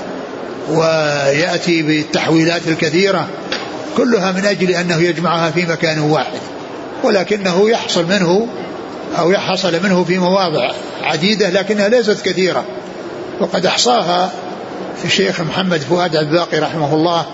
ويأتي 0.69 1.81
بالتحويلات 1.81 2.67
الكثيرة 2.67 3.27
كلها 3.97 4.31
من 4.31 4.45
أجل 4.45 4.71
أنه 4.71 4.97
يجمعها 4.97 5.51
في 5.51 5.65
مكان 5.65 5.99
واحد. 5.99 6.39
ولكنه 7.03 7.69
يحصل 7.69 8.05
منه 8.05 8.47
أو 9.19 9.31
يحصل 9.31 9.83
منه 9.83 10.03
في 10.03 10.17
مواضع 10.17 10.71
عديدة 11.03 11.49
لكنها 11.49 11.89
ليست 11.89 12.25
كثيرة. 12.25 12.65
وقد 13.39 13.65
أحصاها 13.65 14.31
الشيخ 15.05 15.41
محمد 15.41 15.81
فؤاد 15.81 16.15
الباقي 16.15 16.59
رحمه 16.59 16.93
الله 16.93 17.25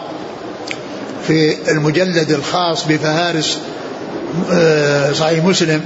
في 1.28 1.58
المجلد 1.72 2.32
الخاص 2.32 2.86
بفهارس 2.88 3.60
صحيح 5.14 5.44
مسلم 5.44 5.82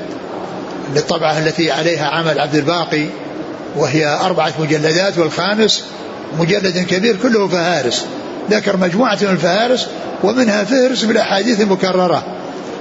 للطبعة 0.96 1.40
التي 1.40 1.72
عليها 1.72 2.06
عمل 2.08 2.40
عبد 2.40 2.56
الباقي 2.56 3.06
وهي 3.76 4.06
أربعة 4.08 4.54
مجلدات 4.60 5.18
والخامس 5.18 5.84
مجلد 6.40 6.78
كبير 6.78 7.16
كله 7.16 7.48
فهارس. 7.48 8.06
ذكر 8.52 8.78
مجموعة 8.78 9.18
من 9.22 9.30
الفهارس 9.30 9.88
ومنها 10.24 10.64
فهرس 10.64 11.04
بالأحاديث 11.04 11.62
المكررة. 11.62 12.24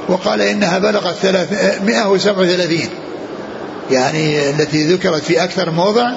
وقال 0.09 0.43
إنها 0.43 0.79
بلغت 0.79 1.27
137 1.85 2.81
يعني 3.91 4.51
التي 4.51 4.93
ذكرت 4.93 5.23
في 5.23 5.45
أكثر 5.45 5.71
موضع 5.71 6.11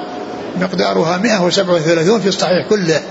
مقدارها 0.62 1.18
137 1.18 2.22
في 2.22 2.28
الصحيح 2.28 2.68
كله. 2.70 3.02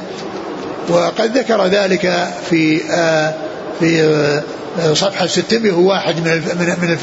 وقد 0.89 1.39
ذكر 1.39 1.67
ذلك 1.67 2.29
في 2.51 2.81
آه 2.91 3.35
في 3.81 4.03
آه 4.03 4.43
صفحة 4.93 5.27
600 5.27 5.73
هو 5.73 5.89
واحد 5.89 6.17
من 6.17 6.43
من 6.59 6.97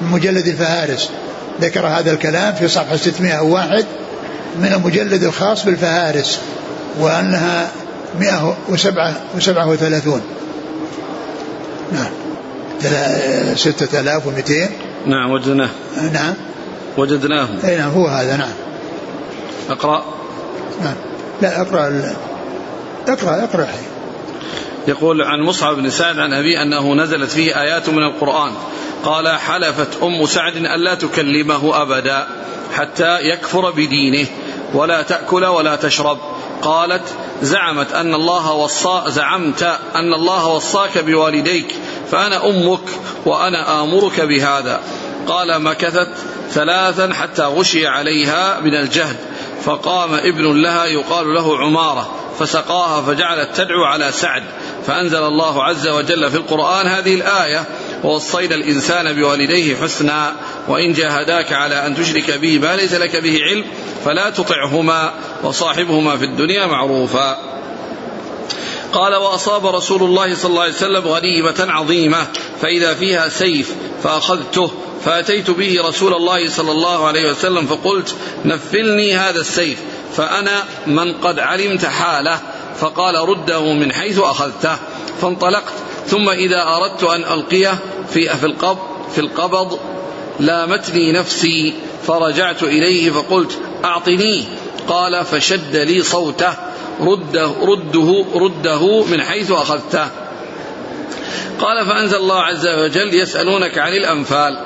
من 0.00 0.10
مجلد 0.10 0.46
الفهارس. 0.46 1.10
ذكر 1.60 1.86
هذا 1.86 2.12
الكلام 2.12 2.54
في 2.54 2.68
صفحة 2.68 2.96
601 2.96 3.86
من 4.58 4.72
المجلد 4.72 5.22
الخاص 5.22 5.64
بالفهارس 5.64 6.38
وأنها 7.00 7.68
137 8.20 10.20
نعم. 11.92 12.10
6200 13.56 14.68
نعم 15.06 15.30
وجدناه. 15.30 15.68
نعم. 16.12 16.34
وجدناه. 16.96 17.48
إي 17.64 17.76
نعم 17.76 17.90
هو 17.90 18.06
هذا 18.06 18.36
نعم. 18.36 18.52
اقرأ. 19.70 20.04
نعم. 20.84 20.94
لا 21.42 21.60
اقرأ 21.60 21.88
ال... 21.88 22.12
اقرا 23.08 23.44
اقرأ 23.44 23.64
حي. 23.64 23.95
يقول 24.88 25.22
عن 25.22 25.40
مصعب 25.40 25.76
بن 25.76 25.90
سعد 25.90 26.18
عن 26.18 26.32
أبي 26.32 26.62
أنه 26.62 26.94
نزلت 26.94 27.30
فيه 27.30 27.60
آيات 27.60 27.88
من 27.88 28.02
القرآن. 28.02 28.52
قال 29.04 29.28
حلفت 29.28 30.02
أم 30.02 30.26
سعد 30.26 30.56
الا 30.56 30.94
تكلمه 30.94 31.82
أبدا 31.82 32.26
حتى 32.74 33.18
يكفر 33.20 33.70
بدينه 33.70 34.26
ولا 34.74 35.02
تأكل 35.02 35.44
ولا 35.44 35.76
تشرب. 35.76 36.18
قالت 36.62 37.14
زعمت 37.42 37.92
أن 37.92 38.14
الله 38.14 38.52
وصى 38.52 39.02
زعمت 39.06 39.62
أن 39.94 40.14
الله 40.14 40.48
وصاك 40.48 40.98
بوالديك 40.98 41.74
فأنا 42.10 42.46
أمك 42.46 42.88
وأنا 43.24 43.82
آمرك 43.82 44.20
بهذا. 44.20 44.80
قال 45.26 45.62
مكثت 45.62 46.08
ثلاثا 46.50 47.14
حتى 47.14 47.42
غشي 47.42 47.86
عليها 47.86 48.60
من 48.60 48.74
الجهد. 48.74 49.16
فقام 49.64 50.14
ابن 50.14 50.62
لها 50.62 50.84
يقال 50.84 51.34
له 51.34 51.58
عمارة 51.58 52.10
فسقاها 52.38 53.02
فجعلت 53.02 53.56
تدعو 53.56 53.84
على 53.84 54.12
سعد. 54.12 54.42
فأنزل 54.86 55.22
الله 55.22 55.64
عز 55.64 55.88
وجل 55.88 56.30
في 56.30 56.36
القرآن 56.36 56.86
هذه 56.86 57.14
الآية 57.14 57.64
ووصينا 58.04 58.54
الإنسان 58.54 59.12
بوالديه 59.12 59.76
حسنا 59.76 60.32
وإن 60.68 60.92
جاهداك 60.92 61.52
على 61.52 61.86
أن 61.86 61.94
تشرك 61.94 62.30
به 62.30 62.58
ما 62.58 62.76
ليس 62.76 62.94
لك 62.94 63.16
به 63.16 63.38
علم 63.42 63.64
فلا 64.04 64.30
تطعهما 64.30 65.14
وصاحبهما 65.42 66.16
في 66.16 66.24
الدنيا 66.24 66.66
معروفا. 66.66 67.56
قال 68.92 69.14
وأصاب 69.14 69.66
رسول 69.66 70.02
الله 70.02 70.34
صلى 70.34 70.50
الله 70.50 70.62
عليه 70.62 70.72
وسلم 70.72 71.08
غنيمة 71.08 71.66
عظيمة 71.68 72.26
فإذا 72.60 72.94
فيها 72.94 73.28
سيف 73.28 73.74
فأخذته 74.02 74.70
فأتيت 75.04 75.50
به 75.50 75.78
رسول 75.88 76.14
الله 76.14 76.48
صلى 76.48 76.72
الله 76.72 77.06
عليه 77.06 77.30
وسلم 77.30 77.66
فقلت 77.66 78.16
نفلني 78.44 79.16
هذا 79.16 79.40
السيف 79.40 79.78
فأنا 80.16 80.64
من 80.86 81.12
قد 81.12 81.38
علمت 81.38 81.86
حاله. 81.86 82.40
فقال 82.80 83.28
رده 83.28 83.72
من 83.72 83.92
حيث 83.92 84.18
أخذته 84.18 84.76
فانطلقت. 85.20 85.72
ثم 86.06 86.28
إذا 86.28 86.62
أردت 86.62 87.04
أن 87.04 87.24
ألقيه 87.24 87.78
في 88.08 88.36
في 88.36 88.46
القبض 88.46 88.78
في 89.14 89.20
القبض 89.20 89.78
لامتني 90.40 91.12
نفسي 91.12 91.74
فرجعت 92.06 92.62
إليه 92.62 93.10
فقلت 93.10 93.58
اعطنيه 93.84 94.44
قال 94.88 95.24
فشد 95.24 95.76
لي 95.76 96.02
صوته. 96.02 96.54
رده 97.00 97.50
رده 97.62 98.24
رده 98.34 99.04
من 99.04 99.22
حيث 99.22 99.50
أخذته. 99.50 100.08
قال 101.60 101.86
فأنزل 101.86 102.16
الله 102.16 102.40
عز 102.40 102.66
وجل 102.66 103.14
يسألونك 103.14 103.78
عن 103.78 103.92
الأنفال. 103.92 104.58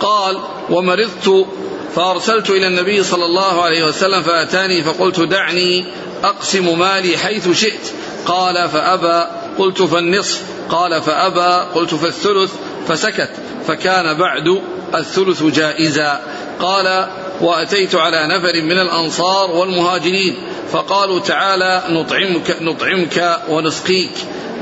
قال 0.00 0.38
ومرضت 0.70 1.46
فأرسلت 1.94 2.50
إلى 2.50 2.66
النبي 2.66 3.02
صلى 3.02 3.24
الله 3.24 3.62
عليه 3.62 3.84
وسلم 3.84 4.22
فأتاني 4.22 4.82
فقلت 4.82 5.20
دعني 5.20 5.84
أقسم 6.24 6.78
مالي 6.78 7.16
حيث 7.16 7.60
شئت. 7.60 7.92
قال 8.26 8.68
فأبى 8.68 9.24
قلت 9.58 9.82
فالنصف. 9.82 10.42
قال 10.70 11.02
فأبى 11.02 11.70
قلت 11.74 11.94
فالثلث 11.94 12.52
فسكت. 12.88 13.30
فكان 13.66 14.14
بعد 14.14 14.62
الثلث 14.94 15.42
جائزا. 15.42 16.20
قال 16.60 17.08
وأتيت 17.40 17.94
على 17.94 18.26
نفر 18.26 18.62
من 18.62 18.78
الأنصار 18.78 19.50
والمهاجرين. 19.50 20.36
فقالوا 20.72 21.20
تعالى 21.20 21.82
نطعمك 21.88 22.56
نطعمك 22.60 23.40
ونسقيك 23.48 24.12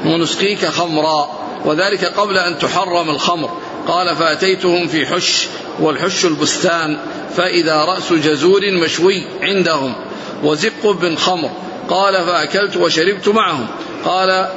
ونسقيك 0.07 0.67
خمرا. 0.67 1.47
وذلك 1.65 2.05
قبل 2.05 2.39
أن 2.39 2.59
تحرم 2.59 3.11
الخمر. 3.11 3.51
قال 3.87 4.17
فاتيتهم 4.17 4.89
في 4.89 5.07
حش 5.07 5.47
والحش 5.81 6.25
البستان 6.25 6.99
فإذا 7.37 7.85
رأس 7.85 8.13
جزور 8.13 8.71
مشوي 8.71 9.27
عندهم 9.43 9.95
وزق 10.45 10.91
بن 10.91 11.17
خمر 11.17 11.51
قال 11.89 12.15
فأكلت 12.15 12.77
وشربت 12.77 13.29
معهم 13.29 13.67
قال 14.05 14.49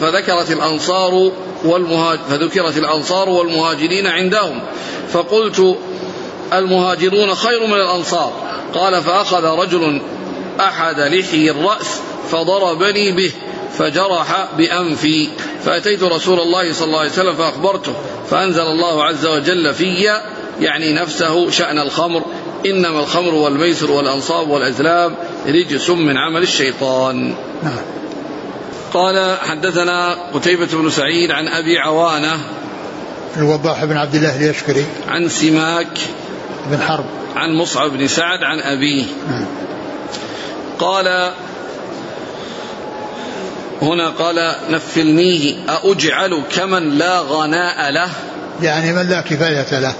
فذكرت 0.00 0.50
الأنصار 0.50 1.32
والمهاجر 1.64 2.20
فذكرت 2.30 2.76
الأنصار 2.76 3.28
والمهاجرين 3.28 4.06
عندهم 4.06 4.60
فقلت 5.12 5.76
المهاجرون 6.52 7.34
خير 7.34 7.66
من 7.66 7.74
الأنصار 7.74 8.32
قال 8.74 9.02
فأخذ 9.02 9.44
رجل 9.44 10.00
أحد 10.60 11.00
لحي 11.00 11.50
الرأس 11.50 12.00
فضربني 12.30 13.12
به 13.12 13.32
فجرح 13.78 14.48
بانفي 14.56 15.28
فأتيت 15.64 16.02
رسول 16.02 16.40
الله 16.40 16.72
صلى 16.72 16.86
الله 16.86 16.98
عليه 16.98 17.10
وسلم 17.10 17.34
فأخبرته 17.34 17.92
فأنزل 18.30 18.62
الله 18.62 19.04
عز 19.04 19.26
وجل 19.26 19.74
في 19.74 20.20
يعني 20.60 20.92
نفسه 20.92 21.50
شأن 21.50 21.78
الخمر. 21.78 22.22
إنما 22.66 23.00
الخمر 23.00 23.34
والميسر 23.34 23.90
والأنصاب 23.90 24.48
والأزلام 24.48 25.14
رجس 25.46 25.90
من 25.90 26.16
عمل 26.16 26.42
الشيطان. 26.42 27.34
نعم. 27.62 27.80
قال 28.94 29.36
حدثنا 29.40 30.16
قتيبة 30.34 30.66
بن 30.72 30.90
سعيد 30.90 31.30
عن 31.30 31.48
أبي 31.48 31.78
عوانة. 31.78 32.38
الوضاح 33.36 33.84
بن 33.84 33.96
عبد 33.96 34.14
الله 34.14 34.36
اليشكري. 34.36 34.84
عن 35.08 35.28
سماك. 35.28 35.98
بن 36.66 36.78
حرب. 36.78 37.04
عن 37.36 37.54
مصعب 37.54 37.90
بن 37.90 38.06
سعد 38.06 38.38
عن 38.42 38.60
أبيه. 38.60 39.04
نعم. 39.30 39.46
قال 40.78 41.32
هنا 43.82 44.08
قال 44.08 44.56
نفلنيه 44.70 45.54
أأجعل 45.68 46.42
كمن 46.56 46.98
لا 46.98 47.20
غناء 47.20 47.90
له؟ 47.90 48.10
يعني 48.62 48.92
من 48.92 49.08
لا 49.08 49.20
كفاية 49.20 49.80
له. 49.80 49.94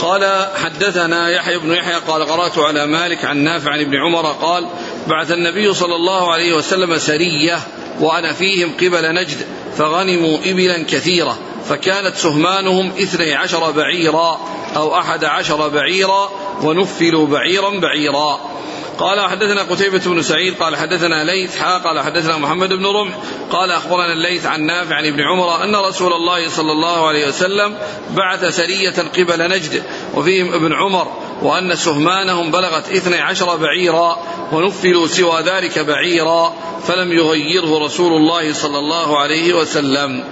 قال 0.00 0.46
حدثنا 0.56 1.30
يحيى 1.30 1.58
بن 1.58 1.72
يحيى 1.72 1.94
قال 1.94 2.24
قرأت 2.26 2.58
على 2.58 2.86
مالك 2.86 3.24
عن 3.24 3.36
نافع 3.36 3.70
عن 3.70 3.80
ابن 3.80 3.96
عمر 3.96 4.26
قال 4.32 4.68
بعث 5.08 5.30
النبي 5.30 5.74
صلى 5.74 5.94
الله 5.94 6.32
عليه 6.32 6.54
وسلم 6.54 6.98
سرية 6.98 7.58
وأنا 8.00 8.32
فيهم 8.32 8.72
قبل 8.80 9.14
نجد 9.14 9.36
فغنموا 9.76 10.38
إبلا 10.46 10.84
كثيرة 10.88 11.38
فكانت 11.68 12.16
سهمانهم 12.16 12.92
اثني 13.02 13.34
عشر 13.34 13.70
بعيرا 13.70 14.40
أو 14.76 14.98
أحد 14.98 15.24
عشر 15.24 15.68
بعيرا 15.68 16.30
ونفلوا 16.62 17.26
بعيرا 17.26 17.80
بعيرا. 17.80 18.40
قال 18.98 19.20
حدثنا 19.20 19.62
قتيبة 19.62 19.98
بن 20.06 20.22
سعيد 20.22 20.54
قال 20.54 20.76
حدثنا 20.76 21.24
ليث 21.24 21.56
حا 21.56 21.78
قال 21.78 22.00
حدثنا 22.00 22.38
محمد 22.38 22.72
بن 22.72 22.86
رمح 22.86 23.14
قال 23.50 23.70
أخبرنا 23.70 24.12
الليث 24.12 24.46
عن 24.46 24.62
نافع 24.62 24.94
عن 24.94 25.06
ابن 25.06 25.20
عمر 25.20 25.64
أن 25.64 25.76
رسول 25.76 26.12
الله 26.12 26.48
صلى 26.48 26.72
الله 26.72 27.06
عليه 27.06 27.28
وسلم 27.28 27.78
بعث 28.16 28.56
سرية 28.56 28.94
قبل 29.16 29.50
نجد 29.50 29.82
وفيهم 30.14 30.54
ابن 30.54 30.72
عمر 30.72 31.12
وأن 31.42 31.76
سهمانهم 31.76 32.50
بلغت 32.50 32.90
اثني 32.90 33.20
عشر 33.20 33.56
بعيرا 33.56 34.18
ونفلوا 34.52 35.06
سوى 35.06 35.42
ذلك 35.42 35.78
بعيرا 35.78 36.54
فلم 36.86 37.12
يغيره 37.12 37.84
رسول 37.84 38.12
الله 38.12 38.52
صلى 38.52 38.78
الله 38.78 39.18
عليه 39.18 39.54
وسلم. 39.54 40.24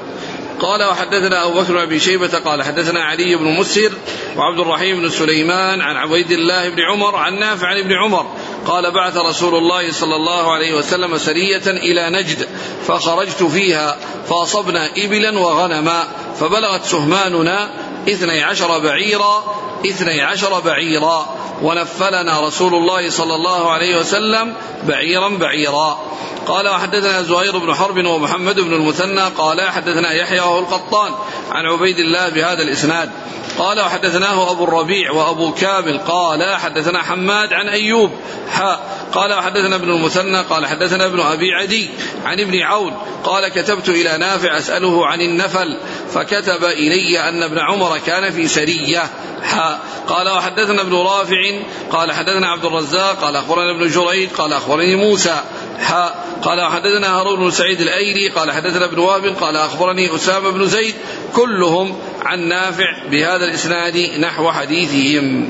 قال 0.60 0.82
وحدثنا 0.82 1.44
أبو 1.44 1.60
بكر 1.60 1.84
بن 1.84 1.98
شيبة 1.98 2.38
قال 2.38 2.62
حدثنا 2.62 3.04
علي 3.04 3.36
بن 3.36 3.44
مسهر 3.44 3.92
وعبد 4.36 4.60
الرحيم 4.60 5.00
بن 5.00 5.08
سليمان 5.08 5.80
عن 5.80 5.96
عبيد 5.96 6.30
الله 6.30 6.68
بن 6.68 6.80
عمر 6.80 7.16
عن 7.16 7.38
نافع 7.38 7.68
عن 7.68 7.78
ابن 7.78 7.92
عمر 7.92 8.26
قال 8.66 8.90
بعث 8.90 9.16
رسول 9.16 9.54
الله 9.54 9.92
صلى 9.92 10.16
الله 10.16 10.52
عليه 10.52 10.74
وسلم 10.74 11.18
سرية 11.18 11.66
إلى 11.66 12.10
نجد 12.10 12.48
فخرجت 12.86 13.42
فيها 13.42 13.96
فأصبنا 14.28 14.90
إبلا 14.96 15.38
وغنما 15.38 16.04
فبلغت 16.40 16.84
سهماننا 16.84 17.70
اثني 18.08 18.42
عشر 18.42 18.78
بعيرا 18.78 19.44
اثني 19.86 20.22
عشر 20.22 20.60
بعيرا. 20.60 21.26
ونفلنا 21.62 22.40
رسول 22.40 22.74
الله 22.74 23.10
صلى 23.10 23.34
الله 23.34 23.70
عليه 23.70 23.98
وسلم 23.98 24.54
بعيرا 24.82 25.28
بعيرا. 25.28 25.98
قال 26.46 26.68
وحدثنا 26.68 27.22
زهير 27.22 27.58
بن 27.58 27.74
حرب 27.74 28.06
ومحمد 28.06 28.60
بن 28.60 28.72
المثنى 28.72 29.22
قال 29.22 29.70
حدثنا 29.70 30.12
يحيى 30.12 30.40
وهو 30.40 30.58
القطان 30.58 31.12
عن 31.50 31.66
عبيد 31.66 31.98
الله 31.98 32.28
بهذا 32.28 32.62
الإسناد. 32.62 33.10
قال 33.58 33.80
وحدثناه 33.80 34.50
أبو 34.50 34.64
الربيع 34.64 35.12
وأبو 35.12 35.52
كامل 35.52 35.98
قال 35.98 36.56
حدثنا 36.56 37.02
حماد 37.02 37.52
عن 37.52 37.68
أيوب 37.68 38.10
حاء 38.50 39.08
قال 39.12 39.32
وحدثنا 39.32 39.76
ابن 39.76 39.90
المثنى 39.90 40.40
قال 40.40 40.66
حدثنا 40.66 41.06
ابن 41.06 41.20
أبي 41.20 41.52
عدي 41.52 41.90
عن 42.24 42.40
ابن 42.40 42.62
عون 42.62 42.92
قال 43.24 43.48
كتبت 43.48 43.88
إلى 43.88 44.18
نافع 44.18 44.58
أسأله 44.58 45.06
عن 45.06 45.20
النفل 45.20 45.78
فكتب 46.10 46.64
إلي 46.64 47.28
أن 47.28 47.42
ابن 47.42 47.58
عمر 47.58 47.93
كان 47.98 48.32
في 48.32 48.48
سرية. 48.48 49.02
حاء 49.42 49.80
قال 50.08 50.28
وحدثنا 50.28 50.82
ابن 50.82 50.94
رافع 50.94 51.60
قال 51.90 52.12
حدثنا 52.12 52.46
عبد 52.46 52.64
الرزاق 52.64 53.20
قال 53.20 53.36
أخبرنا 53.36 53.70
ابن 53.70 53.88
جريج 53.88 54.30
قال 54.30 54.52
أخبرني 54.52 54.96
موسى. 54.96 55.40
حاء 55.80 56.24
قال 56.42 56.60
حدثنا 56.60 57.18
هارون 57.18 57.40
بن 57.40 57.50
سعيد 57.50 57.80
الأيلي 57.80 58.28
قال 58.28 58.52
حدثنا 58.52 58.84
ابن 58.84 58.98
وهب 58.98 59.26
قال 59.40 59.56
أخبرني 59.56 60.16
أسامة 60.16 60.50
بن 60.50 60.68
زيد. 60.68 60.94
كلهم 61.34 61.94
عن 62.22 62.48
نافع 62.48 63.08
بهذا 63.10 63.44
الإسناد 63.44 63.96
نحو 64.20 64.50
حديثهم. 64.50 65.48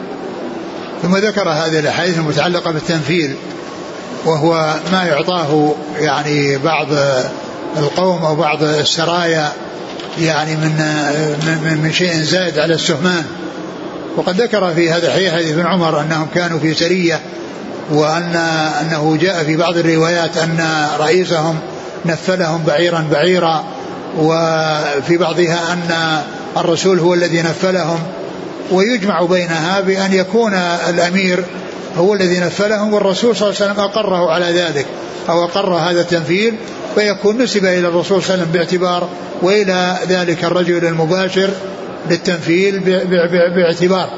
ثم 1.03 1.17
ذكر 1.17 1.49
هذه 1.49 1.79
الأحاديث 1.79 2.19
المتعلقة 2.19 2.71
بالتنفيذ 2.71 3.35
وهو 4.25 4.75
ما 4.93 5.05
يعطاه 5.05 5.75
يعني 5.99 6.59
بعض 6.59 6.89
القوم 7.77 8.25
أو 8.25 8.35
بعض 8.35 8.63
السرايا 8.63 9.53
يعني 10.19 10.57
من 10.57 10.73
من, 11.83 11.93
شيء 11.93 12.13
زائد 12.13 12.59
على 12.59 12.75
السهمان. 12.75 13.25
وقد 14.17 14.41
ذكر 14.41 14.75
في 14.75 14.91
هذا 14.91 15.07
الحديث 15.07 15.33
حديث 15.33 15.53
ابن 15.53 15.67
عمر 15.67 16.01
أنهم 16.01 16.27
كانوا 16.35 16.59
في 16.59 16.75
سرية 16.75 17.21
وأن 17.91 18.37
أنه 18.81 19.17
جاء 19.21 19.45
في 19.45 19.57
بعض 19.57 19.77
الروايات 19.77 20.37
أن 20.37 20.87
رئيسهم 20.99 21.59
نفلهم 22.07 22.65
بعيرا 22.67 23.07
بعيرا 23.11 23.65
وفي 24.19 25.17
بعضها 25.17 25.73
أن 25.73 26.19
الرسول 26.57 26.99
هو 26.99 27.15
الذي 27.15 27.43
نفلهم. 27.43 27.99
ويجمع 28.71 29.25
بينها 29.25 29.81
بأن 29.81 30.13
يكون 30.13 30.55
الأمير 30.89 31.45
هو 31.97 32.15
الذي 32.15 32.41
نفلهم 32.41 32.95
والرسول 32.95 33.37
صلى 33.37 33.49
الله 33.49 33.61
عليه 33.61 33.73
وسلم 33.73 33.85
أقره 33.85 34.31
على 34.31 34.47
ذلك 34.47 34.87
أو 35.29 35.45
أقر 35.45 35.75
هذا 35.75 36.01
التنفيذ 36.01 36.53
فيكون 36.95 37.43
نسب 37.43 37.65
إلى 37.65 37.89
الرسول 37.89 38.23
صلى 38.23 38.35
الله 38.35 38.43
عليه 38.43 38.43
وسلم 38.43 38.53
باعتبار 38.53 39.09
وإلى 39.43 39.99
ذلك 40.09 40.45
الرجل 40.45 40.87
المباشر 40.87 41.51
للتنفيذ 42.11 42.79
باعتبار. 43.55 44.09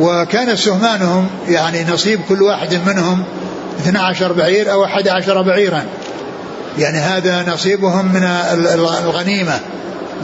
وكان 0.00 0.56
سهمانهم 0.56 1.28
يعني 1.48 1.84
نصيب 1.84 2.20
كل 2.28 2.42
واحد 2.42 2.80
منهم 2.86 3.24
12 3.80 4.32
بعير 4.32 4.72
أو 4.72 4.84
11 4.84 5.42
بعيرا. 5.42 5.84
يعني 6.78 6.98
هذا 6.98 7.52
نصيبهم 7.52 8.12
من 8.14 8.22
الغنيمة. 9.04 9.60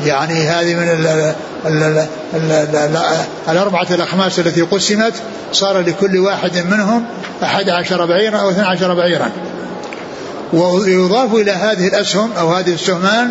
يعني 0.05 0.49
هذه 0.49 0.75
من 0.75 0.89
ال 0.89 1.07
ال 1.67 2.07
ال 2.35 2.51
ال 2.75 2.99
الأربعة 3.49 3.87
الأخماس 3.91 4.39
التي 4.39 4.61
قسمت 4.61 5.15
صار 5.53 5.81
لكل 5.81 6.19
واحد 6.19 6.67
منهم 6.71 7.05
أحد 7.43 7.69
عشر 7.69 8.07
بعيرا 8.07 8.39
أو 8.39 8.51
اثنى 8.51 8.67
عشر 8.67 8.95
بعيرا. 8.95 9.31
ويضاف 10.53 11.35
إلى 11.35 11.53
هذه 11.53 11.89
الأسهم 11.89 12.33
أو 12.33 12.55
هذه 12.55 12.75
السهمان 12.75 13.31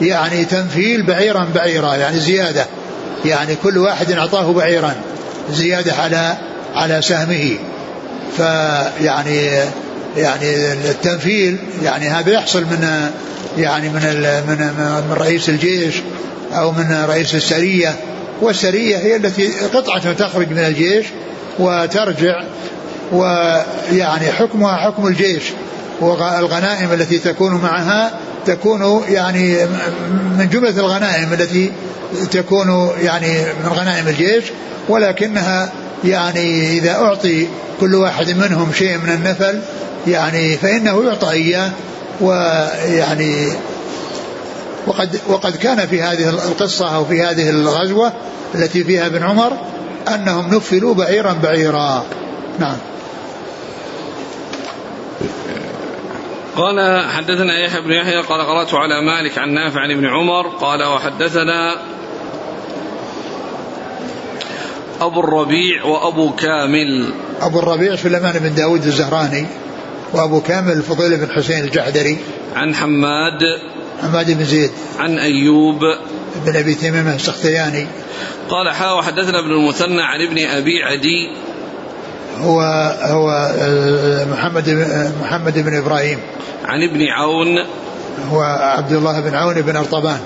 يعني 0.00 0.44
تنفيل 0.44 1.02
بعيرا 1.02 1.48
بعيرا 1.54 1.94
يعني 1.94 2.18
زيادة. 2.18 2.66
يعني 3.24 3.56
كل 3.62 3.78
واحد 3.78 4.12
أعطاه 4.12 4.52
بعيرا 4.52 4.94
زيادة 5.50 5.92
على 5.92 6.36
على 6.74 7.02
سهمه. 7.02 7.56
فيعني 8.36 9.48
يعني 10.16 10.72
التنفيل 10.72 11.58
يعني 11.82 12.08
هذا 12.08 12.32
يحصل 12.32 12.60
من 12.60 13.10
يعني 13.58 13.88
من 13.88 14.02
من 14.48 14.56
من 15.08 15.16
رئيس 15.18 15.48
الجيش 15.48 15.94
أو 16.52 16.72
من 16.72 17.04
رئيس 17.08 17.34
السرية. 17.34 17.96
والسرية 18.40 18.96
هي 18.96 19.16
التي 19.16 19.48
قطعة 19.74 20.12
تخرج 20.12 20.50
من 20.50 20.58
الجيش 20.58 21.06
وترجع 21.58 22.44
ويعني 23.12 24.32
حكمها 24.32 24.76
حكم 24.76 25.06
الجيش. 25.06 25.42
والغنائم 26.00 26.92
التي 26.92 27.18
تكون 27.18 27.54
معها 27.54 28.10
تكون 28.46 29.02
يعني 29.08 29.56
من 30.38 30.48
جملة 30.52 30.80
الغنائم 30.80 31.32
التي 31.32 31.72
تكون 32.30 32.90
يعني 33.02 33.42
من 33.64 33.68
غنائم 33.68 34.08
الجيش. 34.08 34.44
ولكنها 34.88 35.72
يعني 36.04 36.78
إذا 36.78 36.90
أعطي 36.90 37.46
كل 37.80 37.94
واحد 37.94 38.30
منهم 38.30 38.72
شيء 38.78 38.98
من 38.98 39.12
النفل 39.12 39.60
يعني 40.06 40.56
فإنه 40.56 41.04
يعطى 41.04 41.30
إياه. 41.30 41.70
ويعني 42.20 43.52
وقد 44.86 45.20
وقد 45.28 45.56
كان 45.56 45.86
في 45.86 46.02
هذه 46.02 46.28
القصة 46.28 46.96
أو 46.96 47.04
في 47.04 47.22
هذه 47.22 47.50
الغزوة 47.50 48.12
التي 48.54 48.84
فيها 48.84 49.06
ابن 49.06 49.22
عمر 49.22 49.52
أنهم 50.14 50.54
نفلوا 50.54 50.94
بعيرا 50.94 51.32
بعيرا. 51.32 52.04
نعم. 52.58 52.76
قال 56.56 57.06
حدثنا 57.10 57.64
يحيى 57.64 57.80
بن 57.80 57.90
يحيى 57.90 58.20
قال 58.20 58.40
قرأت 58.40 58.74
على 58.74 58.94
مالك 59.06 59.38
عن 59.38 59.54
نافع 59.54 59.80
عن 59.80 59.90
ابن 59.90 60.06
عمر 60.06 60.48
قال 60.48 60.82
وحدثنا 60.82 61.76
أبو 65.00 65.20
الربيع 65.20 65.84
وأبو 65.84 66.32
كامل. 66.32 67.14
أبو 67.40 67.58
الربيع 67.58 67.96
سليمان 67.96 68.38
بن 68.38 68.54
داود 68.54 68.84
الزهراني. 68.84 69.46
وأبو 70.12 70.40
كامل 70.40 70.72
الفضيل 70.72 71.16
بن 71.16 71.30
حسين 71.30 71.64
الجحدري. 71.64 72.18
عن 72.56 72.74
حماد. 72.74 73.42
حماد 74.02 74.30
بن 74.30 74.44
زيد. 74.44 74.70
عن 74.98 75.18
أيوب. 75.18 75.80
بن 76.46 76.56
أبي 76.56 76.74
تميم 76.74 77.08
السختياني. 77.08 77.86
قال 78.48 78.70
حا 78.74 78.92
وحدثنا 78.92 79.38
ابن 79.38 79.50
المثنى 79.50 80.02
عن 80.02 80.20
ابن 80.20 80.46
أبي 80.46 80.82
عدي. 80.82 81.36
هو 82.38 82.60
هو 83.02 83.52
محمد 84.30 84.88
محمد 85.22 85.58
بن 85.58 85.76
إبراهيم. 85.76 86.18
عن 86.64 86.82
ابن 86.82 87.08
عون. 87.08 87.58
هو 88.30 88.40
عبد 88.60 88.92
الله 88.92 89.20
بن 89.20 89.34
عون 89.34 89.54
بن 89.54 89.76
أرطبان. 89.76 90.20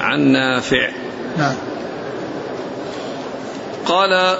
عن 0.00 0.20
نافع. 0.20 0.90
نعم. 1.38 1.54
قال 3.86 4.38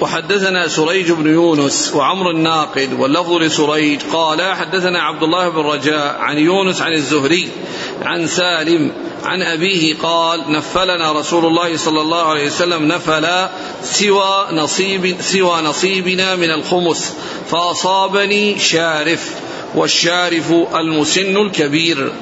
وحدثنا 0.00 0.68
سريج 0.68 1.12
بن 1.12 1.26
يونس 1.26 1.92
وعمر 1.94 2.30
الناقد 2.30 2.92
واللفظ 3.00 3.32
لسريج 3.32 4.00
قال 4.12 4.42
حدثنا 4.54 5.02
عبد 5.02 5.22
الله 5.22 5.48
بن 5.48 5.58
رجاء 5.58 6.16
عن 6.18 6.38
يونس 6.38 6.82
عن 6.82 6.92
الزهري 6.92 7.48
عن 8.02 8.26
سالم 8.26 8.92
عن 9.24 9.42
أبيه 9.42 9.96
قال 10.02 10.52
نفلنا 10.52 11.12
رسول 11.12 11.46
الله 11.46 11.76
صلى 11.76 12.00
الله 12.00 12.22
عليه 12.22 12.46
وسلم 12.46 12.88
نفلا 12.88 13.50
سوى 13.82 14.46
نصيب 14.52 15.16
سوى 15.20 15.60
نصيبنا 15.62 16.36
من 16.36 16.50
الخمس 16.50 17.14
فأصابني 17.50 18.58
شارف. 18.58 19.34
والشارف 19.74 20.52
المسن 20.74 21.36
الكبير. 21.36 22.12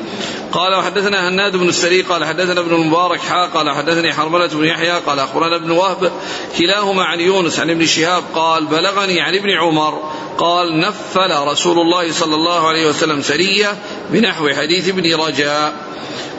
قال 0.52 0.74
وحدثنا 0.74 1.28
هناد 1.28 1.56
بن 1.56 1.68
السري 1.68 2.02
قال 2.02 2.24
حدثنا 2.24 2.60
ابن 2.60 2.74
المبارك 2.74 3.20
حا 3.20 3.46
قال 3.46 3.70
حدثني 3.70 4.12
حرملة 4.12 4.46
بن 4.46 4.64
يحيى 4.64 4.90
قال 4.90 5.18
أخبرنا 5.18 5.56
ابن 5.56 5.70
وهب 5.70 6.12
كلاهما 6.58 7.04
عن 7.04 7.20
يونس 7.20 7.60
عن 7.60 7.70
ابن 7.70 7.86
شهاب 7.86 8.22
قال 8.34 8.66
بلغني 8.66 9.20
عن 9.20 9.34
ابن 9.34 9.50
عمر 9.50 10.12
قال 10.38 10.80
نفل 10.80 11.30
رسول 11.46 11.78
الله 11.78 12.12
صلى 12.12 12.34
الله 12.34 12.68
عليه 12.68 12.86
وسلم 12.86 13.22
سرية 13.22 13.74
بنحو 14.10 14.48
حديث 14.48 14.88
ابن 14.88 15.14
رجاء. 15.14 15.88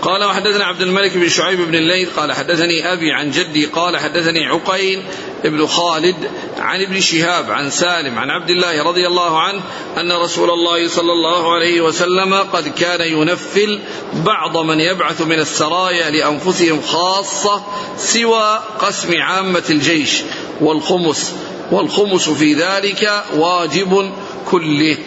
قال 0.01 0.23
وحدثنا 0.23 0.65
عبد 0.65 0.81
الملك 0.81 1.17
بن 1.17 1.29
شعيب 1.29 1.61
بن 1.61 1.75
الليث 1.75 2.09
قال 2.09 2.33
حدثني 2.33 2.93
أبي 2.93 3.11
عن 3.11 3.31
جدي 3.31 3.65
قال 3.65 3.97
حدثني 3.97 4.45
عقيل 4.45 5.01
بن 5.43 5.67
خالد 5.67 6.15
عن 6.57 6.81
ابن 6.81 6.99
شهاب 6.99 7.51
عن 7.51 7.69
سالم 7.69 8.19
عن 8.19 8.29
عبد 8.29 8.49
الله 8.49 8.83
رضي 8.83 9.07
الله 9.07 9.39
عنه 9.39 9.61
أن 9.97 10.11
رسول 10.11 10.49
الله 10.49 10.87
صلى 10.87 11.11
الله 11.11 11.53
عليه 11.53 11.81
وسلم 11.81 12.33
قد 12.33 12.67
كان 12.67 13.01
ينفل 13.01 13.79
بعض 14.13 14.57
من 14.57 14.79
يبعث 14.79 15.21
من 15.21 15.39
السرايا 15.39 16.09
لأنفسهم 16.09 16.81
خاصة 16.81 17.63
سوى 17.97 18.59
قسم 18.79 19.21
عامة 19.21 19.63
الجيش 19.69 20.21
والخمس 20.61 21.35
والخمس 21.71 22.29
في 22.29 22.53
ذلك 22.53 23.23
واجب 23.35 24.11
كله. 24.51 24.97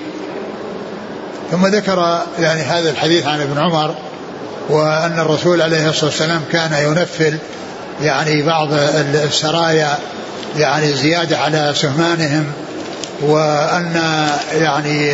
ثم 1.53 1.67
ذكر 1.67 2.23
يعني 2.39 2.63
هذا 2.63 2.91
الحديث 2.91 3.27
عن 3.27 3.41
ابن 3.41 3.59
عمر 3.59 3.95
وأن 4.69 5.19
الرسول 5.19 5.63
عليه 5.63 5.89
الصلاة 5.89 6.11
والسلام 6.11 6.41
كان 6.53 6.73
ينفل 6.73 7.39
يعني 8.03 8.43
بعض 8.43 8.69
السرايا 9.15 9.99
يعني 10.57 10.93
زيادة 10.93 11.39
على 11.39 11.73
سهمانهم 11.77 12.53
وأن 13.23 14.01
يعني 14.53 15.13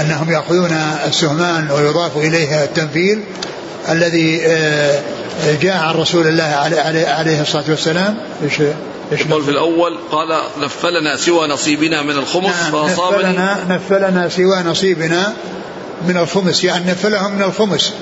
أنهم 0.00 0.30
يأخذون 0.30 0.72
السهمان 1.06 1.70
ويضاف 1.70 2.16
إليها 2.16 2.64
التنفيل 2.64 3.24
الذي 3.88 4.38
جاء 5.62 5.76
عن 5.76 5.94
رسول 5.94 6.26
الله 6.26 6.44
عليه, 6.44 7.40
الصلاة 7.40 7.64
والسلام. 7.68 8.16
إيش 8.44 8.60
يقول 9.20 9.44
في 9.44 9.50
الأول 9.50 9.98
قال 10.10 10.40
نفلنا 10.60 11.16
سوى 11.16 11.48
نصيبنا 11.48 12.02
من 12.02 12.10
الخمس 12.10 12.44
نعم 12.44 12.72
فأصابني. 12.72 13.22
نفلنا, 13.22 13.58
نفلنا 13.68 14.28
سوى 14.28 14.62
نصيبنا 14.62 15.32
من 16.08 16.16
الخمس. 16.16 16.64
يعني 16.64 16.90
نفلهم 16.90 17.34
من 17.34 17.42
الخمس. 17.42 17.92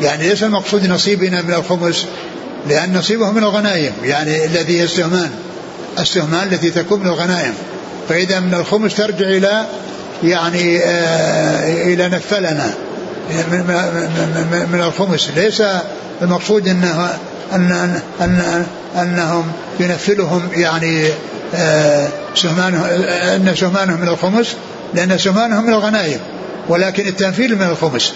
يعني 0.00 0.28
ليس 0.28 0.42
المقصود 0.42 0.86
نصيبنا 0.86 1.42
من 1.42 1.54
الخمس 1.54 2.06
لأن 2.68 2.98
نصيبه 2.98 3.30
من 3.30 3.42
الغنائم. 3.42 3.92
يعني 4.04 4.44
الذي 4.44 4.78
هي 4.78 4.84
السهمان 4.84 5.30
السهمان 5.98 6.52
التي 6.52 6.70
تكون 6.70 7.00
من 7.00 7.06
الغنائم. 7.06 7.54
فإذا 8.08 8.40
من 8.40 8.54
الخمس 8.54 8.94
ترجع 8.94 9.26
إلى 9.26 9.66
يعني 10.24 10.78
آه 10.78 11.94
إلى 11.94 12.08
نفلنا. 12.08 12.74
من, 13.28 14.68
من 14.72 14.80
الخمس 14.80 15.30
ليس 15.36 15.62
المقصود 16.22 16.68
انه 16.68 17.10
أن 17.52 17.72
أن 17.72 18.00
أن 18.20 18.66
أنهم 18.96 19.52
ينفلهم 19.80 20.48
يعني 20.56 21.08
آه 21.54 22.08
سهمانهم 22.34 22.84
أن 22.84 23.54
سهمانهم 23.54 24.00
من 24.00 24.08
الخمس 24.08 24.56
لأن 24.94 25.18
سهمانهم 25.18 25.64
من 25.64 25.72
الغنائم 25.72 26.20
ولكن 26.68 27.06
التنفيل 27.06 27.56
من 27.56 27.66
الخمس 27.66 28.12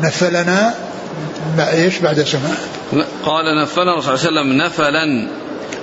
نفلنا 0.00 0.74
إيش 1.58 1.98
بعد 1.98 2.22
سماء 2.22 2.56
قال 3.24 3.62
نفلنا 3.62 4.00
صلى 4.00 4.14
الله 4.14 4.20
عليه 4.20 4.42
وسلم 4.42 4.62
نفلا 4.62 5.28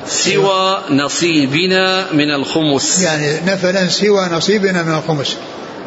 سوى 0.08 0.82
نصيبنا 0.90 2.14
من 2.14 2.32
الخمس. 2.32 3.02
يعني 3.02 3.40
نفلا 3.48 3.88
سوى 3.88 4.30
نصيبنا 4.32 4.84
من 4.84 4.94
الخمس. 4.94 5.38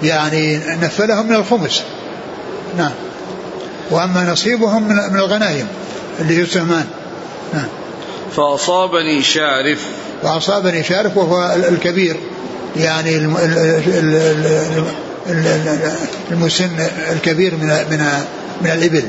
يعني 0.02 0.56
نفلهم 0.56 1.26
من 1.26 1.34
الخمس. 1.34 1.82
نعم. 2.76 2.92
وأما 3.90 4.32
نصيبهم 4.32 4.88
من 4.88 5.18
الغنائم 5.18 5.66
اللي 6.20 6.38
هي 6.38 6.42
السهمان 6.42 6.86
نعم. 7.54 7.68
فأصابني 8.36 9.22
شارف. 9.22 9.86
وأصابني 10.22 10.84
شارف 10.84 11.16
وهو 11.16 11.56
الكبير 11.68 12.16
يعني 12.76 13.16
المسن 16.30 16.70
الكبير 17.12 17.54
من 17.54 17.66
من 17.66 18.06
من 18.62 18.70
الإبل. 18.70 19.08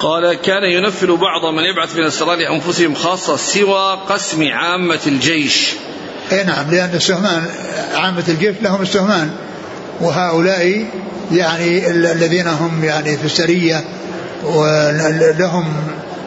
قال 0.00 0.34
كان 0.34 0.62
ينفل 0.62 1.16
بعض 1.16 1.54
من 1.54 1.62
يبعث 1.62 1.96
من 1.96 2.04
السراء 2.04 2.36
لأنفسهم 2.36 2.94
خاصة 2.94 3.36
سوى 3.36 3.98
قسم 4.08 4.48
عامة 4.52 5.00
الجيش. 5.06 5.74
اي 6.32 6.44
نعم 6.44 6.70
لأن 6.70 6.90
السهمان 6.94 7.44
عامة 7.94 8.24
الجيش 8.28 8.54
لهم 8.62 8.82
السهمان. 8.82 9.30
وهؤلاء 10.00 10.86
يعني 11.32 11.90
الذين 11.90 12.46
هم 12.46 12.84
يعني 12.84 13.16
في 13.16 13.24
السرية 13.24 13.84
ولهم 14.44 15.74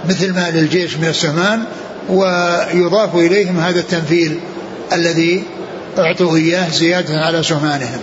مثل 0.10 0.34
ما 0.34 0.52
للجيش 0.52 0.98
من 0.98 1.08
السهمان 1.08 1.64
ويضاف 2.10 3.16
إليهم 3.16 3.60
هذا 3.60 3.80
التنفيل 3.80 4.40
الذي 4.94 5.44
أعطوا 5.98 6.36
إياه 6.36 6.70
زيادة 6.70 7.20
على 7.20 7.44
سهمانهم. 7.44 8.00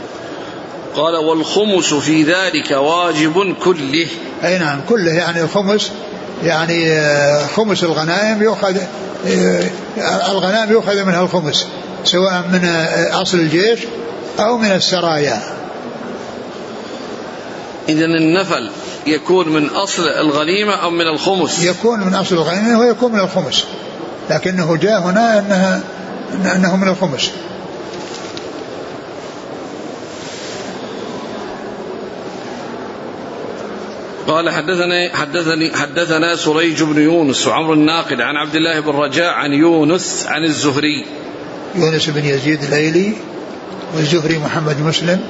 قال 0.96 1.16
والخمس 1.16 1.94
في 1.94 2.22
ذلك 2.22 2.70
واجب 2.70 3.55
كله. 3.64 4.07
أي 4.44 4.59
نعم 4.59 4.80
كله 4.88 5.12
يعني 5.12 5.40
الخمس 5.40 5.90
يعني 6.44 6.92
آه، 6.92 7.46
خمس 7.46 7.84
الغنائم 7.84 8.42
يؤخذ 8.42 8.76
آه، 9.28 10.32
الغنائم 10.32 10.72
يؤخذ 10.72 11.05
منها 11.05 11.22
الخمس. 11.22 11.66
سواء 12.05 12.44
من 12.53 12.64
أصل 13.12 13.38
الجيش 13.38 13.80
أو 14.40 14.59
من 14.59 14.72
السرايا. 14.72 15.42
إذا 17.88 18.05
النفل 18.05 18.70
يكون 19.07 19.49
من 19.49 19.66
أصل 19.66 20.09
الغنيمة 20.09 20.74
أو 20.74 20.90
من 20.90 21.07
الخمس؟ 21.07 21.64
يكون 21.64 22.01
من 22.01 22.14
أصل 22.14 22.34
الغنيمة 22.34 22.78
ويكون 22.78 23.12
من 23.12 23.20
الخمس. 23.20 23.64
لكنه 24.30 24.76
جاء 24.76 25.01
هنا 25.01 25.38
أنها 25.38 25.82
أنه 26.57 26.76
من 26.76 26.88
الخمس. 26.88 27.30
قال 34.26 34.51
حدثني 34.51 35.11
حدثني 35.16 35.76
حدثنا 35.76 36.36
سريج 36.36 36.82
بن 36.82 37.03
يونس 37.03 37.46
وعمر 37.46 37.72
الناقد 37.72 38.20
عن 38.20 38.36
عبد 38.36 38.55
الله 38.55 38.80
بن 38.80 38.90
رجاء 38.90 39.32
عن 39.32 39.53
يونس 39.53 40.26
عن 40.28 40.44
الزهري. 40.44 41.07
يونس 41.74 42.10
بن 42.10 42.24
يزيد 42.24 42.62
الايلي 42.62 43.12
والزهري 43.96 44.38
محمد 44.38 44.80
مسلم 44.80 45.20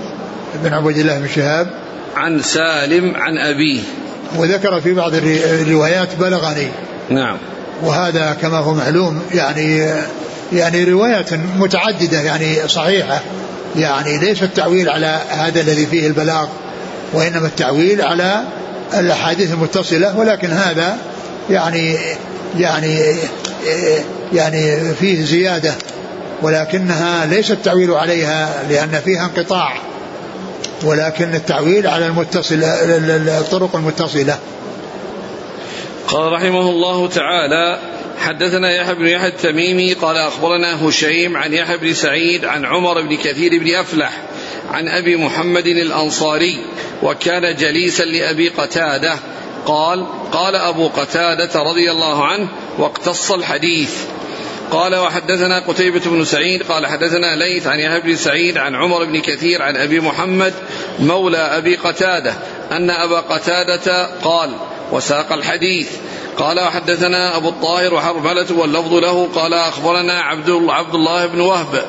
بن 0.64 0.72
عبد 0.72 0.99
الله 0.99 1.18
بن 1.18 1.28
شهاب 1.28 1.70
عن 2.16 2.43
سالم 2.43 3.16
عن 3.16 3.39
أبيه. 3.39 3.80
وذكر 4.36 4.80
في 4.80 4.95
بعض 4.95 5.12
الروايات 5.14 6.09
بلغني. 6.20 6.68
نعم. 7.11 7.39
وهذا 7.82 8.36
كما 8.43 8.59
هو 8.59 8.74
معلوم 8.74 9.22
يعني 9.34 9.91
يعني 10.53 10.84
روايات 10.84 11.30
متعددة 11.59 12.20
يعني 12.20 12.68
صحيحة. 12.68 13.20
يعني 13.76 14.18
ليس 14.18 14.43
التعويل 14.43 14.89
على 14.89 15.20
هذا 15.28 15.61
الذي 15.61 15.86
فيه 15.86 16.07
البلاغ 16.07 16.49
وإنما 17.12 17.47
التعويل 17.47 18.03
على 18.03 18.43
الأحاديث 18.95 19.53
المتصلة. 19.53 20.18
ولكن 20.18 20.51
هذا 20.51 20.99
يعني 21.51 21.97
يعني 22.59 23.16
يعني 24.32 24.95
فيه 25.01 25.24
زيادة. 25.24 25.74
ولكنها 26.43 27.26
ليس 27.26 27.51
التعويل 27.51 27.91
عليها 27.91 28.64
لأن 28.70 29.01
فيها 29.05 29.24
انقطاع. 29.24 29.76
ولكن 30.84 31.34
التعويل 31.34 31.86
على 31.86 32.07
المتصل 32.07 32.62
الطرق 33.28 33.76
المتصلة. 33.76 34.39
قال 36.09 36.32
رحمه 36.32 36.70
الله 36.70 37.09
تعالى 37.09 37.78
حدثنا 38.18 38.72
يحيى 38.72 38.95
بن 38.95 39.07
يحيى 39.07 39.28
التميمي 39.28 39.93
قال 39.93 40.16
أخبرنا 40.16 40.89
هشيم 40.89 41.36
عن 41.36 41.53
يحيى 41.53 41.76
بن 41.78 41.95
سعيد 41.95 42.45
عن 42.45 42.64
عمر 42.64 43.03
بن 43.03 43.16
كثير 43.16 43.59
بن 43.59 43.74
أفلح 43.74 44.12
عن 44.70 44.89
أبي 44.89 45.16
محمد 45.16 45.66
الأنصاري 45.66 46.64
وكان 47.03 47.57
جليسا 47.57 48.03
لأبي 48.05 48.49
قتادة. 48.49 49.16
قال 49.66 50.07
قال 50.32 50.57
أبو 50.57 50.89
قتادة 50.89 51.62
رضي 51.62 51.91
الله 51.91 52.24
عنه 52.24 52.49
واقتص 52.78 53.32
الحديث. 53.32 53.91
قال 54.71 54.95
وحدثنا 54.97 55.59
قتيبة 55.59 56.01
بن 56.07 56.25
سعيد 56.25 56.62
قال 56.62 56.87
حدثنا 56.87 57.37
ليث 57.37 57.66
عن 57.66 57.81
يحيى 57.81 58.01
بن 58.01 58.16
سعيد 58.16 58.59
عن 58.59 58.75
عمر 58.75 59.05
بن 59.05 59.21
كثير 59.21 59.62
عن 59.62 59.77
أبي 59.77 60.01
محمد 60.01 60.55
مولى 60.99 61.39
أبي 61.39 61.77
قتادة 61.77 62.35
أن 62.73 62.91
أبا 62.91 63.21
قتادة 63.21 64.07
قال 64.25 64.51
وساق 64.93 65.33
الحديث. 65.33 65.89
قال 66.39 66.61
وحدثنا 66.61 67.37
أبو 67.37 67.49
الطاهر 67.49 67.95
وحرملة 67.95 68.47
واللفظ 68.57 68.95
له 68.95 69.29
قال 69.35 69.55
أخبرنا 69.55 70.21
عبد 70.21 70.95
الله 70.95 71.27
بن 71.27 71.41
وهب 71.41 71.85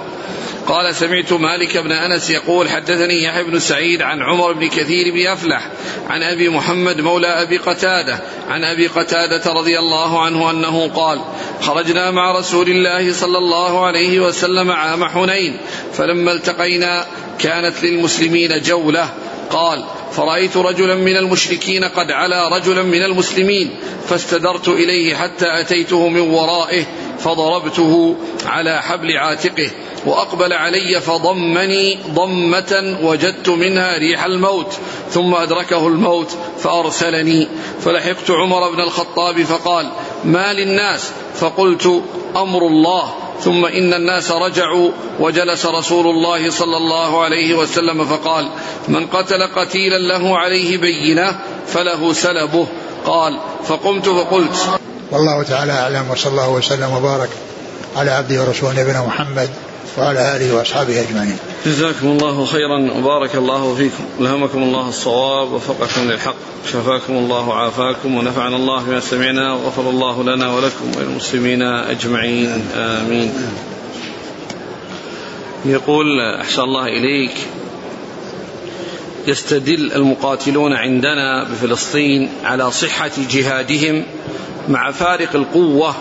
قال 0.67 0.95
سمعت 0.95 1.33
مالك 1.33 1.77
بن 1.77 1.91
أنس 1.91 2.29
يقول 2.29 2.69
حدثني 2.69 3.23
يحيى 3.23 3.43
بن 3.43 3.59
سعيد 3.59 4.01
عن 4.01 4.21
عمر 4.21 4.53
بن 4.53 4.67
كثير 4.67 5.13
بن 5.13 5.27
أفلح 5.27 5.71
عن 6.09 6.23
أبي 6.23 6.49
محمد 6.49 7.01
مولى 7.01 7.27
أبي 7.27 7.57
قتادة 7.57 8.19
عن 8.49 8.63
أبي 8.63 8.87
قتادة 8.87 9.53
رضي 9.53 9.79
الله 9.79 10.21
عنه 10.21 10.51
أنه 10.51 10.87
قال 10.95 11.21
خرجنا 11.61 12.11
مع 12.11 12.31
رسول 12.39 12.69
الله 12.69 13.13
صلى 13.13 13.37
الله 13.37 13.85
عليه 13.85 14.19
وسلم 14.19 14.71
عام 14.71 15.05
حنين 15.05 15.57
فلما 15.93 16.31
التقينا 16.31 17.05
كانت 17.39 17.83
للمسلمين 17.83 18.61
جولة 18.61 19.09
قال 19.49 19.83
فرأيت 20.19 20.57
رجلا 20.57 20.95
من 20.95 21.17
المشركين 21.17 21.83
قد 21.83 22.11
علا 22.11 22.47
رجلا 22.47 22.83
من 22.83 23.03
المسلمين 23.03 23.69
فاستدرت 24.07 24.67
إليه 24.67 25.15
حتى 25.15 25.59
أتيته 25.59 26.09
من 26.09 26.19
ورائه 26.19 26.85
فضربته 27.19 28.15
على 28.45 28.81
حبل 28.81 29.17
عاتقه 29.17 29.71
وأقبل 30.05 30.53
علي 30.53 31.01
فضمني 31.01 31.97
ضمة 32.13 32.97
وجدت 33.03 33.49
منها 33.49 33.97
ريح 33.97 34.23
الموت 34.23 34.77
ثم 35.09 35.33
أدركه 35.33 35.87
الموت 35.87 36.37
فأرسلني 36.57 37.47
فلحقت 37.81 38.31
عمر 38.31 38.69
بن 38.69 38.81
الخطاب 38.81 39.43
فقال 39.43 39.89
ما 40.25 40.53
للناس؟ 40.53 41.11
فقلت 41.35 42.03
أمر 42.35 42.67
الله. 42.67 43.13
ثم 43.43 43.65
إن 43.65 43.93
الناس 43.93 44.31
رجعوا 44.31 44.91
وجلس 45.19 45.65
رسول 45.65 46.07
الله 46.07 46.49
صلى 46.49 46.77
الله 46.77 47.23
عليه 47.23 47.55
وسلم 47.55 48.05
فقال 48.05 48.49
من 48.87 49.07
قتل 49.07 49.43
قتيلا 49.43 49.97
له 49.97 50.37
عليه 50.37 50.77
بينة 50.77 51.39
فله 51.67 52.13
سلبه. 52.13 52.67
قال 53.05 53.39
فقمت 53.65 54.09
فقلت 54.09 54.79
والله 55.11 55.43
تعالى 55.43 55.71
أعلم 55.71 56.11
وصلى 56.11 56.31
الله 56.31 56.49
وسلم 56.49 56.93
وبارك 56.93 57.29
على 57.97 58.11
عبده 58.11 58.41
ورسوله 58.41 58.81
نبينا 58.81 59.05
محمد 59.05 59.49
وعلى 59.97 60.35
آله 60.35 60.55
وأصحابه 60.55 61.01
أجمعين. 61.01 61.37
جزاكم 61.65 62.07
الله 62.07 62.45
خيرا 62.45 62.91
وبارك 62.97 63.35
الله 63.35 63.75
فيكم. 63.75 64.03
ألهمكم 64.19 64.63
الله 64.63 64.89
الصواب 64.89 65.51
وفقكم 65.51 66.11
للحق. 66.11 66.35
شفاكم 66.71 67.13
الله 67.13 67.47
وعافاكم 67.47 68.15
ونفعنا 68.15 68.55
الله 68.55 68.83
بما 68.83 68.99
سمعنا 68.99 69.53
وغفر 69.53 69.89
الله 69.89 70.23
لنا 70.23 70.53
ولكم 70.53 70.91
وللمسلمين 70.97 71.61
أجمعين. 71.61 72.61
آمين. 72.75 73.31
يقول 75.65 76.05
أحسن 76.41 76.61
الله 76.61 76.85
إليك. 76.85 77.35
يستدل 79.27 79.91
المقاتلون 79.93 80.73
عندنا 80.73 81.43
بفلسطين 81.43 82.29
على 82.43 82.71
صحة 82.71 83.11
جهادهم 83.31 84.03
مع 84.69 84.91
فارق 84.91 85.35
القوة 85.35 85.95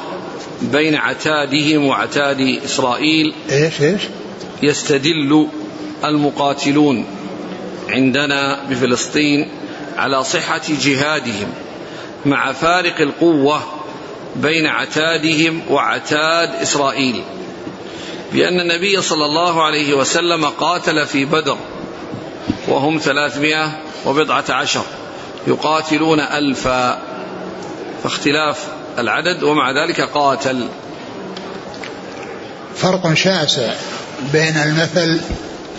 بين 0.63 0.95
عتادهم 0.95 1.87
وعتاد 1.87 2.41
إسرائيل 2.65 3.35
إيش 3.51 3.83
إيش؟ 3.83 4.03
يستدل 4.63 5.49
المقاتلون 6.05 7.05
عندنا 7.89 8.65
بفلسطين 8.71 9.49
على 9.97 10.25
صحة 10.25 10.61
جهادهم 10.69 11.49
مع 12.27 12.53
فارق 12.53 13.01
القوة 13.01 13.63
بين 14.37 14.67
عتادهم 14.67 15.63
وعتاد 15.71 16.49
إسرائيل. 16.63 17.23
بأن 18.33 18.61
النبي 18.61 19.03
صلى 19.03 19.25
الله 19.25 19.63
عليه 19.63 19.95
وسلم 19.95 20.45
قاتل 20.45 21.07
في 21.07 21.25
بدر 21.25 21.57
وهم 22.69 22.99
ثلاثمائة 22.99 23.79
وبضعة 24.07 24.45
عشر 24.49 24.83
يقاتلون 25.47 26.21
ألفا 26.21 27.03
فاختلاف 28.03 28.78
العدد 28.99 29.43
ومع 29.43 29.71
ذلك 29.71 30.01
قاتل. 30.01 30.69
فرق 32.77 33.15
شاسع 33.15 33.73
بين 34.33 34.57
المثل 34.57 35.21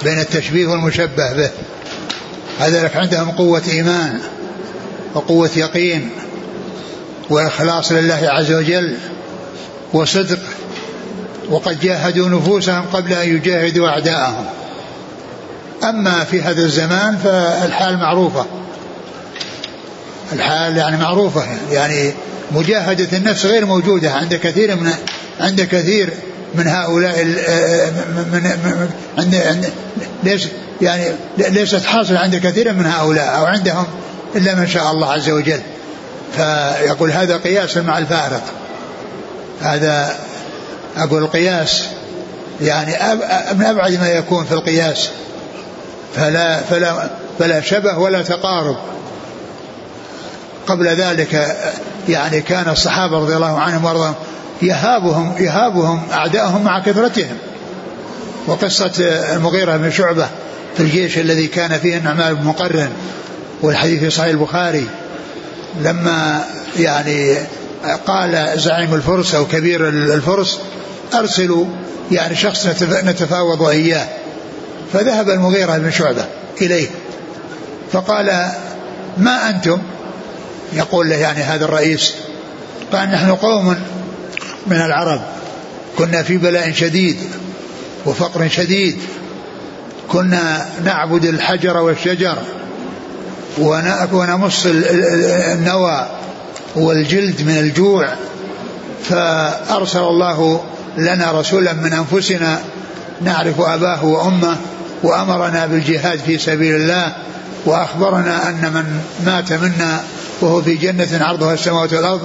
بين 0.03 0.19
التشبيه 0.19 0.67
والمشبه 0.67 1.33
به. 1.33 1.49
هذا 2.59 2.91
عندهم 2.95 3.31
قوة 3.31 3.63
إيمان 3.71 4.19
وقوة 5.13 5.49
يقين 5.55 6.09
وإخلاص 7.29 7.91
لله 7.91 8.19
عز 8.23 8.51
وجل 8.51 8.97
وصدق 9.93 10.39
وقد 11.49 11.79
جاهدوا 11.79 12.29
نفوسهم 12.29 12.85
قبل 12.93 13.13
أن 13.13 13.35
يجاهدوا 13.35 13.89
أعداءهم. 13.89 14.45
أما 15.83 16.23
في 16.23 16.41
هذا 16.41 16.61
الزمان 16.61 17.17
فالحال 17.17 17.97
معروفة. 17.97 18.45
الحال 20.33 20.77
يعني 20.77 20.97
معروفة 20.97 21.43
يعني 21.71 22.13
مجاهدة 22.51 23.17
النفس 23.17 23.45
غير 23.45 23.65
موجودة. 23.65 24.11
عند 24.11 24.35
كثير 24.35 24.75
من 24.75 24.93
عند 25.39 25.61
كثير 25.61 26.13
من 26.55 26.67
هؤلاء 26.67 27.25
من, 27.25 28.27
من 28.31 28.89
عند, 29.17 29.35
عند 29.35 29.69
ليس 30.23 30.47
يعني 30.81 31.03
ليست 31.37 31.85
حاصلة 31.85 32.19
عند 32.19 32.35
كثير 32.35 32.73
من 32.73 32.85
هؤلاء 32.85 33.37
أو 33.37 33.45
عندهم 33.45 33.85
إلا 34.35 34.55
من 34.55 34.67
شاء 34.67 34.91
الله 34.91 35.11
عز 35.11 35.29
وجل. 35.29 35.61
فيقول 36.35 37.11
هذا 37.11 37.37
قياس 37.37 37.77
مع 37.77 37.97
الفارق. 37.97 38.43
هذا 39.61 40.15
أقول 40.97 41.23
القياس 41.23 41.83
يعني 42.61 42.91
من 43.53 43.65
أبعد 43.65 43.99
ما 43.99 44.09
يكون 44.09 44.45
في 44.45 44.51
القياس. 44.51 45.09
فلا 46.15 46.59
فلا 46.61 47.09
فلا 47.39 47.61
شبه 47.61 47.97
ولا 47.97 48.21
تقارب. 48.21 48.77
قبل 50.69 50.87
ذلك 50.87 51.57
يعني 52.09 52.41
كان 52.41 52.69
الصحابة 52.69 53.17
رضي 53.19 53.35
الله 53.35 53.59
عنهم 53.59 53.85
وأرضاهم 53.85 54.15
يهابهم 54.61 55.33
يهابهم 55.39 56.01
أعداءهم 56.11 56.63
مع 56.63 56.79
كثرتهم. 56.79 57.37
وقصة 58.47 58.91
المغيرة 59.33 59.77
بن 59.77 59.91
شعبة 59.91 60.27
في 60.77 60.83
الجيش 60.83 61.17
الذي 61.17 61.47
كان 61.47 61.79
فيه 61.79 61.97
النعمان 61.97 62.33
بن 62.33 62.45
مقرن 62.45 62.89
والحديث 63.61 63.99
في 63.99 64.09
صحيح 64.09 64.29
البخاري 64.29 64.87
لما 65.81 66.43
يعني 66.79 67.37
قال 68.07 68.59
زعيم 68.59 68.93
الفرس 68.93 69.35
أو 69.35 69.45
كبير 69.45 69.89
الفرس 69.89 70.59
أرسلوا 71.13 71.65
يعني 72.11 72.35
شخص 72.35 72.67
نتفاوض 73.03 73.63
إياه 73.63 74.07
فذهب 74.93 75.29
المغيرة 75.29 75.77
بن 75.77 75.91
شعبة 75.91 76.25
إليه 76.61 76.87
فقال 77.91 78.51
ما 79.17 79.49
أنتم؟ 79.49 79.81
يقول 80.73 81.09
له 81.09 81.15
يعني 81.15 81.43
هذا 81.43 81.65
الرئيس 81.65 82.13
قال 82.91 83.11
نحن 83.11 83.31
قوم 83.31 83.75
من 84.67 84.75
العرب. 84.75 85.21
كنا 85.97 86.23
في 86.23 86.37
بلاء 86.37 86.71
شديد 86.71 87.17
وفقر 88.05 88.47
شديد. 88.47 88.97
كنا 90.07 90.65
نعبد 90.83 91.25
الحجر 91.25 91.77
والشجر 91.77 92.37
ونمص 94.11 94.65
النوى 94.65 96.09
والجلد 96.75 97.41
من 97.41 97.57
الجوع. 97.57 98.13
فأرسل 99.03 99.99
الله 99.99 100.63
لنا 100.97 101.31
رسولا 101.31 101.73
من 101.73 101.93
أنفسنا 101.93 102.61
نعرف 103.21 103.61
أباه 103.61 104.05
وأمه 104.05 104.57
وأمرنا 105.03 105.65
بالجهاد 105.65 106.19
في 106.19 106.37
سبيل 106.37 106.75
الله 106.75 107.15
وأخبرنا 107.65 108.49
أن 108.49 108.73
من 108.73 109.01
مات 109.25 109.53
منا 109.53 110.03
وهو 110.41 110.61
في 110.61 110.75
جنة 110.75 111.25
عرضها 111.25 111.53
السماوات 111.53 111.93
والأرض 111.93 112.21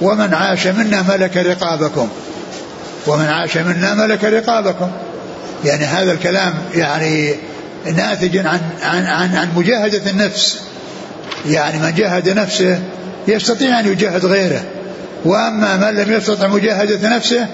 ومن 0.00 0.34
عاش 0.34 0.66
منا 0.66 1.02
ملك 1.02 1.36
رقابكم. 1.36 2.08
ومن 3.06 3.26
عاش 3.26 3.56
منا 3.56 3.94
ملك 3.94 4.24
رقابكم. 4.24 4.90
يعني 5.64 5.84
هذا 5.84 6.12
الكلام 6.12 6.54
يعني 6.74 7.34
ناتج 7.96 8.36
عن 8.36 8.60
عن 8.82 9.06
عن, 9.06 9.36
عن 9.36 9.48
مجاهدة 9.56 10.10
النفس. 10.10 10.60
يعني 11.46 11.78
من 11.78 11.94
جاهد 11.94 12.28
نفسه 12.28 12.82
يستطيع 13.28 13.80
أن 13.80 13.92
يجاهد 13.92 14.24
غيره. 14.24 14.62
وأما 15.24 15.76
من 15.76 15.94
لم 15.96 16.12
يستطع 16.12 16.46
مجاهدة 16.46 17.16
نفسه 17.16 17.46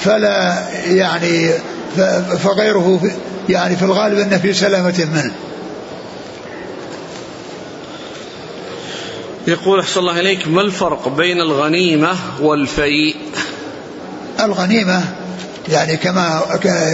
فلا 0.00 0.54
يعني 0.86 1.50
فغيره 2.38 3.00
يعني 3.48 3.76
في 3.76 3.82
الغالب 3.82 4.18
أنه 4.18 4.38
في 4.38 4.52
سلامة 4.52 5.08
منه. 5.14 5.32
يقول 9.46 9.80
أحسن 9.80 10.00
الله 10.00 10.20
إليك 10.20 10.48
ما 10.48 10.60
الفرق 10.60 11.08
بين 11.08 11.40
الغنيمة 11.40 12.16
والفيء؟ 12.40 13.16
الغنيمة 14.40 15.04
يعني 15.68 15.96
كما 15.96 16.40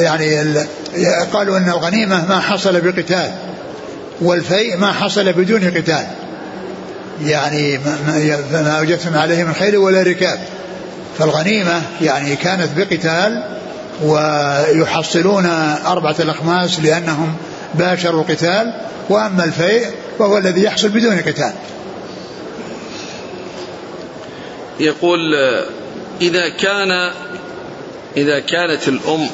يعني 0.01 0.55
قالوا 1.33 1.59
أن 1.59 1.69
الغنيمة 1.69 2.29
ما 2.29 2.41
حصل 2.41 2.81
بقتال 2.81 3.31
والفيء 4.21 4.77
ما 4.77 4.93
حصل 4.93 5.33
بدون 5.33 5.65
قتال. 5.65 6.07
يعني 7.25 7.79
ما 8.53 8.79
أوجدتم 8.79 9.17
عليه 9.17 9.45
من 9.45 9.53
خير 9.53 9.79
ولا 9.79 10.03
ركاب. 10.03 10.39
فالغنيمة 11.19 11.83
يعني 12.03 12.37
كانت 12.37 12.69
بقتال 12.77 13.43
ويحصلون 14.03 15.47
أربعة 15.87 16.17
الأخماس 16.21 16.81
لأنهم 16.81 17.37
باشروا 17.75 18.21
القتال 18.21 18.73
وأما 19.09 19.45
الفيء 19.45 19.87
فهو 20.19 20.39
الذي 20.39 20.63
يحصل 20.63 20.89
بدون 20.89 21.17
قتال. 21.17 21.53
يقول 24.81 25.35
إذا 26.21 26.49
كان 26.49 27.13
إذا 28.17 28.39
كانت 28.39 28.89
الأم 28.89 29.31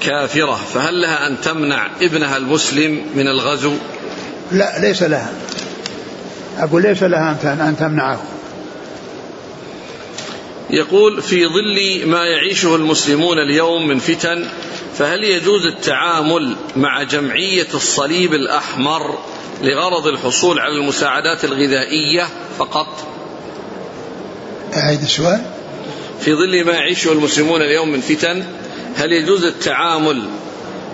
كافرة 0.00 0.60
فهل 0.74 1.00
لها 1.00 1.26
أن 1.26 1.40
تمنع 1.40 1.90
ابنها 2.02 2.36
المسلم 2.36 3.06
من 3.14 3.28
الغزو؟ 3.28 3.74
لا 4.52 4.78
ليس 4.80 5.02
لها. 5.02 5.32
أقول 6.58 6.82
ليس 6.82 7.02
لها 7.02 7.36
أن 7.68 7.76
تمنعه. 7.78 8.22
يقول 10.70 11.22
في 11.22 11.46
ظل 11.46 12.06
ما 12.06 12.24
يعيشه 12.24 12.76
المسلمون 12.76 13.38
اليوم 13.38 13.88
من 13.88 13.98
فتن 13.98 14.44
فهل 14.98 15.24
يجوز 15.24 15.66
التعامل 15.66 16.56
مع 16.76 17.02
جمعية 17.02 17.66
الصليب 17.74 18.34
الأحمر 18.34 19.18
لغرض 19.62 20.06
الحصول 20.06 20.58
على 20.58 20.74
المساعدات 20.74 21.44
الغذائية 21.44 22.28
فقط؟ 22.58 23.11
أعيد 24.76 25.02
السؤال. 25.02 25.40
في 26.20 26.32
ظل 26.34 26.64
ما 26.64 26.72
يعيشه 26.72 27.12
المسلمون 27.12 27.62
اليوم 27.62 27.92
من 27.92 28.00
فتن 28.00 28.44
هل 28.96 29.12
يجوز 29.12 29.44
التعامل 29.44 30.22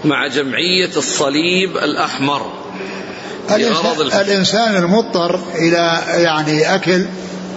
مع 0.05 0.27
جمعية 0.27 0.91
الصليب 0.97 1.77
الأحمر 1.77 2.53
لغرض 3.51 4.01
الإنسان 4.01 4.77
المضطر 4.77 5.41
إلى 5.55 6.03
يعني 6.09 6.75
أكل 6.75 7.05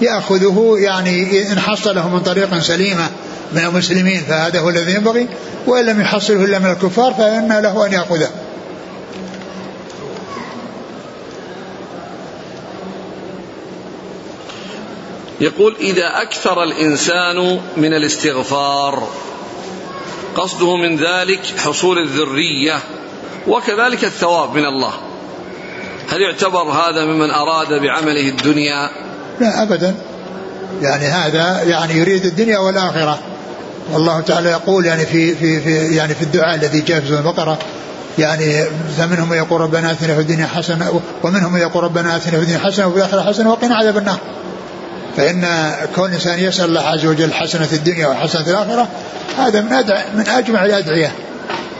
يأخذه 0.02 0.76
يعني 0.78 1.52
إن 1.52 1.60
حصله 1.60 2.10
من 2.10 2.20
طريق 2.20 2.60
سليمة 2.60 3.10
من 3.54 3.66
المسلمين 3.66 4.20
فهذا 4.20 4.60
هو 4.60 4.70
الذي 4.70 4.94
ينبغي 4.94 5.28
وإن 5.68 5.86
لم 5.86 6.02
يحصله 6.02 6.46
إلا 6.46 6.60
من 6.60 6.72
الكفار 6.72 7.14
فإن 7.14 7.48
له 7.64 7.86
أن 7.86 7.94
يأخذه. 7.94 8.30
يقول 15.42 15.76
إذا 15.80 16.22
أكثر 16.22 16.64
الإنسان 16.64 17.60
من 17.78 17.94
الاستغفار 17.94 19.08
قصده 20.36 20.76
من 20.76 20.98
ذلك 20.98 21.42
حصول 21.58 21.98
الذرية 21.98 22.80
وكذلك 23.48 24.04
الثواب 24.04 24.54
من 24.54 24.66
الله. 24.66 24.94
هل 26.10 26.22
يعتبر 26.22 26.62
هذا 26.62 27.06
ممن 27.06 27.32
أراد 27.32 27.74
بعمله 27.74 28.30
الدنيا؟ 28.30 28.89
لا 29.39 29.64
أبدا. 29.64 29.96
يعني 30.82 31.06
هذا 31.06 31.64
يعني 31.64 31.94
يريد 31.94 32.26
الدنيا 32.26 32.60
والآخرة. 32.60 33.20
والله 33.94 34.22
تعالى 34.22 34.50
يقول 34.50 34.86
يعني 34.86 35.06
في 35.06 35.36
في 35.36 35.62
في 35.62 35.96
يعني 35.96 36.16
في 36.16 36.22
الدعاء 36.22 36.56
الذي 36.56 36.82
جاء 36.82 37.00
في 37.00 37.10
البقرة 37.10 37.60
يعني 38.18 38.66
فمنهم 38.98 39.30
من 39.30 39.38
يقول 39.38 39.62
ربنا 39.62 39.92
آتنا 39.92 40.16
في 40.16 40.22
الدنيا 40.22 40.48
حسنة 40.48 41.02
ومنهم 41.24 41.54
من 41.54 41.60
يقول 41.60 41.84
ربنا 41.84 42.16
آتنا 42.16 42.32
في 42.32 42.44
الدنيا 42.44 42.60
حسنة 42.60 42.88
وفي 42.88 42.98
الآخرة 42.98 43.22
حسنة 43.22 43.52
وقنا 43.52 43.76
عذاب 43.76 43.98
النار. 43.98 44.18
فإن 45.18 45.72
كون 45.95 46.09
الإنسان 46.09 46.39
يسأل 46.39 46.66
الله 46.66 46.82
عز 46.82 47.05
وجل 47.05 47.34
حسنة 47.34 47.68
الدنيا 47.74 48.07
وحسنة 48.07 48.47
الآخرة 48.47 48.88
هذا 49.38 49.62
من 49.62 49.74
أدع 49.74 50.01
من 50.16 50.28
أجمع 50.28 50.66
الأدعية 50.66 51.12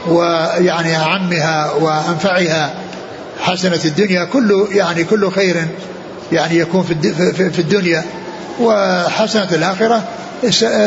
ويعني 0.08 0.96
اعمها 0.96 1.72
وأنفعها 1.72 2.74
حسنة 3.40 3.80
الدنيا 3.84 4.24
كل 4.24 4.68
يعني 4.70 5.04
كل 5.04 5.30
خير 5.30 5.66
يعني 6.32 6.56
يكون 6.58 6.82
في 7.52 7.58
الدنيا 7.58 8.04
وحسنة 8.60 9.48
الآخرة 9.52 10.02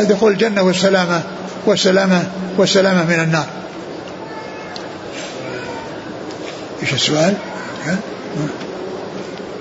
دخول 0.02 0.32
الجنة 0.32 0.62
والسلامة 0.62 1.22
والسلامة 1.66 2.24
والسلامة 2.58 3.04
من 3.04 3.20
النار. 3.20 3.46
إيش 6.82 6.92
السؤال؟ 6.92 7.34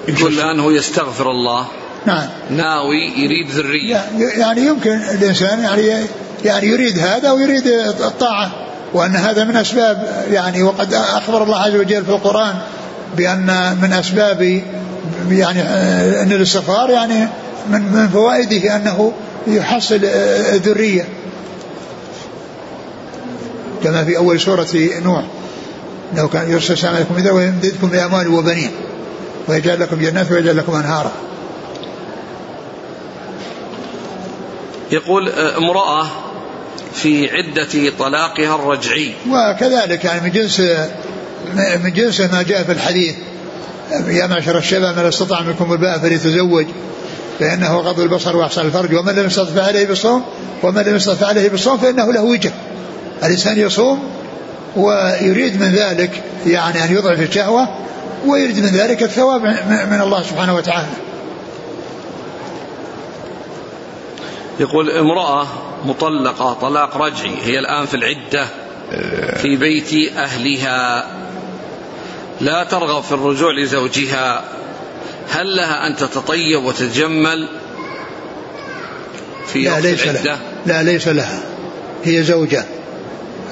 يقول 0.07 0.33
الآن 0.33 0.59
هو 0.59 0.71
يستغفر 0.71 1.31
الله. 1.31 1.67
نعم. 2.05 2.27
ناوي 2.49 3.11
يريد 3.17 3.51
ذرية. 3.51 4.05
يعني 4.17 4.61
يمكن 4.61 4.91
الإنسان 4.91 5.59
يعني 5.59 6.07
يعني 6.45 6.67
يريد 6.67 6.99
هذا 6.99 7.31
ويريد 7.31 7.67
الطاعة 8.07 8.51
وأن 8.93 9.15
هذا 9.15 9.43
من 9.43 9.55
أسباب 9.55 10.25
يعني 10.31 10.63
وقد 10.63 10.93
أخبر 10.93 11.43
الله 11.43 11.57
عز 11.57 11.75
وجل 11.75 12.05
في 12.05 12.09
القرآن 12.09 12.55
بأن 13.17 13.77
من 13.81 13.93
أسباب 13.93 14.61
يعني 15.29 15.61
أن 16.21 16.31
الاستغفار 16.31 16.89
يعني 16.89 17.27
من 17.69 17.81
من 17.81 18.07
فوائده 18.07 18.75
أنه 18.75 19.13
يحصل 19.47 19.99
ذرية 20.53 21.05
كما 23.83 24.05
في 24.05 24.17
أول 24.17 24.39
سورة 24.39 24.67
نوح 25.03 25.23
لو 26.17 26.27
كان 26.27 26.51
يرسل 26.51 26.87
عليكم 26.87 27.15
إذا 27.17 27.31
ويمددكم 27.31 27.87
بأموال 27.87 28.27
وبنين 28.27 28.71
ويجعل 29.47 29.79
لكم 29.79 29.99
جنات 30.01 30.31
ويجعل 30.31 30.57
لكم 30.57 30.75
أنهارا. 30.75 31.11
يقول 34.91 35.29
امرأة 35.29 36.07
في 36.93 37.29
عدة 37.31 37.91
طلاقها 37.99 38.55
الرجعي. 38.55 39.13
وكذلك 39.29 40.05
يعني 40.05 40.21
من 40.21 40.31
جنس 40.31 40.59
من 41.83 41.93
جنس 41.93 42.21
ما 42.21 42.41
جاء 42.41 42.63
في 42.63 42.71
الحديث 42.71 43.15
يا 44.07 44.27
معشر 44.27 44.57
الشباب 44.57 44.99
من 44.99 45.05
استطاع 45.05 45.41
منكم 45.41 45.73
الباء 45.73 45.99
فليتزوج 45.99 46.65
فإنه 47.39 47.77
غض 47.77 47.99
البصر 47.99 48.37
وأحسن 48.37 48.61
الفرج 48.61 48.95
ومن 48.95 49.13
لم 49.13 49.25
يستطع 49.25 49.63
عليه 49.63 49.85
بالصوم 49.85 50.23
ومن 50.63 50.81
لم 50.81 50.95
يستطع 50.95 51.27
عليه 51.27 51.49
بالصوم 51.49 51.77
فإنه 51.77 52.13
له 52.13 52.21
وجه. 52.21 52.51
الإنسان 53.23 53.59
يصوم 53.59 53.99
ويريد 54.75 55.61
من 55.61 55.71
ذلك 55.71 56.23
يعني 56.45 56.83
أن 56.83 56.95
يضعف 56.95 57.19
الشهوة 57.19 57.67
ويريد 58.25 58.59
من 58.59 58.69
ذلك 58.69 59.03
الثواب 59.03 59.41
من 59.91 60.01
الله 60.01 60.23
سبحانه 60.23 60.55
وتعالى. 60.55 60.87
يقول 64.59 64.91
امرأة 64.91 65.47
مطلقة 65.85 66.53
طلاق 66.53 66.97
رجعي 66.97 67.35
هي 67.43 67.59
الآن 67.59 67.85
في 67.85 67.93
العدة 67.93 68.47
في 69.41 69.55
بيت 69.55 70.17
أهلها. 70.17 71.07
لا 72.41 72.63
ترغب 72.63 73.03
في 73.03 73.11
الرجوع 73.11 73.51
لزوجها. 73.51 74.43
هل 75.29 75.55
لها 75.55 75.87
أن 75.87 75.95
تتطيب 75.95 76.63
وتتجمل 76.63 77.49
في 79.47 79.63
لا 79.63 79.79
ليس 79.79 80.07
لها. 80.07 80.39
لا 80.65 80.83
ليس 80.83 81.07
لها. 81.07 81.39
هي 82.03 82.23
زوجة 82.23 82.65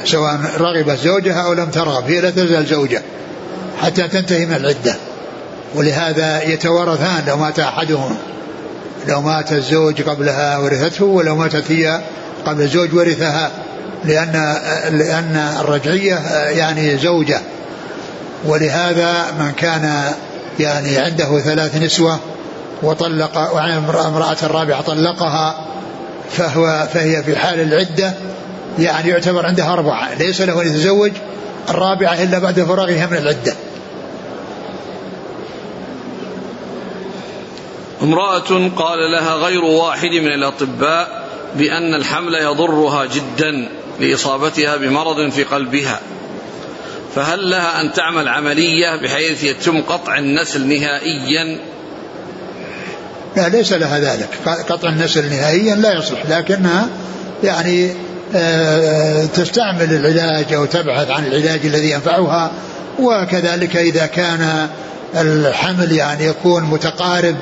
سواء 0.05 0.39
رغبت 0.57 0.99
زوجها 0.99 1.45
أو 1.45 1.53
لم 1.53 1.69
ترغب 1.69 2.03
هي 2.03 2.21
لا 2.21 2.29
تزال 2.29 2.65
زوجة 2.65 3.01
حتى 3.81 4.07
تنتهي 4.07 4.45
من 4.45 4.55
العدة. 4.55 4.95
ولهذا 5.75 6.43
يتوارثان 6.43 7.23
لو 7.27 7.37
مات 7.37 7.59
أحدهم 7.59 8.17
لو 9.07 9.21
مات 9.21 9.51
الزوج 9.51 10.01
قبلها 10.01 10.57
ورثته 10.57 11.05
ولو 11.05 11.35
ماتت 11.35 11.71
هي 11.71 12.01
قبل 12.45 12.61
الزوج 12.61 12.93
ورثها 12.93 13.51
لأن 14.05 14.57
لأن 14.91 15.55
الرجعية 15.59 16.15
يعني 16.49 16.97
زوجة. 16.97 17.41
ولهذا 18.45 19.31
من 19.39 19.51
كان 19.51 20.13
يعني 20.59 20.97
عنده 20.97 21.39
ثلاث 21.39 21.75
نسوة 21.75 22.19
وطلق 22.83 23.37
امرأة 24.07 24.37
الرابعة 24.43 24.81
طلقها 24.81 25.65
فهو 26.31 26.87
فهي 26.93 27.23
في 27.23 27.35
حال 27.35 27.59
العدة 27.59 28.13
يعني 28.79 29.09
يعتبر 29.09 29.45
عندها 29.45 29.73
أربعة. 29.73 30.13
ليس 30.13 30.41
له 30.41 30.61
أن 30.61 30.67
يتزوج 30.67 31.11
الرابعة 31.69 32.23
إلا 32.23 32.39
بعد 32.39 32.59
فراغها 32.59 33.05
من 33.05 33.17
العدة. 33.17 33.53
امرأة 38.03 38.69
قال 38.75 39.11
لها 39.11 39.33
غير 39.33 39.63
واحد 39.63 40.09
من 40.09 40.27
الأطباء 40.27 41.23
بأن 41.55 41.93
الحمل 41.93 42.35
يضرها 42.35 43.05
جدا 43.05 43.69
لإصابتها 43.99 44.75
بمرض 44.75 45.29
في 45.29 45.43
قلبها. 45.43 45.99
فهل 47.15 47.49
لها 47.49 47.81
أن 47.81 47.93
تعمل 47.93 48.27
عملية 48.27 48.95
بحيث 49.03 49.43
يتم 49.43 49.81
قطع 49.81 50.17
النسل 50.17 50.67
نهائيا؟ 50.67 51.59
لا 53.37 53.49
ليس 53.49 53.73
لها 53.73 53.99
ذلك. 53.99 54.29
قطع 54.69 54.89
النسل 54.89 55.29
نهائيا 55.29 55.75
لا 55.75 55.97
يصلح 55.97 56.25
لكنها 56.29 56.89
يعني 57.43 57.91
آه، 58.35 59.25
تستعمل 59.25 59.93
العلاج 59.93 60.53
أو 60.53 60.65
تبحث 60.65 61.09
عن 61.11 61.25
العلاج 61.25 61.65
الذي 61.65 61.91
ينفعها. 61.91 62.51
وكذلك 62.99 63.75
إذا 63.75 64.05
كان 64.05 64.69
الحمل 65.15 65.91
يعني 65.91 66.25
يكون 66.25 66.63
متقارب 66.63 67.35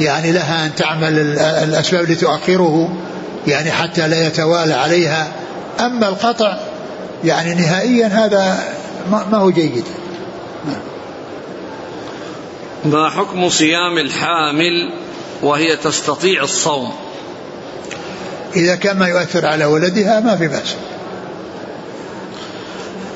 يعني 0.00 0.32
لها 0.32 0.66
أن 0.66 0.74
تعمل 0.74 1.18
الأسباب 1.38 2.02
التي 2.02 2.14
تؤخره 2.14 2.96
يعني 3.46 3.70
حتى 3.70 4.08
لا 4.08 4.26
يتوالى 4.26 4.74
عليها. 4.74 5.32
أما 5.80 6.08
القطع 6.08 6.58
يعني 7.24 7.54
نهائيا 7.54 8.06
هذا 8.06 8.64
ما 9.10 9.38
هو 9.38 9.50
جيد. 9.50 9.84
ما 12.84 13.10
حكم 13.10 13.48
صيام 13.48 13.98
الحامل 13.98 14.90
وهي 15.42 15.76
تستطيع 15.76 16.42
الصوم؟ 16.42 16.92
إذا 18.56 18.74
كان 18.74 18.98
ما 18.98 19.08
يؤثر 19.08 19.46
على 19.46 19.64
ولدها 19.64 20.20
ما 20.20 20.36
في 20.36 20.48
بأس. 20.48 20.74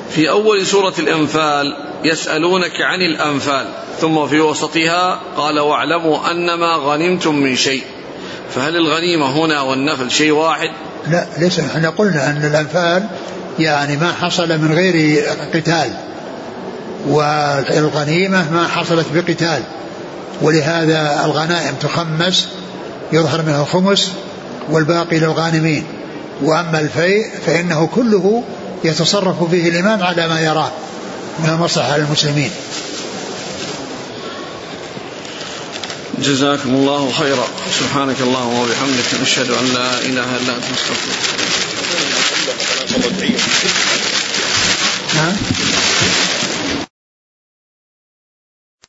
في 0.09 0.29
أول 0.29 0.65
سورة 0.65 0.93
الأنفال 0.99 1.77
يسألونك 2.03 2.81
عن 2.81 3.01
الأنفال. 3.01 3.65
ثم 4.01 4.27
في 4.27 4.39
وسطها 4.39 5.19
قال 5.37 5.59
واعلموا 5.59 6.31
أنما 6.31 6.75
غنمتم 6.75 7.35
من 7.35 7.55
شيء. 7.55 7.83
فهل 8.55 8.75
الغنيمة 8.75 9.45
هنا 9.45 9.61
والنفل 9.61 10.11
شيء 10.11 10.31
واحد؟ 10.31 10.69
لا 11.07 11.25
ليس. 11.37 11.59
إحنا 11.59 11.89
قلنا 11.89 12.29
أن 12.29 12.45
الأنفال 12.45 13.07
يعني 13.59 13.97
ما 13.97 14.13
حصل 14.13 14.49
من 14.49 14.73
غير 14.73 15.23
قتال 15.53 15.93
والغنيمة 17.07 18.51
ما 18.51 18.67
حصلت 18.67 19.05
بقتال. 19.13 19.63
ولهذا 20.41 21.25
الغنائم 21.25 21.75
تخمس 21.75 22.47
يظهر 23.13 23.41
منها 23.41 23.61
الخمس 23.61 24.11
والباقي 24.69 25.19
للغانمين. 25.19 25.83
وأما 26.41 26.79
الفيء 26.79 27.25
فإنه 27.45 27.89
كله 27.95 28.43
يتصرف 28.83 29.43
فيه 29.43 29.69
الإمام 29.69 30.03
على 30.03 30.27
ما 30.27 30.39
يراه 30.39 30.71
من 31.39 31.49
المصلحة 31.49 31.97
للمسلمين. 31.97 32.51
جزاكم 36.21 36.69
الله 36.69 37.11
خيرا. 37.19 37.47
سبحانك 37.79 38.15
اللهم 38.21 38.59
وبحمدك 38.59 39.21
نشهد 39.21 39.49
أن 39.51 39.65
لا 39.73 39.99
إله 39.99 40.37
إلا 40.37 40.55
أنت 40.55 40.65
نستغفرك. 40.73 41.19
نعم 45.15 45.35